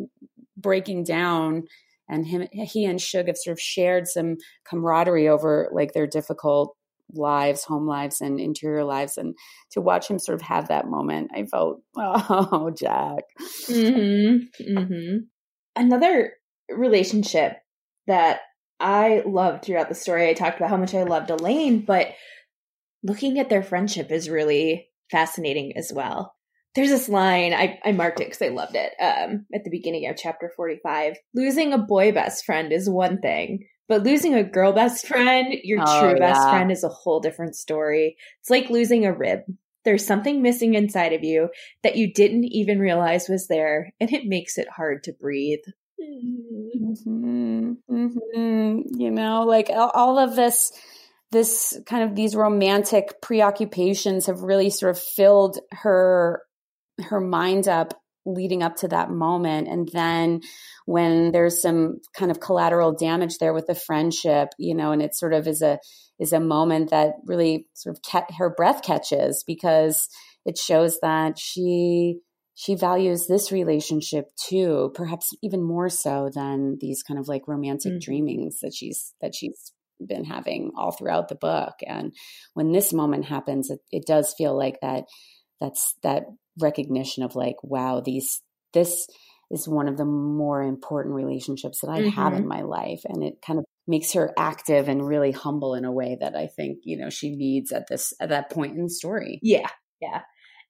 breaking 0.56 1.04
down 1.04 1.62
and 2.08 2.26
him 2.26 2.48
he 2.50 2.84
and 2.84 3.00
Shug 3.00 3.28
have 3.28 3.36
sort 3.36 3.52
of 3.52 3.60
shared 3.60 4.08
some 4.08 4.38
camaraderie 4.68 5.28
over 5.28 5.68
like 5.72 5.92
their 5.92 6.08
difficult 6.08 6.76
lives, 7.12 7.64
home 7.64 7.86
lives, 7.86 8.20
and 8.20 8.40
interior 8.40 8.84
lives. 8.84 9.16
And 9.16 9.34
to 9.72 9.80
watch 9.80 10.08
him 10.08 10.18
sort 10.18 10.36
of 10.36 10.42
have 10.42 10.68
that 10.68 10.88
moment, 10.88 11.30
I 11.34 11.44
felt, 11.44 11.80
oh, 11.96 12.72
Jack. 12.76 13.24
Mm-hmm. 13.68 14.78
Mm-hmm. 14.78 15.16
Another 15.76 16.32
relationship 16.70 17.58
that 18.06 18.40
I 18.80 19.22
loved 19.26 19.64
throughout 19.64 19.88
the 19.88 19.94
story, 19.94 20.28
I 20.28 20.34
talked 20.34 20.58
about 20.58 20.70
how 20.70 20.76
much 20.76 20.94
I 20.94 21.04
loved 21.04 21.30
Elaine, 21.30 21.80
but 21.80 22.08
looking 23.02 23.38
at 23.38 23.48
their 23.48 23.62
friendship 23.62 24.10
is 24.10 24.28
really 24.28 24.88
fascinating 25.10 25.76
as 25.76 25.92
well. 25.94 26.34
There's 26.74 26.90
this 26.90 27.08
line, 27.08 27.54
I, 27.54 27.78
I 27.84 27.92
marked 27.92 28.20
it 28.20 28.26
because 28.26 28.42
I 28.42 28.48
loved 28.48 28.76
it 28.76 28.92
um, 29.00 29.46
at 29.54 29.64
the 29.64 29.70
beginning 29.70 30.08
of 30.08 30.16
chapter 30.16 30.52
45. 30.54 31.16
Losing 31.34 31.72
a 31.72 31.78
boy 31.78 32.12
best 32.12 32.44
friend 32.44 32.70
is 32.70 32.88
one 32.88 33.18
thing, 33.20 33.66
but 33.88 34.02
losing 34.02 34.34
a 34.34 34.44
girl 34.44 34.72
best 34.72 35.06
friend, 35.06 35.54
your 35.62 35.82
oh, 35.86 36.00
true 36.00 36.18
yeah. 36.18 36.32
best 36.32 36.48
friend, 36.48 36.72
is 36.72 36.84
a 36.84 36.88
whole 36.88 37.20
different 37.20 37.56
story. 37.56 38.16
It's 38.40 38.50
like 38.50 38.70
losing 38.70 39.04
a 39.04 39.12
rib. 39.12 39.40
There's 39.84 40.04
something 40.04 40.42
missing 40.42 40.74
inside 40.74 41.12
of 41.12 41.22
you 41.22 41.50
that 41.82 41.96
you 41.96 42.12
didn't 42.12 42.44
even 42.44 42.80
realize 42.80 43.28
was 43.28 43.46
there, 43.46 43.92
and 44.00 44.12
it 44.12 44.26
makes 44.26 44.58
it 44.58 44.68
hard 44.68 45.04
to 45.04 45.12
breathe. 45.12 45.60
Mm-hmm. 46.00 47.72
Mm-hmm. 47.90 49.00
You 49.00 49.10
know, 49.10 49.44
like 49.44 49.70
all 49.70 50.18
of 50.18 50.34
this, 50.34 50.72
this 51.30 51.78
kind 51.86 52.02
of 52.02 52.16
these 52.16 52.34
romantic 52.34 53.20
preoccupations 53.22 54.26
have 54.26 54.40
really 54.40 54.70
sort 54.70 54.96
of 54.96 55.02
filled 55.02 55.58
her 55.70 56.42
her 56.98 57.20
mind 57.20 57.68
up 57.68 57.94
leading 58.26 58.62
up 58.62 58.76
to 58.76 58.88
that 58.88 59.10
moment. 59.10 59.68
And 59.68 59.88
then 59.92 60.40
when 60.84 61.32
there's 61.32 61.62
some 61.62 62.00
kind 62.14 62.30
of 62.30 62.40
collateral 62.40 62.92
damage 62.92 63.38
there 63.38 63.54
with 63.54 63.66
the 63.66 63.74
friendship, 63.74 64.48
you 64.58 64.74
know, 64.74 64.92
and 64.92 65.00
it 65.00 65.14
sort 65.14 65.32
of 65.32 65.46
is 65.46 65.62
a, 65.62 65.78
is 66.18 66.32
a 66.32 66.40
moment 66.40 66.90
that 66.90 67.14
really 67.24 67.66
sort 67.74 67.96
of 67.96 68.02
kept 68.02 68.34
her 68.34 68.50
breath 68.50 68.82
catches 68.82 69.44
because 69.46 70.08
it 70.44 70.58
shows 70.58 70.98
that 71.00 71.38
she 71.38 72.18
she 72.58 72.74
values 72.74 73.26
this 73.26 73.52
relationship 73.52 74.30
too 74.36 74.90
perhaps 74.94 75.34
even 75.42 75.62
more 75.62 75.90
so 75.90 76.30
than 76.34 76.78
these 76.80 77.02
kind 77.02 77.20
of 77.20 77.28
like 77.28 77.46
romantic 77.46 77.92
mm-hmm. 77.92 77.98
dreamings 77.98 78.60
that 78.62 78.72
she's 78.74 79.12
that 79.20 79.34
she's 79.34 79.72
been 80.04 80.24
having 80.24 80.72
all 80.76 80.90
throughout 80.90 81.28
the 81.28 81.34
book 81.34 81.74
and 81.86 82.14
when 82.54 82.72
this 82.72 82.92
moment 82.92 83.26
happens 83.26 83.70
it, 83.70 83.80
it 83.90 84.06
does 84.06 84.34
feel 84.38 84.56
like 84.56 84.78
that 84.80 85.04
that's 85.60 85.94
that 86.02 86.24
recognition 86.60 87.22
of 87.22 87.34
like 87.34 87.56
wow 87.62 88.00
these 88.00 88.40
this 88.72 89.06
is 89.50 89.68
one 89.68 89.88
of 89.88 89.96
the 89.96 90.04
more 90.04 90.62
important 90.62 91.14
relationships 91.14 91.80
that 91.80 91.90
I 91.90 92.00
mm-hmm. 92.00 92.08
have 92.10 92.32
in 92.32 92.40
mm-hmm. 92.40 92.48
my 92.48 92.62
life 92.62 93.02
and 93.04 93.22
it 93.22 93.34
kind 93.46 93.58
of 93.58 93.64
makes 93.86 94.12
her 94.14 94.32
active 94.36 94.88
and 94.88 95.06
really 95.06 95.30
humble 95.30 95.74
in 95.74 95.84
a 95.84 95.92
way 95.92 96.16
that 96.20 96.34
I 96.34 96.48
think 96.48 96.78
you 96.82 96.98
know 96.98 97.10
she 97.10 97.34
needs 97.34 97.72
at 97.72 97.86
this 97.88 98.12
at 98.20 98.30
that 98.30 98.50
point 98.50 98.76
in 98.76 98.84
the 98.84 98.90
story. 98.90 99.38
Yeah. 99.42 99.68
Yeah. 100.00 100.22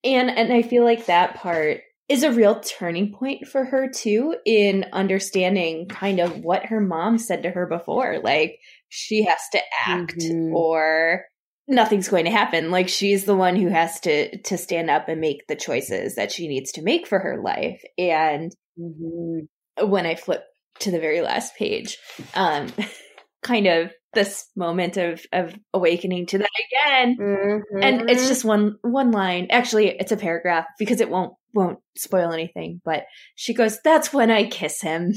And 0.05 0.31
and 0.31 0.53
I 0.53 0.62
feel 0.62 0.85
like 0.85 1.07
that 1.07 1.37
part 1.37 1.81
is 2.09 2.22
a 2.22 2.31
real 2.31 2.61
turning 2.61 3.12
point 3.12 3.49
for 3.49 3.64
her 3.64 3.88
too 3.88 4.37
in 4.44 4.87
understanding 4.92 5.88
kind 5.88 6.20
of 6.20 6.38
what 6.44 6.66
her 6.66 6.81
mom 6.81 7.18
said 7.18 7.42
to 7.42 7.51
her 7.51 7.66
before. 7.66 8.20
Like 8.22 8.61
she 8.88 9.25
has 9.25 9.40
to 9.53 9.61
act 9.87 10.18
mm-hmm. 10.18 10.55
or 10.55 11.25
nothing's 11.69 12.09
going 12.09 12.25
to 12.25 12.31
happen. 12.31 12.71
Like 12.71 12.89
she's 12.89 13.25
the 13.25 13.37
one 13.37 13.57
who 13.57 13.69
has 13.69 14.01
to 14.01 14.39
to 14.43 14.59
stand 14.59 14.91
up 14.91 15.09
and 15.09 15.21
make 15.21 15.47
the 15.47 15.57
choices 15.57 16.15
that 16.17 16.33
she 16.33 16.49
needs 16.49 16.73
to 16.73 16.83
make 16.83 17.07
for 17.07 17.19
her 17.19 17.41
life. 17.43 17.83
And 17.99 18.55
mm-hmm. 18.79 19.91
when 19.91 20.07
I 20.07 20.15
flip 20.15 20.45
to 20.81 20.91
the 20.91 21.01
very 21.01 21.23
last 21.23 21.57
page, 21.57 21.99
um 22.35 22.73
kind 23.43 23.67
of 23.67 23.93
this 24.17 24.47
moment 24.57 24.97
of 24.97 25.25
of 25.33 25.55
awakening 25.75 26.27
to 26.27 26.39
that 26.39 26.49
again 26.67 27.17
mm-hmm. 27.21 27.83
and 27.83 28.11
it's 28.11 28.27
just 28.27 28.45
one 28.45 28.77
one 28.81 29.13
line 29.13 29.47
actually 29.51 29.89
it's 29.89 30.11
a 30.11 30.17
paragraph 30.17 30.65
because 30.79 31.01
it 31.01 31.11
won't 31.11 31.35
won't 31.53 31.79
spoil 31.97 32.33
anything 32.33 32.81
but 32.83 33.05
she 33.35 33.53
goes 33.53 33.79
that's 33.83 34.15
when 34.15 34.31
i 34.31 34.45
kiss 34.45 34.81
him 34.81 35.13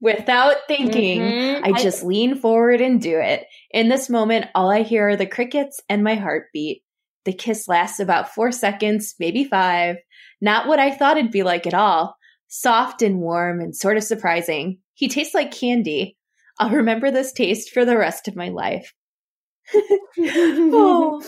without 0.00 0.56
thinking 0.68 1.20
mm-hmm. 1.20 1.64
i 1.64 1.72
just 1.80 2.04
I, 2.04 2.06
lean 2.06 2.36
forward 2.36 2.80
and 2.80 3.00
do 3.00 3.18
it 3.18 3.44
in 3.70 3.88
this 3.88 4.08
moment 4.08 4.46
all 4.54 4.70
i 4.70 4.82
hear 4.82 5.10
are 5.10 5.16
the 5.16 5.26
crickets 5.26 5.80
and 5.88 6.04
my 6.04 6.14
heartbeat 6.14 6.82
the 7.24 7.32
kiss 7.32 7.68
lasts 7.68 8.00
about 8.00 8.34
four 8.34 8.52
seconds 8.52 9.14
maybe 9.18 9.44
five 9.44 9.96
not 10.40 10.66
what 10.68 10.78
i 10.78 10.90
thought 10.90 11.16
it'd 11.16 11.32
be 11.32 11.42
like 11.42 11.66
at 11.66 11.74
all 11.74 12.16
soft 12.48 13.02
and 13.02 13.18
warm 13.18 13.60
and 13.60 13.76
sort 13.76 13.96
of 13.96 14.04
surprising 14.04 14.78
he 14.94 15.08
tastes 15.08 15.34
like 15.34 15.50
candy 15.50 16.16
I'll 16.58 16.70
remember 16.70 17.10
this 17.10 17.32
taste 17.32 17.70
for 17.70 17.84
the 17.84 17.96
rest 17.96 18.28
of 18.28 18.36
my 18.36 18.48
life. 18.48 18.92
oh. 20.18 21.22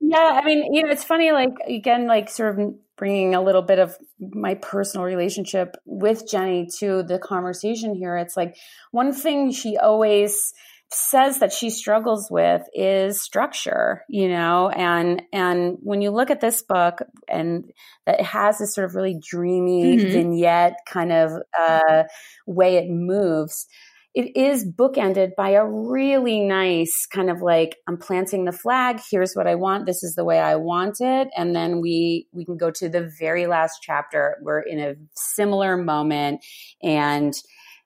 Yeah, 0.00 0.40
I 0.42 0.44
mean, 0.44 0.74
you 0.74 0.82
know, 0.82 0.90
it's 0.90 1.04
funny, 1.04 1.32
like, 1.32 1.54
again, 1.66 2.06
like, 2.06 2.28
sort 2.28 2.58
of 2.58 2.74
bringing 3.00 3.34
a 3.34 3.42
little 3.42 3.62
bit 3.62 3.78
of 3.78 3.96
my 4.20 4.54
personal 4.56 5.06
relationship 5.06 5.74
with 5.86 6.30
Jenny 6.30 6.68
to 6.78 7.02
the 7.02 7.18
conversation 7.18 7.94
here. 7.94 8.14
It's 8.18 8.36
like 8.36 8.56
one 8.90 9.14
thing 9.14 9.52
she 9.52 9.78
always 9.78 10.52
says 10.92 11.38
that 11.38 11.50
she 11.50 11.70
struggles 11.70 12.28
with 12.32 12.62
is 12.74 13.22
structure 13.22 14.04
you 14.08 14.28
know 14.28 14.68
and 14.70 15.22
and 15.32 15.76
when 15.82 16.02
you 16.02 16.10
look 16.10 16.32
at 16.32 16.40
this 16.40 16.62
book 16.62 16.98
and 17.28 17.70
that 18.06 18.18
it 18.18 18.26
has 18.26 18.58
this 18.58 18.74
sort 18.74 18.84
of 18.84 18.96
really 18.96 19.16
dreamy 19.16 19.96
mm-hmm. 19.96 20.10
vignette 20.10 20.74
kind 20.88 21.12
of 21.12 21.30
uh, 21.56 22.02
way 22.44 22.74
it 22.74 22.90
moves 22.90 23.68
it 24.14 24.36
is 24.36 24.66
bookended 24.66 25.36
by 25.36 25.50
a 25.50 25.64
really 25.64 26.40
nice 26.40 27.06
kind 27.12 27.30
of 27.30 27.40
like 27.42 27.76
i'm 27.88 27.96
planting 27.96 28.44
the 28.44 28.52
flag 28.52 29.00
here's 29.10 29.34
what 29.34 29.46
i 29.46 29.54
want 29.54 29.86
this 29.86 30.02
is 30.02 30.14
the 30.14 30.24
way 30.24 30.38
i 30.38 30.56
want 30.56 30.96
it 31.00 31.28
and 31.36 31.54
then 31.54 31.80
we 31.80 32.26
we 32.32 32.44
can 32.44 32.56
go 32.56 32.70
to 32.70 32.88
the 32.88 33.10
very 33.18 33.46
last 33.46 33.78
chapter 33.82 34.36
we're 34.42 34.60
in 34.60 34.80
a 34.80 34.94
similar 35.14 35.76
moment 35.76 36.44
and 36.82 37.34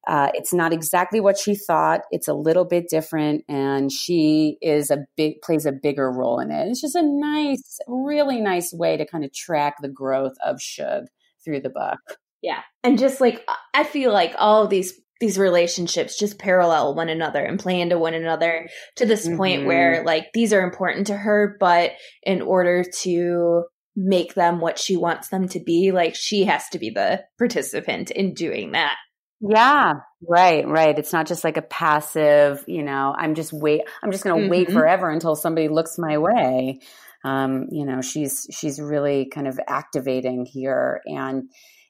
uh, 0.07 0.29
it's 0.35 0.53
not 0.53 0.73
exactly 0.73 1.19
what 1.19 1.39
she 1.39 1.55
thought. 1.55 2.03
It's 2.11 2.29
a 2.29 2.35
little 2.35 2.65
bit 2.65 2.89
different, 2.91 3.45
and 3.49 3.91
she 3.91 4.59
is 4.61 4.91
a 4.91 5.07
big 5.17 5.41
plays 5.43 5.65
a 5.65 5.73
bigger 5.73 6.11
role 6.11 6.41
in 6.41 6.51
it. 6.51 6.69
It's 6.69 6.83
just 6.83 6.95
a 6.95 7.03
nice, 7.03 7.79
really 7.89 8.41
nice 8.41 8.73
way 8.73 8.97
to 8.99 9.07
kind 9.07 9.25
of 9.25 9.33
track 9.33 9.77
the 9.81 9.89
growth 9.89 10.35
of 10.45 10.61
Shug 10.61 11.05
through 11.43 11.61
the 11.61 11.71
book. 11.71 12.01
Yeah, 12.43 12.61
and 12.83 12.99
just 12.99 13.21
like 13.21 13.47
I 13.73 13.85
feel 13.85 14.13
like 14.13 14.35
all 14.37 14.65
of 14.65 14.71
these 14.71 14.93
these 15.25 15.39
relationships 15.39 16.19
just 16.19 16.39
parallel 16.39 16.95
one 16.95 17.09
another 17.09 17.43
and 17.43 17.59
play 17.59 17.81
into 17.81 17.99
one 17.99 18.13
another 18.13 18.69
to 18.95 19.07
this 19.07 19.27
mm-hmm. 19.27 19.39
point 19.39 19.65
where 19.65 20.05
like 20.05 20.27
these 20.35 20.53
are 20.53 20.61
important 20.61 21.07
to 21.07 21.17
her 21.17 21.57
but 21.59 21.93
in 22.23 22.43
order 22.43 22.85
to 22.85 23.63
make 23.97 24.35
them 24.35 24.61
what 24.61 24.79
she 24.79 24.99
wants 24.99 25.29
them 25.29 25.49
to 25.49 25.61
be 25.61 25.93
like 25.93 26.15
she 26.15 26.45
has 26.45 26.69
to 26.69 26.79
be 26.79 26.91
the 26.91 27.23
participant 27.39 28.11
in 28.11 28.35
doing 28.35 28.73
that 28.73 28.97
yeah 29.41 29.95
right 30.29 30.69
right 30.69 30.99
it's 30.99 31.13
not 31.15 31.27
just 31.27 31.43
like 31.43 31.57
a 31.57 31.63
passive 31.63 32.63
you 32.67 32.83
know 32.83 33.15
i'm 33.17 33.35
just 33.35 33.51
wait 33.51 33.81
i'm 34.03 34.13
just 34.13 34.25
going 34.25 34.37
to 34.37 34.43
mm-hmm. 34.43 34.51
wait 34.51 34.71
forever 34.71 35.09
until 35.09 35.35
somebody 35.35 35.69
looks 35.69 35.97
my 35.97 36.19
way 36.19 36.81
um 37.25 37.69
you 37.71 37.87
know 37.87 38.03
she's 38.03 38.47
she's 38.53 38.79
really 38.79 39.27
kind 39.33 39.49
of 39.49 39.59
activating 39.67 40.45
here 40.45 41.01
and 41.07 41.45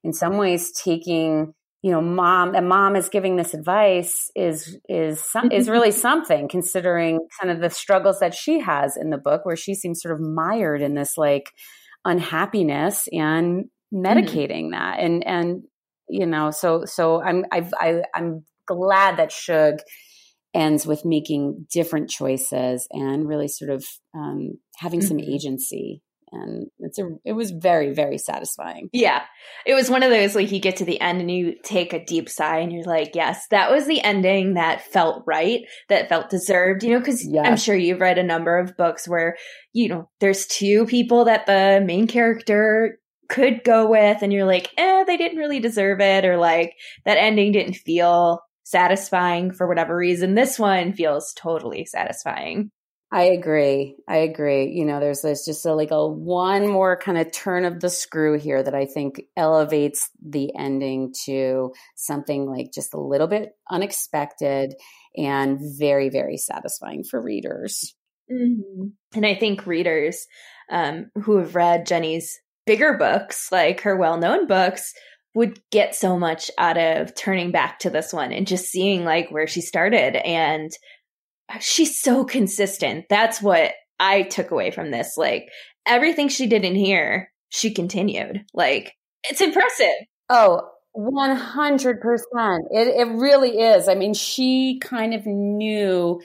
in 0.04 0.12
some 0.12 0.36
ways 0.36 0.70
taking 0.70 1.52
you 1.84 1.90
know 1.90 2.00
mom 2.00 2.54
and 2.54 2.66
mom 2.66 2.96
is 2.96 3.10
giving 3.10 3.36
this 3.36 3.52
advice 3.52 4.30
is 4.34 4.78
is 4.88 5.22
is 5.52 5.68
really 5.68 5.90
something 6.06 6.48
considering 6.48 7.20
kind 7.38 7.52
of 7.52 7.60
the 7.60 7.68
struggles 7.68 8.20
that 8.20 8.34
she 8.34 8.58
has 8.58 8.96
in 8.96 9.10
the 9.10 9.18
book 9.18 9.44
where 9.44 9.54
she 9.54 9.74
seems 9.74 10.00
sort 10.00 10.14
of 10.14 10.20
mired 10.20 10.80
in 10.80 10.94
this 10.94 11.18
like 11.18 11.52
unhappiness 12.06 13.06
and 13.12 13.66
mm-hmm. 13.92 14.02
medicating 14.02 14.70
mm-hmm. 14.70 14.70
that 14.70 14.98
and 14.98 15.26
and 15.26 15.62
you 16.08 16.24
know 16.24 16.50
so 16.50 16.86
so 16.86 17.22
i'm 17.22 17.44
I've, 17.52 17.72
i 17.78 18.00
i'm 18.14 18.46
glad 18.66 19.18
that 19.18 19.30
shug 19.30 19.74
ends 20.54 20.86
with 20.86 21.04
making 21.04 21.66
different 21.70 22.08
choices 22.08 22.88
and 22.92 23.28
really 23.28 23.48
sort 23.48 23.70
of 23.70 23.84
um, 24.14 24.52
having 24.78 25.00
mm-hmm. 25.00 25.08
some 25.08 25.20
agency 25.20 26.00
and 26.34 26.66
it's 26.78 26.98
a 26.98 27.08
it 27.24 27.32
was 27.32 27.50
very 27.50 27.94
very 27.94 28.18
satisfying. 28.18 28.88
Yeah. 28.92 29.22
It 29.66 29.74
was 29.74 29.90
one 29.90 30.02
of 30.02 30.10
those 30.10 30.34
like 30.34 30.52
you 30.52 30.60
get 30.60 30.76
to 30.76 30.84
the 30.84 31.00
end 31.00 31.20
and 31.20 31.30
you 31.30 31.54
take 31.62 31.92
a 31.92 32.04
deep 32.04 32.28
sigh 32.28 32.58
and 32.58 32.72
you're 32.72 32.84
like 32.84 33.12
yes 33.14 33.46
that 33.50 33.70
was 33.70 33.86
the 33.86 34.00
ending 34.02 34.54
that 34.54 34.82
felt 34.82 35.22
right 35.26 35.60
that 35.88 36.08
felt 36.08 36.30
deserved 36.30 36.82
you 36.82 36.92
know 36.92 36.98
because 36.98 37.26
yes. 37.26 37.46
i'm 37.46 37.56
sure 37.56 37.76
you've 37.76 38.00
read 38.00 38.18
a 38.18 38.22
number 38.22 38.58
of 38.58 38.76
books 38.76 39.08
where 39.08 39.36
you 39.72 39.88
know 39.88 40.08
there's 40.20 40.46
two 40.46 40.84
people 40.86 41.24
that 41.24 41.46
the 41.46 41.82
main 41.84 42.06
character 42.06 42.98
could 43.28 43.64
go 43.64 43.88
with 43.88 44.22
and 44.22 44.32
you're 44.32 44.44
like 44.44 44.70
eh 44.76 45.04
they 45.04 45.16
didn't 45.16 45.38
really 45.38 45.60
deserve 45.60 46.00
it 46.00 46.24
or 46.24 46.36
like 46.36 46.74
that 47.04 47.18
ending 47.18 47.52
didn't 47.52 47.74
feel 47.74 48.40
satisfying 48.64 49.52
for 49.52 49.68
whatever 49.68 49.96
reason. 49.96 50.34
This 50.34 50.58
one 50.58 50.94
feels 50.94 51.32
totally 51.34 51.84
satisfying 51.84 52.70
I 53.14 53.26
agree. 53.26 53.94
I 54.08 54.16
agree. 54.16 54.72
You 54.72 54.84
know, 54.84 54.98
there's 54.98 55.22
there's 55.22 55.44
just 55.44 55.64
a, 55.64 55.72
like 55.72 55.92
a 55.92 56.04
one 56.04 56.66
more 56.66 56.96
kind 56.96 57.16
of 57.16 57.30
turn 57.30 57.64
of 57.64 57.78
the 57.78 57.88
screw 57.88 58.36
here 58.36 58.60
that 58.60 58.74
I 58.74 58.86
think 58.86 59.22
elevates 59.36 60.10
the 60.20 60.50
ending 60.58 61.14
to 61.26 61.72
something 61.94 62.44
like 62.44 62.72
just 62.74 62.92
a 62.92 63.00
little 63.00 63.28
bit 63.28 63.52
unexpected 63.70 64.74
and 65.16 65.60
very 65.78 66.08
very 66.08 66.36
satisfying 66.36 67.04
for 67.08 67.22
readers. 67.22 67.94
Mm-hmm. 68.28 68.86
And 69.14 69.24
I 69.24 69.36
think 69.36 69.64
readers 69.64 70.26
um, 70.68 71.12
who 71.22 71.36
have 71.36 71.54
read 71.54 71.86
Jenny's 71.86 72.36
bigger 72.66 72.94
books, 72.98 73.52
like 73.52 73.82
her 73.82 73.96
well-known 73.96 74.48
books, 74.48 74.92
would 75.36 75.60
get 75.70 75.94
so 75.94 76.18
much 76.18 76.50
out 76.58 76.78
of 76.78 77.14
turning 77.14 77.52
back 77.52 77.78
to 77.80 77.90
this 77.90 78.12
one 78.12 78.32
and 78.32 78.46
just 78.46 78.66
seeing 78.66 79.04
like 79.04 79.30
where 79.30 79.46
she 79.46 79.60
started 79.60 80.16
and 80.16 80.72
she's 81.60 82.00
so 82.00 82.24
consistent. 82.24 83.06
That's 83.08 83.40
what 83.40 83.72
I 83.98 84.22
took 84.22 84.50
away 84.50 84.70
from 84.70 84.90
this. 84.90 85.14
Like 85.16 85.48
everything 85.86 86.28
she 86.28 86.46
did 86.46 86.64
in 86.64 86.74
here, 86.74 87.30
she 87.48 87.72
continued. 87.72 88.44
Like 88.52 88.94
it's 89.24 89.40
impressive. 89.40 89.94
Oh, 90.28 90.62
100%. 90.96 91.98
It, 92.70 92.88
it 92.88 93.14
really 93.16 93.58
is. 93.58 93.88
I 93.88 93.94
mean, 93.94 94.14
she 94.14 94.78
kind 94.80 95.14
of 95.14 95.26
knew 95.26 96.20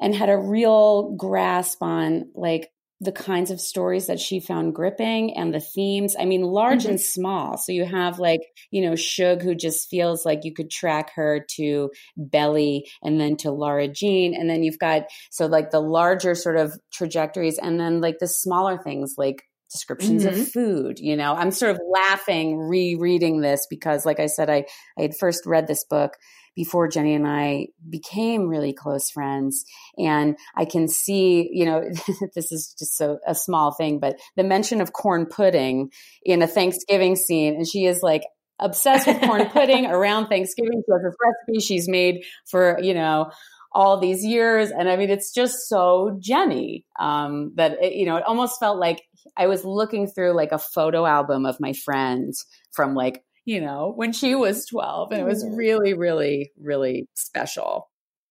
and 0.00 0.14
had 0.14 0.30
a 0.30 0.38
real 0.38 1.14
grasp 1.16 1.82
on 1.82 2.30
like 2.34 2.70
the 3.02 3.12
kinds 3.12 3.50
of 3.50 3.60
stories 3.60 4.06
that 4.08 4.20
she 4.20 4.40
found 4.40 4.74
gripping 4.74 5.34
and 5.34 5.54
the 5.54 5.60
themes. 5.60 6.16
I 6.18 6.26
mean, 6.26 6.42
large 6.42 6.82
mm-hmm. 6.82 6.90
and 6.90 7.00
small. 7.00 7.56
So 7.56 7.72
you 7.72 7.86
have 7.86 8.18
like, 8.18 8.42
you 8.70 8.82
know, 8.82 8.94
Shug, 8.94 9.40
who 9.42 9.54
just 9.54 9.88
feels 9.88 10.26
like 10.26 10.44
you 10.44 10.52
could 10.52 10.70
track 10.70 11.12
her 11.14 11.44
to 11.56 11.90
Belly 12.16 12.86
and 13.02 13.18
then 13.18 13.36
to 13.38 13.50
Lara 13.50 13.88
Jean. 13.88 14.34
And 14.34 14.50
then 14.50 14.62
you've 14.62 14.78
got, 14.78 15.04
so 15.30 15.46
like 15.46 15.70
the 15.70 15.80
larger 15.80 16.34
sort 16.34 16.58
of 16.58 16.74
trajectories 16.92 17.58
and 17.58 17.80
then 17.80 18.02
like 18.02 18.18
the 18.18 18.28
smaller 18.28 18.76
things 18.76 19.14
like 19.16 19.44
descriptions 19.70 20.24
mm-hmm. 20.24 20.40
of 20.40 20.48
food. 20.48 20.98
You 20.98 21.16
know, 21.16 21.34
I'm 21.34 21.52
sort 21.52 21.70
of 21.70 21.80
laughing 21.90 22.58
rereading 22.58 23.40
this 23.40 23.66
because, 23.70 24.04
like 24.04 24.20
I 24.20 24.26
said, 24.26 24.50
I, 24.50 24.66
I 24.98 25.02
had 25.02 25.16
first 25.18 25.46
read 25.46 25.68
this 25.68 25.84
book 25.84 26.16
before 26.54 26.88
Jenny 26.88 27.14
and 27.14 27.26
I 27.26 27.68
became 27.88 28.48
really 28.48 28.72
close 28.72 29.10
friends. 29.10 29.64
And 29.96 30.36
I 30.56 30.64
can 30.64 30.88
see, 30.88 31.48
you 31.52 31.64
know, 31.64 31.82
this 32.34 32.52
is 32.52 32.74
just 32.78 32.96
so 32.96 33.18
a 33.26 33.34
small 33.34 33.72
thing, 33.72 33.98
but 34.00 34.18
the 34.36 34.44
mention 34.44 34.80
of 34.80 34.92
corn 34.92 35.26
pudding 35.26 35.90
in 36.22 36.42
a 36.42 36.46
Thanksgiving 36.46 37.16
scene, 37.16 37.54
and 37.54 37.68
she 37.68 37.86
is 37.86 38.00
like, 38.02 38.22
obsessed 38.60 39.06
with 39.06 39.20
corn 39.22 39.46
pudding 39.52 39.86
around 39.86 40.28
Thanksgiving. 40.28 40.82
She 40.86 40.92
has 40.92 41.02
this 41.02 41.16
recipe 41.24 41.60
she's 41.60 41.88
made 41.88 42.24
for, 42.46 42.78
you 42.80 42.94
know, 42.94 43.30
all 43.72 43.98
these 43.98 44.24
years. 44.24 44.70
And 44.70 44.88
I 44.88 44.96
mean, 44.96 45.10
it's 45.10 45.32
just 45.32 45.68
so 45.68 46.18
Jenny 46.20 46.84
um, 46.98 47.52
that, 47.56 47.82
it, 47.82 47.94
you 47.94 48.06
know, 48.06 48.16
it 48.16 48.24
almost 48.26 48.58
felt 48.60 48.78
like 48.78 49.02
I 49.36 49.46
was 49.46 49.64
looking 49.64 50.08
through 50.08 50.34
like 50.34 50.52
a 50.52 50.58
photo 50.58 51.06
album 51.06 51.46
of 51.46 51.60
my 51.60 51.72
friend 51.72 52.32
from 52.72 52.94
like, 52.94 53.22
you 53.50 53.60
know, 53.60 53.92
when 53.96 54.12
she 54.12 54.36
was 54.36 54.64
12. 54.66 55.10
And 55.10 55.20
it 55.20 55.24
was 55.24 55.42
mm-hmm. 55.42 55.56
really, 55.56 55.92
really, 55.92 56.52
really 56.56 57.08
special. 57.14 57.90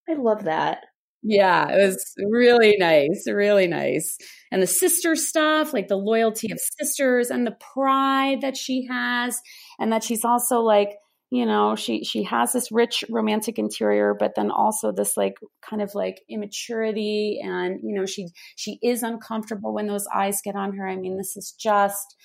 I 0.09 0.13
love 0.13 0.45
that. 0.45 0.85
Yeah, 1.21 1.67
it 1.67 1.85
was 1.85 2.13
really 2.31 2.77
nice, 2.77 3.25
really 3.27 3.67
nice. 3.67 4.17
And 4.49 4.61
the 4.61 4.67
sister 4.67 5.17
stuff, 5.17 5.73
like 5.73 5.89
the 5.89 5.97
loyalty 5.97 6.53
of 6.53 6.59
sisters 6.79 7.31
and 7.31 7.45
the 7.45 7.57
pride 7.73 8.39
that 8.39 8.55
she 8.55 8.87
has, 8.89 9.41
and 9.77 9.91
that 9.91 10.05
she's 10.05 10.23
also 10.23 10.61
like, 10.61 10.91
you 11.31 11.45
know 11.45 11.75
she 11.75 12.03
she 12.03 12.23
has 12.23 12.53
this 12.53 12.71
rich 12.71 13.03
romantic 13.07 13.59
interior 13.59 14.15
but 14.17 14.31
then 14.35 14.49
also 14.49 14.91
this 14.91 15.15
like 15.15 15.35
kind 15.61 15.79
of 15.79 15.93
like 15.93 16.21
immaturity 16.27 17.39
and 17.43 17.81
you 17.83 17.93
know 17.93 18.07
she 18.07 18.29
she 18.55 18.79
is 18.81 19.03
uncomfortable 19.03 19.71
when 19.71 19.85
those 19.85 20.07
eyes 20.11 20.41
get 20.43 20.55
on 20.55 20.75
her 20.75 20.87
i 20.87 20.95
mean 20.95 21.17
this 21.17 21.37
is 21.37 21.51
just 21.51 22.15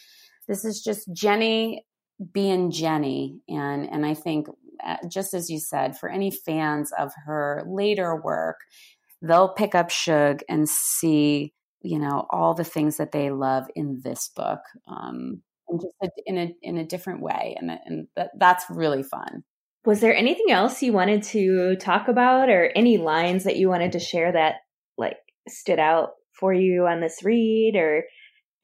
this 0.48 0.64
is 0.64 0.82
just 0.82 1.06
jenny 1.12 1.84
being 2.32 2.70
jenny 2.70 3.40
and 3.48 3.88
and 3.90 4.06
i 4.06 4.14
think 4.14 4.46
uh, 4.84 4.96
just 5.08 5.34
as 5.34 5.50
you 5.50 5.58
said 5.58 5.96
for 5.96 6.08
any 6.08 6.30
fans 6.30 6.92
of 6.98 7.12
her 7.26 7.62
later 7.66 8.20
work 8.22 8.60
they'll 9.22 9.54
pick 9.54 9.74
up 9.74 9.90
shug 9.90 10.40
and 10.48 10.68
see 10.68 11.52
you 11.82 11.98
know 11.98 12.26
all 12.30 12.54
the 12.54 12.64
things 12.64 12.96
that 12.96 13.12
they 13.12 13.30
love 13.30 13.66
in 13.74 14.00
this 14.02 14.30
book 14.34 14.60
um, 14.88 15.42
and 15.68 15.80
just 15.80 16.12
in 16.26 16.38
a 16.38 16.54
in 16.62 16.76
a 16.76 16.84
different 16.84 17.20
way, 17.20 17.56
and 17.58 17.70
and 17.84 18.08
that, 18.16 18.30
that's 18.38 18.64
really 18.70 19.02
fun. 19.02 19.44
Was 19.84 20.00
there 20.00 20.16
anything 20.16 20.50
else 20.50 20.82
you 20.82 20.92
wanted 20.92 21.22
to 21.24 21.76
talk 21.76 22.08
about, 22.08 22.48
or 22.48 22.70
any 22.74 22.98
lines 22.98 23.44
that 23.44 23.56
you 23.56 23.68
wanted 23.68 23.92
to 23.92 24.00
share 24.00 24.32
that 24.32 24.56
like 24.96 25.18
stood 25.48 25.78
out 25.78 26.10
for 26.32 26.52
you 26.52 26.86
on 26.86 27.00
this 27.00 27.22
read, 27.22 27.76
or 27.76 28.04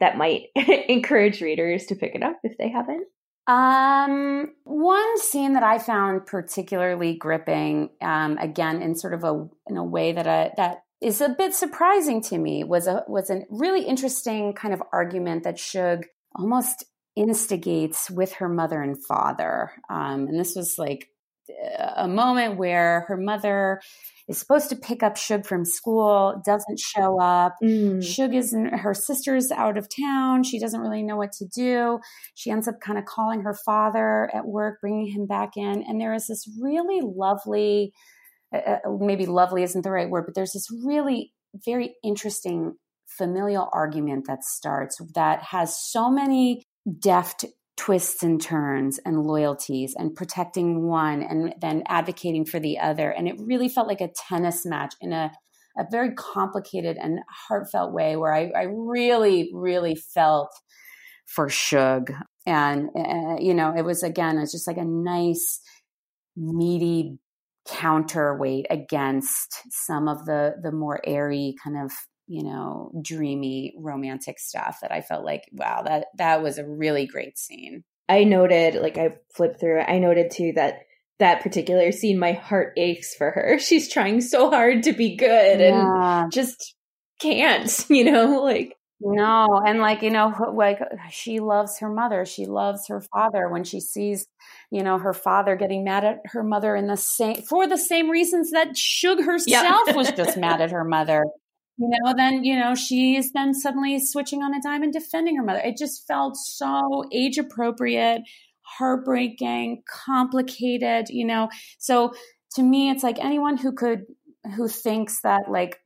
that 0.00 0.16
might 0.16 0.44
encourage 0.88 1.40
readers 1.40 1.86
to 1.86 1.96
pick 1.96 2.14
it 2.14 2.22
up 2.22 2.38
if 2.42 2.56
they 2.58 2.68
haven't? 2.68 3.06
Um, 3.46 4.52
one 4.64 5.18
scene 5.18 5.54
that 5.54 5.62
I 5.62 5.78
found 5.78 6.26
particularly 6.26 7.14
gripping, 7.14 7.90
um, 8.00 8.38
again 8.38 8.82
in 8.82 8.94
sort 8.94 9.14
of 9.14 9.24
a 9.24 9.48
in 9.68 9.76
a 9.76 9.84
way 9.84 10.12
that 10.12 10.26
I, 10.26 10.52
that 10.56 10.84
is 11.00 11.20
a 11.20 11.30
bit 11.30 11.54
surprising 11.54 12.22
to 12.24 12.38
me, 12.38 12.64
was 12.64 12.86
a 12.86 13.04
was 13.08 13.30
a 13.30 13.42
really 13.50 13.82
interesting 13.82 14.52
kind 14.52 14.74
of 14.74 14.82
argument 14.92 15.44
that 15.44 15.58
Shug 15.58 16.06
almost 16.36 16.84
instigates 17.16 18.10
with 18.10 18.34
her 18.34 18.48
mother 18.48 18.80
and 18.80 19.02
father. 19.04 19.72
Um, 19.90 20.28
and 20.28 20.38
this 20.38 20.54
was 20.54 20.76
like 20.78 21.08
a 21.96 22.08
moment 22.08 22.56
where 22.56 23.04
her 23.08 23.16
mother 23.16 23.80
is 24.28 24.38
supposed 24.38 24.68
to 24.70 24.76
pick 24.76 25.02
up 25.02 25.16
Shug 25.16 25.44
from 25.44 25.64
school, 25.64 26.40
doesn't 26.46 26.78
show 26.78 27.20
up. 27.20 27.56
Mm. 27.62 28.02
Shug 28.02 28.34
is 28.34 28.54
her 28.72 28.94
sister's 28.94 29.50
out 29.50 29.76
of 29.76 29.88
town. 29.88 30.44
She 30.44 30.60
doesn't 30.60 30.80
really 30.80 31.02
know 31.02 31.16
what 31.16 31.32
to 31.32 31.46
do. 31.46 31.98
She 32.34 32.50
ends 32.50 32.68
up 32.68 32.80
kind 32.80 32.98
of 32.98 33.04
calling 33.04 33.42
her 33.42 33.54
father 33.66 34.30
at 34.34 34.46
work, 34.46 34.80
bringing 34.80 35.06
him 35.06 35.26
back 35.26 35.56
in. 35.56 35.82
And 35.82 36.00
there 36.00 36.14
is 36.14 36.28
this 36.28 36.48
really 36.60 37.00
lovely, 37.02 37.92
uh, 38.54 38.58
uh 38.58 38.78
maybe 39.00 39.26
lovely 39.26 39.62
isn't 39.62 39.82
the 39.82 39.90
right 39.90 40.08
word, 40.08 40.26
but 40.26 40.34
there's 40.34 40.52
this 40.52 40.68
really 40.84 41.32
very 41.64 41.96
interesting 42.04 42.74
familial 43.08 43.68
argument 43.72 44.26
that 44.28 44.44
starts 44.44 45.00
that 45.14 45.42
has 45.42 45.76
so 45.76 46.08
many 46.08 46.62
deft 47.00 47.44
twists 47.80 48.22
and 48.22 48.42
turns 48.42 49.00
and 49.06 49.24
loyalties 49.24 49.94
and 49.96 50.14
protecting 50.14 50.86
one 50.86 51.22
and 51.22 51.54
then 51.62 51.82
advocating 51.88 52.44
for 52.44 52.60
the 52.60 52.78
other. 52.78 53.10
And 53.10 53.26
it 53.26 53.36
really 53.38 53.70
felt 53.70 53.88
like 53.88 54.02
a 54.02 54.12
tennis 54.28 54.66
match 54.66 54.94
in 55.00 55.14
a, 55.14 55.32
a 55.78 55.84
very 55.90 56.12
complicated 56.14 56.98
and 57.00 57.20
heartfelt 57.48 57.94
way 57.94 58.16
where 58.16 58.34
I, 58.34 58.50
I 58.54 58.66
really, 58.68 59.50
really 59.54 59.94
felt 59.94 60.50
for 61.24 61.48
Shug. 61.48 62.12
And, 62.44 62.90
uh, 62.94 63.36
you 63.40 63.54
know, 63.54 63.72
it 63.74 63.82
was 63.82 64.02
again, 64.02 64.36
it's 64.36 64.52
just 64.52 64.66
like 64.66 64.76
a 64.76 64.84
nice, 64.84 65.60
meaty 66.36 67.18
counterweight 67.66 68.66
against 68.68 69.62
some 69.70 70.08
of 70.08 70.24
the 70.24 70.54
the 70.62 70.72
more 70.72 71.00
airy 71.06 71.54
kind 71.62 71.76
of 71.76 71.92
you 72.30 72.44
know, 72.44 72.92
dreamy 73.02 73.74
romantic 73.76 74.38
stuff 74.38 74.78
that 74.82 74.92
I 74.92 75.00
felt 75.00 75.24
like, 75.24 75.48
wow, 75.50 75.82
that 75.82 76.06
that 76.16 76.44
was 76.44 76.58
a 76.58 76.66
really 76.66 77.04
great 77.04 77.36
scene. 77.36 77.82
I 78.08 78.22
noted, 78.22 78.76
like 78.76 78.96
I 78.96 79.16
flipped 79.34 79.58
through 79.58 79.80
it, 79.80 79.86
I 79.88 79.98
noted 79.98 80.30
too 80.30 80.52
that 80.54 80.82
that 81.18 81.42
particular 81.42 81.90
scene, 81.90 82.20
my 82.20 82.32
heart 82.32 82.74
aches 82.76 83.16
for 83.16 83.32
her. 83.32 83.58
She's 83.60 83.92
trying 83.92 84.20
so 84.20 84.48
hard 84.48 84.84
to 84.84 84.92
be 84.92 85.16
good 85.16 85.58
yeah. 85.58 86.22
and 86.22 86.32
just 86.32 86.76
can't, 87.20 87.84
you 87.90 88.04
know, 88.04 88.44
like 88.44 88.76
no, 89.00 89.60
and 89.66 89.80
like 89.80 90.02
you 90.02 90.10
know, 90.10 90.32
like 90.54 90.78
she 91.10 91.40
loves 91.40 91.80
her 91.80 91.92
mother, 91.92 92.24
she 92.24 92.46
loves 92.46 92.86
her 92.86 93.00
father. 93.00 93.48
When 93.48 93.64
she 93.64 93.80
sees, 93.80 94.28
you 94.70 94.84
know, 94.84 94.98
her 94.98 95.14
father 95.14 95.56
getting 95.56 95.82
mad 95.82 96.04
at 96.04 96.18
her 96.26 96.44
mother 96.44 96.76
in 96.76 96.86
the 96.86 96.96
same 96.96 97.42
for 97.42 97.66
the 97.66 97.78
same 97.78 98.08
reasons 98.08 98.52
that 98.52 98.76
Shug 98.76 99.18
herself 99.18 99.48
yeah. 99.48 99.96
was 99.96 100.12
just 100.12 100.38
mad 100.38 100.60
at 100.60 100.70
her 100.70 100.84
mother 100.84 101.24
you 101.80 101.88
know, 101.88 102.12
then, 102.14 102.44
you 102.44 102.58
know, 102.58 102.74
she's 102.74 103.32
then 103.32 103.54
suddenly 103.54 103.98
switching 103.98 104.42
on 104.42 104.54
a 104.54 104.60
dime 104.60 104.82
and 104.82 104.92
defending 104.92 105.36
her 105.36 105.42
mother. 105.42 105.60
It 105.64 105.78
just 105.78 106.06
felt 106.06 106.36
so 106.36 107.04
age 107.10 107.38
appropriate, 107.38 108.20
heartbreaking, 108.60 109.82
complicated, 109.88 111.06
you 111.08 111.24
know. 111.24 111.48
So 111.78 112.12
to 112.56 112.62
me, 112.62 112.90
it's 112.90 113.02
like 113.02 113.18
anyone 113.18 113.56
who 113.56 113.72
could, 113.72 114.02
who 114.56 114.68
thinks 114.68 115.22
that 115.22 115.50
like 115.50 115.80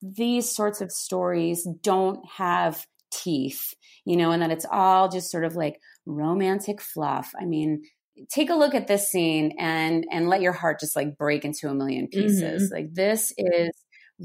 these 0.00 0.50
sorts 0.50 0.80
of 0.80 0.90
stories 0.90 1.68
don't 1.82 2.20
have 2.36 2.86
teeth, 3.12 3.74
you 4.06 4.16
know, 4.16 4.30
and 4.30 4.40
that 4.40 4.50
it's 4.50 4.66
all 4.70 5.10
just 5.10 5.30
sort 5.30 5.44
of 5.44 5.54
like 5.54 5.78
romantic 6.06 6.80
fluff. 6.80 7.32
I 7.38 7.44
mean, 7.44 7.82
take 8.32 8.48
a 8.48 8.54
look 8.54 8.74
at 8.74 8.86
this 8.86 9.08
scene 9.08 9.54
and 9.58 10.06
and 10.10 10.28
let 10.28 10.40
your 10.40 10.52
heart 10.52 10.80
just 10.80 10.96
like 10.96 11.18
break 11.18 11.44
into 11.44 11.68
a 11.68 11.74
million 11.74 12.08
pieces. 12.08 12.64
Mm-hmm. 12.64 12.74
Like 12.74 12.94
this 12.94 13.34
is 13.36 13.70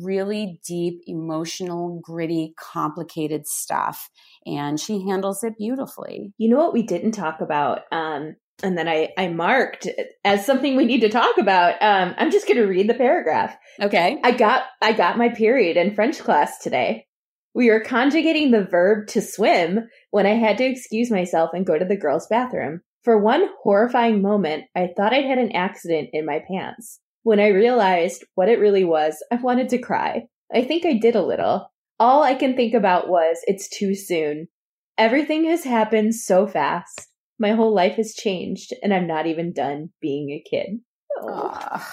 really 0.01 0.59
deep, 0.67 1.01
emotional, 1.05 1.99
gritty, 2.03 2.53
complicated 2.59 3.47
stuff. 3.47 4.09
And 4.45 4.79
she 4.79 5.07
handles 5.07 5.43
it 5.43 5.53
beautifully. 5.57 6.33
You 6.37 6.49
know 6.49 6.57
what 6.57 6.73
we 6.73 6.83
didn't 6.83 7.13
talk 7.13 7.41
about? 7.41 7.81
Um, 7.91 8.35
and 8.63 8.77
then 8.77 8.87
I, 8.87 9.09
I 9.17 9.27
marked 9.27 9.87
as 10.23 10.45
something 10.45 10.75
we 10.75 10.85
need 10.85 11.01
to 11.01 11.09
talk 11.09 11.37
about. 11.37 11.81
Um, 11.81 12.15
I'm 12.17 12.31
just 12.31 12.47
going 12.47 12.57
to 12.57 12.65
read 12.65 12.87
the 12.87 12.93
paragraph. 12.93 13.55
Okay. 13.81 14.19
I 14.23 14.31
got, 14.31 14.63
I 14.81 14.93
got 14.93 15.17
my 15.17 15.29
period 15.29 15.77
in 15.77 15.95
French 15.95 16.19
class 16.19 16.59
today. 16.59 17.05
We 17.53 17.69
were 17.69 17.79
conjugating 17.81 18.51
the 18.51 18.65
verb 18.65 19.07
to 19.09 19.21
swim 19.21 19.87
when 20.11 20.25
I 20.25 20.35
had 20.35 20.57
to 20.57 20.65
excuse 20.65 21.09
myself 21.09 21.51
and 21.53 21.65
go 21.65 21.77
to 21.77 21.85
the 21.85 21.97
girls' 21.97 22.27
bathroom. 22.27 22.81
For 23.03 23.17
one 23.17 23.47
horrifying 23.61 24.21
moment, 24.21 24.65
I 24.75 24.89
thought 24.95 25.13
I'd 25.13 25.25
had 25.25 25.37
an 25.37 25.51
accident 25.51 26.09
in 26.11 26.25
my 26.25 26.41
pants. 26.49 26.99
When 27.25 27.39
I 27.39 27.47
realized 27.47 28.23
what 28.35 28.49
it 28.49 28.59
really 28.59 28.83
was, 28.83 29.17
I 29.31 29.37
wanted 29.37 29.69
to 29.69 29.79
cry. 29.79 30.27
I 30.53 30.63
think 30.63 30.85
I 30.85 30.93
did 30.93 31.15
a 31.15 31.25
little. 31.25 31.71
All 31.99 32.21
I 32.21 32.35
can 32.35 32.55
think 32.55 32.75
about 32.75 33.09
was, 33.09 33.39
it's 33.47 33.67
too 33.67 33.95
soon. 33.95 34.47
Everything 34.95 35.45
has 35.45 35.63
happened 35.63 36.13
so 36.13 36.45
fast. 36.45 37.07
My 37.39 37.53
whole 37.53 37.73
life 37.73 37.95
has 37.95 38.13
changed, 38.13 38.75
and 38.83 38.93
I'm 38.93 39.07
not 39.07 39.25
even 39.25 39.53
done 39.53 39.89
being 40.01 40.29
a 40.29 40.43
kid. 40.47 40.81
Oh. 41.19 41.83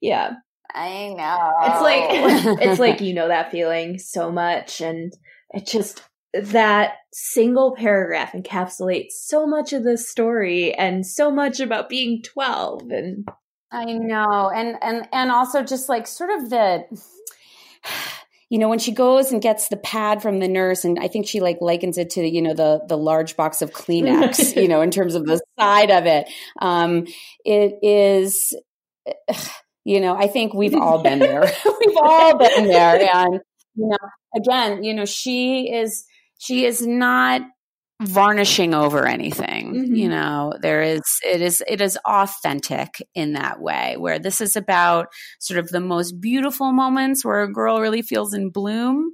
Yeah. 0.00 0.30
I 0.74 1.12
know. 1.14 1.52
It's 1.60 1.82
like 1.82 2.58
it's 2.66 2.80
like 2.80 3.00
you 3.02 3.12
know 3.12 3.28
that 3.28 3.50
feeling 3.50 3.98
so 3.98 4.32
much 4.32 4.80
and 4.80 5.12
it 5.50 5.66
just 5.66 6.02
that 6.32 6.94
single 7.12 7.76
paragraph 7.76 8.32
encapsulates 8.32 9.10
so 9.10 9.46
much 9.46 9.74
of 9.74 9.84
the 9.84 9.98
story 9.98 10.72
and 10.72 11.06
so 11.06 11.30
much 11.30 11.60
about 11.60 11.90
being 11.90 12.22
12 12.22 12.82
and 12.88 13.28
I 13.72 13.84
know. 13.92 14.50
And 14.54 14.76
and 14.82 15.08
and 15.12 15.30
also 15.30 15.62
just 15.62 15.88
like 15.88 16.06
sort 16.06 16.30
of 16.30 16.50
the 16.50 16.84
you 18.50 18.58
know 18.58 18.68
when 18.68 18.80
she 18.80 18.92
goes 18.92 19.32
and 19.32 19.40
gets 19.40 19.68
the 19.68 19.76
pad 19.76 20.20
from 20.20 20.40
the 20.40 20.48
nurse 20.48 20.84
and 20.84 20.98
i 20.98 21.08
think 21.08 21.26
she 21.26 21.40
like 21.40 21.58
likens 21.60 21.96
it 21.96 22.10
to 22.10 22.28
you 22.28 22.42
know 22.42 22.52
the 22.52 22.82
the 22.88 22.98
large 22.98 23.36
box 23.36 23.62
of 23.62 23.70
kleenex 23.70 24.60
you 24.60 24.68
know 24.68 24.82
in 24.82 24.90
terms 24.90 25.14
of 25.14 25.24
the 25.24 25.40
side 25.58 25.90
of 25.90 26.04
it 26.04 26.28
um 26.60 27.06
it 27.44 27.78
is 27.82 28.54
you 29.84 30.00
know 30.00 30.14
i 30.16 30.26
think 30.26 30.52
we've 30.52 30.74
all 30.74 31.02
been 31.02 31.20
there 31.20 31.40
we've 31.86 31.96
all 31.96 32.36
been 32.36 32.66
there 32.66 33.00
and 33.14 33.40
you 33.76 33.88
know 33.88 33.98
again 34.36 34.82
you 34.82 34.92
know 34.92 35.06
she 35.06 35.72
is 35.72 36.04
she 36.38 36.66
is 36.66 36.86
not 36.86 37.42
varnishing 38.00 38.72
over 38.72 39.06
anything 39.06 39.74
mm-hmm. 39.74 39.94
you 39.94 40.08
know 40.08 40.54
there 40.62 40.80
is 40.80 41.02
it 41.22 41.42
is 41.42 41.62
it 41.68 41.82
is 41.82 41.98
authentic 42.06 43.06
in 43.14 43.34
that 43.34 43.60
way 43.60 43.96
where 43.98 44.18
this 44.18 44.40
is 44.40 44.56
about 44.56 45.08
sort 45.38 45.58
of 45.58 45.68
the 45.68 45.80
most 45.80 46.18
beautiful 46.20 46.72
moments 46.72 47.24
where 47.24 47.42
a 47.42 47.52
girl 47.52 47.78
really 47.78 48.00
feels 48.00 48.32
in 48.32 48.48
bloom 48.48 49.12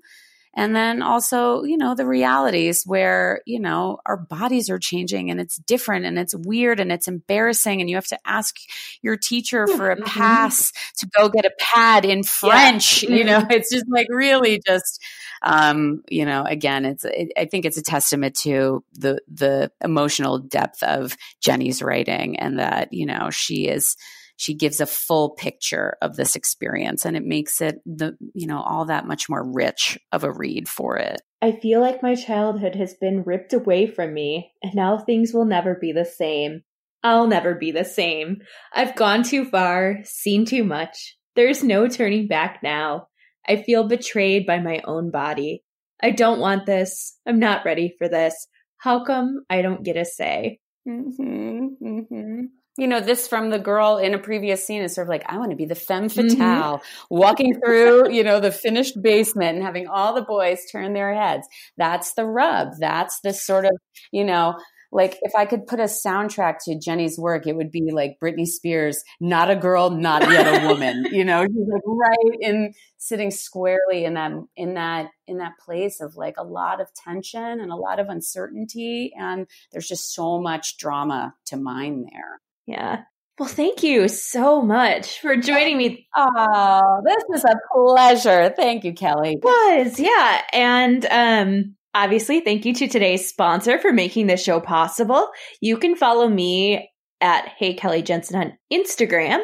and 0.56 0.74
then 0.74 1.02
also 1.02 1.62
you 1.64 1.76
know 1.76 1.94
the 1.94 2.06
realities 2.06 2.84
where 2.86 3.42
you 3.44 3.60
know 3.60 3.98
our 4.06 4.16
bodies 4.16 4.70
are 4.70 4.78
changing 4.78 5.30
and 5.30 5.40
it's 5.40 5.56
different 5.58 6.06
and 6.06 6.18
it's 6.18 6.34
weird 6.34 6.80
and 6.80 6.90
it's 6.90 7.08
embarrassing 7.08 7.80
and 7.80 7.90
you 7.90 7.96
have 7.96 8.06
to 8.06 8.18
ask 8.24 8.56
your 9.02 9.16
teacher 9.16 9.66
for 9.66 9.90
a 9.90 9.96
mm-hmm. 9.96 10.04
pass 10.04 10.72
to 10.96 11.08
go 11.16 11.28
get 11.28 11.44
a 11.44 11.52
pad 11.58 12.04
in 12.04 12.22
french 12.22 13.02
yeah. 13.02 13.16
you 13.16 13.24
know 13.24 13.40
mm-hmm. 13.40 13.50
it's 13.50 13.70
just 13.70 13.86
like 13.88 14.06
really 14.10 14.60
just 14.66 15.00
um, 15.42 16.02
you 16.08 16.24
know 16.24 16.44
again 16.44 16.84
it's 16.84 17.04
it, 17.04 17.32
i 17.36 17.44
think 17.44 17.64
it's 17.64 17.76
a 17.76 17.82
testament 17.82 18.34
to 18.34 18.82
the 18.92 19.20
the 19.32 19.70
emotional 19.82 20.38
depth 20.38 20.82
of 20.82 21.16
jenny's 21.40 21.82
writing 21.82 22.38
and 22.38 22.58
that 22.58 22.92
you 22.92 23.06
know 23.06 23.30
she 23.30 23.68
is 23.68 23.96
she 24.36 24.54
gives 24.54 24.80
a 24.80 24.86
full 24.86 25.30
picture 25.30 25.96
of 26.02 26.16
this 26.16 26.36
experience 26.36 27.04
and 27.04 27.16
it 27.16 27.24
makes 27.24 27.60
it 27.60 27.80
the 27.86 28.16
you 28.34 28.46
know 28.46 28.60
all 28.60 28.84
that 28.84 29.06
much 29.06 29.28
more 29.28 29.42
rich 29.42 29.98
of 30.12 30.24
a 30.24 30.32
read 30.32 30.68
for 30.68 30.96
it. 30.96 31.20
I 31.42 31.52
feel 31.52 31.80
like 31.80 32.02
my 32.02 32.14
childhood 32.14 32.74
has 32.76 32.94
been 32.94 33.24
ripped 33.24 33.52
away 33.52 33.86
from 33.86 34.14
me 34.14 34.52
and 34.62 34.74
now 34.74 34.98
things 34.98 35.32
will 35.32 35.44
never 35.44 35.74
be 35.74 35.92
the 35.92 36.04
same. 36.04 36.62
I'll 37.02 37.26
never 37.26 37.54
be 37.54 37.72
the 37.72 37.84
same. 37.84 38.38
I've 38.72 38.96
gone 38.96 39.22
too 39.22 39.44
far 39.44 39.98
seen 40.04 40.44
too 40.44 40.64
much. 40.64 41.16
There's 41.34 41.62
no 41.62 41.88
turning 41.88 42.28
back 42.28 42.60
now 42.62 43.08
i 43.48 43.56
feel 43.56 43.84
betrayed 43.84 44.46
by 44.46 44.58
my 44.58 44.80
own 44.84 45.10
body 45.10 45.62
i 46.02 46.10
don't 46.10 46.40
want 46.40 46.66
this 46.66 47.18
i'm 47.26 47.38
not 47.38 47.64
ready 47.64 47.94
for 47.98 48.08
this 48.08 48.46
how 48.78 49.04
come 49.04 49.44
i 49.50 49.62
don't 49.62 49.84
get 49.84 49.96
a 49.96 50.04
say 50.04 50.58
mm-hmm, 50.88 51.66
mm-hmm 51.82 52.42
you 52.78 52.86
know, 52.86 53.00
this 53.00 53.26
from 53.26 53.50
the 53.50 53.58
girl 53.58 53.96
in 53.96 54.14
a 54.14 54.18
previous 54.18 54.66
scene 54.66 54.82
is 54.82 54.94
sort 54.94 55.06
of 55.06 55.08
like, 55.08 55.24
I 55.26 55.38
want 55.38 55.50
to 55.50 55.56
be 55.56 55.64
the 55.64 55.74
femme 55.74 56.08
mm-hmm. 56.08 56.28
fatale, 56.28 56.78
mm-hmm. 56.78 57.16
walking 57.16 57.58
through, 57.58 58.12
you 58.12 58.22
know, 58.22 58.38
the 58.38 58.52
finished 58.52 59.00
basement 59.00 59.56
and 59.56 59.64
having 59.64 59.88
all 59.88 60.14
the 60.14 60.22
boys 60.22 60.60
turn 60.70 60.92
their 60.92 61.14
heads. 61.14 61.46
That's 61.78 62.12
the 62.14 62.26
rub. 62.26 62.72
That's 62.78 63.20
the 63.20 63.32
sort 63.32 63.64
of, 63.64 63.72
you 64.12 64.24
know, 64.24 64.58
like 64.96 65.18
if 65.20 65.34
I 65.34 65.44
could 65.44 65.66
put 65.66 65.78
a 65.78 65.84
soundtrack 65.84 66.56
to 66.64 66.78
Jenny's 66.78 67.18
work, 67.18 67.46
it 67.46 67.54
would 67.54 67.70
be 67.70 67.90
like 67.92 68.16
Britney 68.18 68.46
Spears, 68.46 69.04
not 69.20 69.50
a 69.50 69.54
girl, 69.54 69.90
not 69.90 70.22
yet 70.22 70.64
a 70.64 70.68
woman. 70.68 71.04
you 71.12 71.22
know, 71.22 71.44
she's 71.44 71.68
like 71.70 71.82
right 71.84 72.38
in 72.40 72.72
sitting 72.96 73.30
squarely 73.30 74.06
in 74.06 74.14
that 74.14 74.32
in 74.56 74.72
that 74.74 75.10
in 75.26 75.36
that 75.36 75.58
place 75.62 76.00
of 76.00 76.16
like 76.16 76.36
a 76.38 76.42
lot 76.42 76.80
of 76.80 76.88
tension 76.94 77.60
and 77.60 77.70
a 77.70 77.76
lot 77.76 78.00
of 78.00 78.08
uncertainty. 78.08 79.12
And 79.14 79.46
there's 79.70 79.86
just 79.86 80.14
so 80.14 80.40
much 80.40 80.78
drama 80.78 81.34
to 81.48 81.58
mine 81.58 82.06
there. 82.10 82.40
Yeah. 82.66 83.02
Well, 83.38 83.50
thank 83.50 83.82
you 83.82 84.08
so 84.08 84.62
much 84.62 85.20
for 85.20 85.36
joining 85.36 85.76
me. 85.76 86.08
Oh, 86.18 87.02
this 87.04 87.22
was 87.28 87.44
a 87.44 87.54
pleasure. 87.74 88.50
Thank 88.56 88.84
you, 88.84 88.94
Kelly. 88.94 89.32
It 89.32 89.44
was, 89.44 90.00
yeah. 90.00 90.40
And 90.54 91.04
um 91.10 91.76
obviously, 91.96 92.40
thank 92.40 92.64
you 92.64 92.74
to 92.74 92.86
today's 92.86 93.28
sponsor 93.28 93.78
for 93.78 93.92
making 93.92 94.26
this 94.26 94.42
show 94.42 94.60
possible. 94.60 95.28
You 95.60 95.78
can 95.78 95.96
follow 95.96 96.28
me 96.28 96.90
at 97.20 97.48
Hey 97.48 97.74
Kelly 97.74 98.02
Jensen 98.02 98.38
on 98.38 98.58
Instagram, 98.72 99.40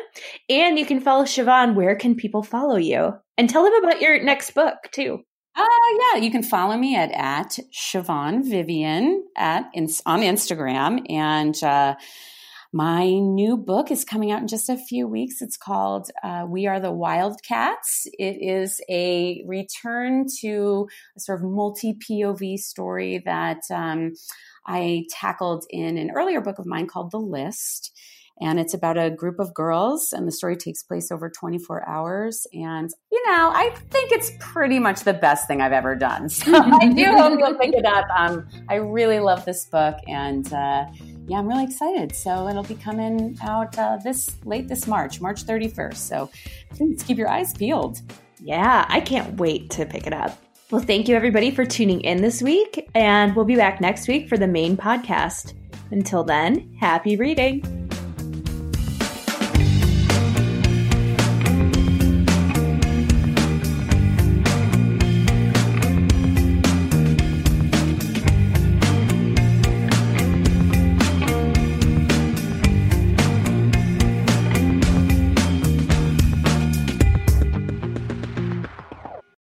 and 0.48 0.78
you 0.78 0.84
can 0.84 1.00
follow 1.00 1.24
Siobhan. 1.24 1.74
Where 1.74 1.96
can 1.96 2.14
people 2.14 2.42
follow 2.42 2.76
you? 2.76 3.12
And 3.38 3.48
tell 3.48 3.64
them 3.64 3.74
about 3.82 4.02
your 4.02 4.22
next 4.22 4.52
book 4.52 4.76
too. 4.92 5.20
Uh, 5.56 5.66
yeah, 6.00 6.20
you 6.20 6.30
can 6.30 6.42
follow 6.42 6.76
me 6.76 6.96
at 6.96 7.10
at 7.12 7.58
Siobhan 7.74 8.48
Vivian 8.48 9.24
at 9.36 9.64
on 10.06 10.20
Instagram, 10.20 11.04
and 11.10 11.62
uh, 11.64 11.94
my 12.72 13.06
new 13.18 13.58
book 13.58 13.90
is 13.90 14.04
coming 14.04 14.30
out 14.30 14.40
in 14.40 14.48
just 14.48 14.70
a 14.70 14.78
few 14.78 15.06
weeks. 15.06 15.42
It's 15.42 15.58
called 15.58 16.10
uh, 16.22 16.46
We 16.48 16.66
Are 16.66 16.80
the 16.80 16.90
Wildcats. 16.90 18.06
It 18.18 18.38
is 18.40 18.80
a 18.88 19.44
return 19.46 20.26
to 20.40 20.88
a 21.14 21.20
sort 21.20 21.40
of 21.40 21.50
multi 21.50 21.94
POV 21.94 22.58
story 22.58 23.22
that 23.26 23.60
um, 23.70 24.14
I 24.66 25.04
tackled 25.10 25.66
in 25.68 25.98
an 25.98 26.12
earlier 26.12 26.40
book 26.40 26.58
of 26.58 26.64
mine 26.64 26.86
called 26.86 27.10
The 27.10 27.18
List. 27.18 27.92
And 28.40 28.58
it's 28.58 28.74
about 28.74 28.98
a 28.98 29.10
group 29.10 29.38
of 29.38 29.54
girls, 29.54 30.12
and 30.12 30.26
the 30.26 30.32
story 30.32 30.56
takes 30.56 30.82
place 30.82 31.12
over 31.12 31.30
24 31.30 31.88
hours. 31.88 32.46
And, 32.52 32.90
you 33.10 33.22
know, 33.28 33.52
I 33.54 33.70
think 33.90 34.10
it's 34.10 34.32
pretty 34.40 34.78
much 34.78 35.00
the 35.02 35.12
best 35.12 35.46
thing 35.46 35.60
I've 35.60 35.72
ever 35.72 35.94
done. 35.94 36.28
So 36.42 36.56
I 36.56 36.88
do 36.88 37.04
hope 37.12 37.38
you'll 37.38 37.54
pick 37.54 37.72
it 37.72 37.84
up. 37.84 38.06
Um, 38.16 38.48
I 38.68 38.76
really 38.76 39.20
love 39.20 39.44
this 39.44 39.66
book, 39.66 39.96
and 40.08 40.46
uh, 40.52 40.86
yeah, 41.28 41.38
I'm 41.38 41.46
really 41.46 41.64
excited. 41.64 42.16
So 42.16 42.48
it'll 42.48 42.64
be 42.64 42.74
coming 42.74 43.36
out 43.42 43.78
uh, 43.78 43.98
this 44.02 44.36
late 44.44 44.66
this 44.66 44.86
March, 44.86 45.20
March 45.20 45.44
31st. 45.44 45.94
So 45.94 46.30
please 46.70 47.02
keep 47.02 47.16
your 47.16 47.28
eyes 47.28 47.54
peeled. 47.54 48.00
Yeah, 48.40 48.86
I 48.88 49.00
can't 49.00 49.36
wait 49.36 49.70
to 49.70 49.86
pick 49.86 50.06
it 50.06 50.12
up. 50.12 50.36
Well, 50.70 50.80
thank 50.80 51.06
you 51.06 51.14
everybody 51.14 51.50
for 51.50 51.64
tuning 51.64 52.00
in 52.00 52.22
this 52.22 52.42
week, 52.42 52.88
and 52.94 53.36
we'll 53.36 53.44
be 53.44 53.56
back 53.56 53.80
next 53.80 54.08
week 54.08 54.28
for 54.28 54.38
the 54.38 54.48
main 54.48 54.76
podcast. 54.76 55.52
Until 55.90 56.24
then, 56.24 56.74
happy 56.80 57.16
reading. 57.16 57.81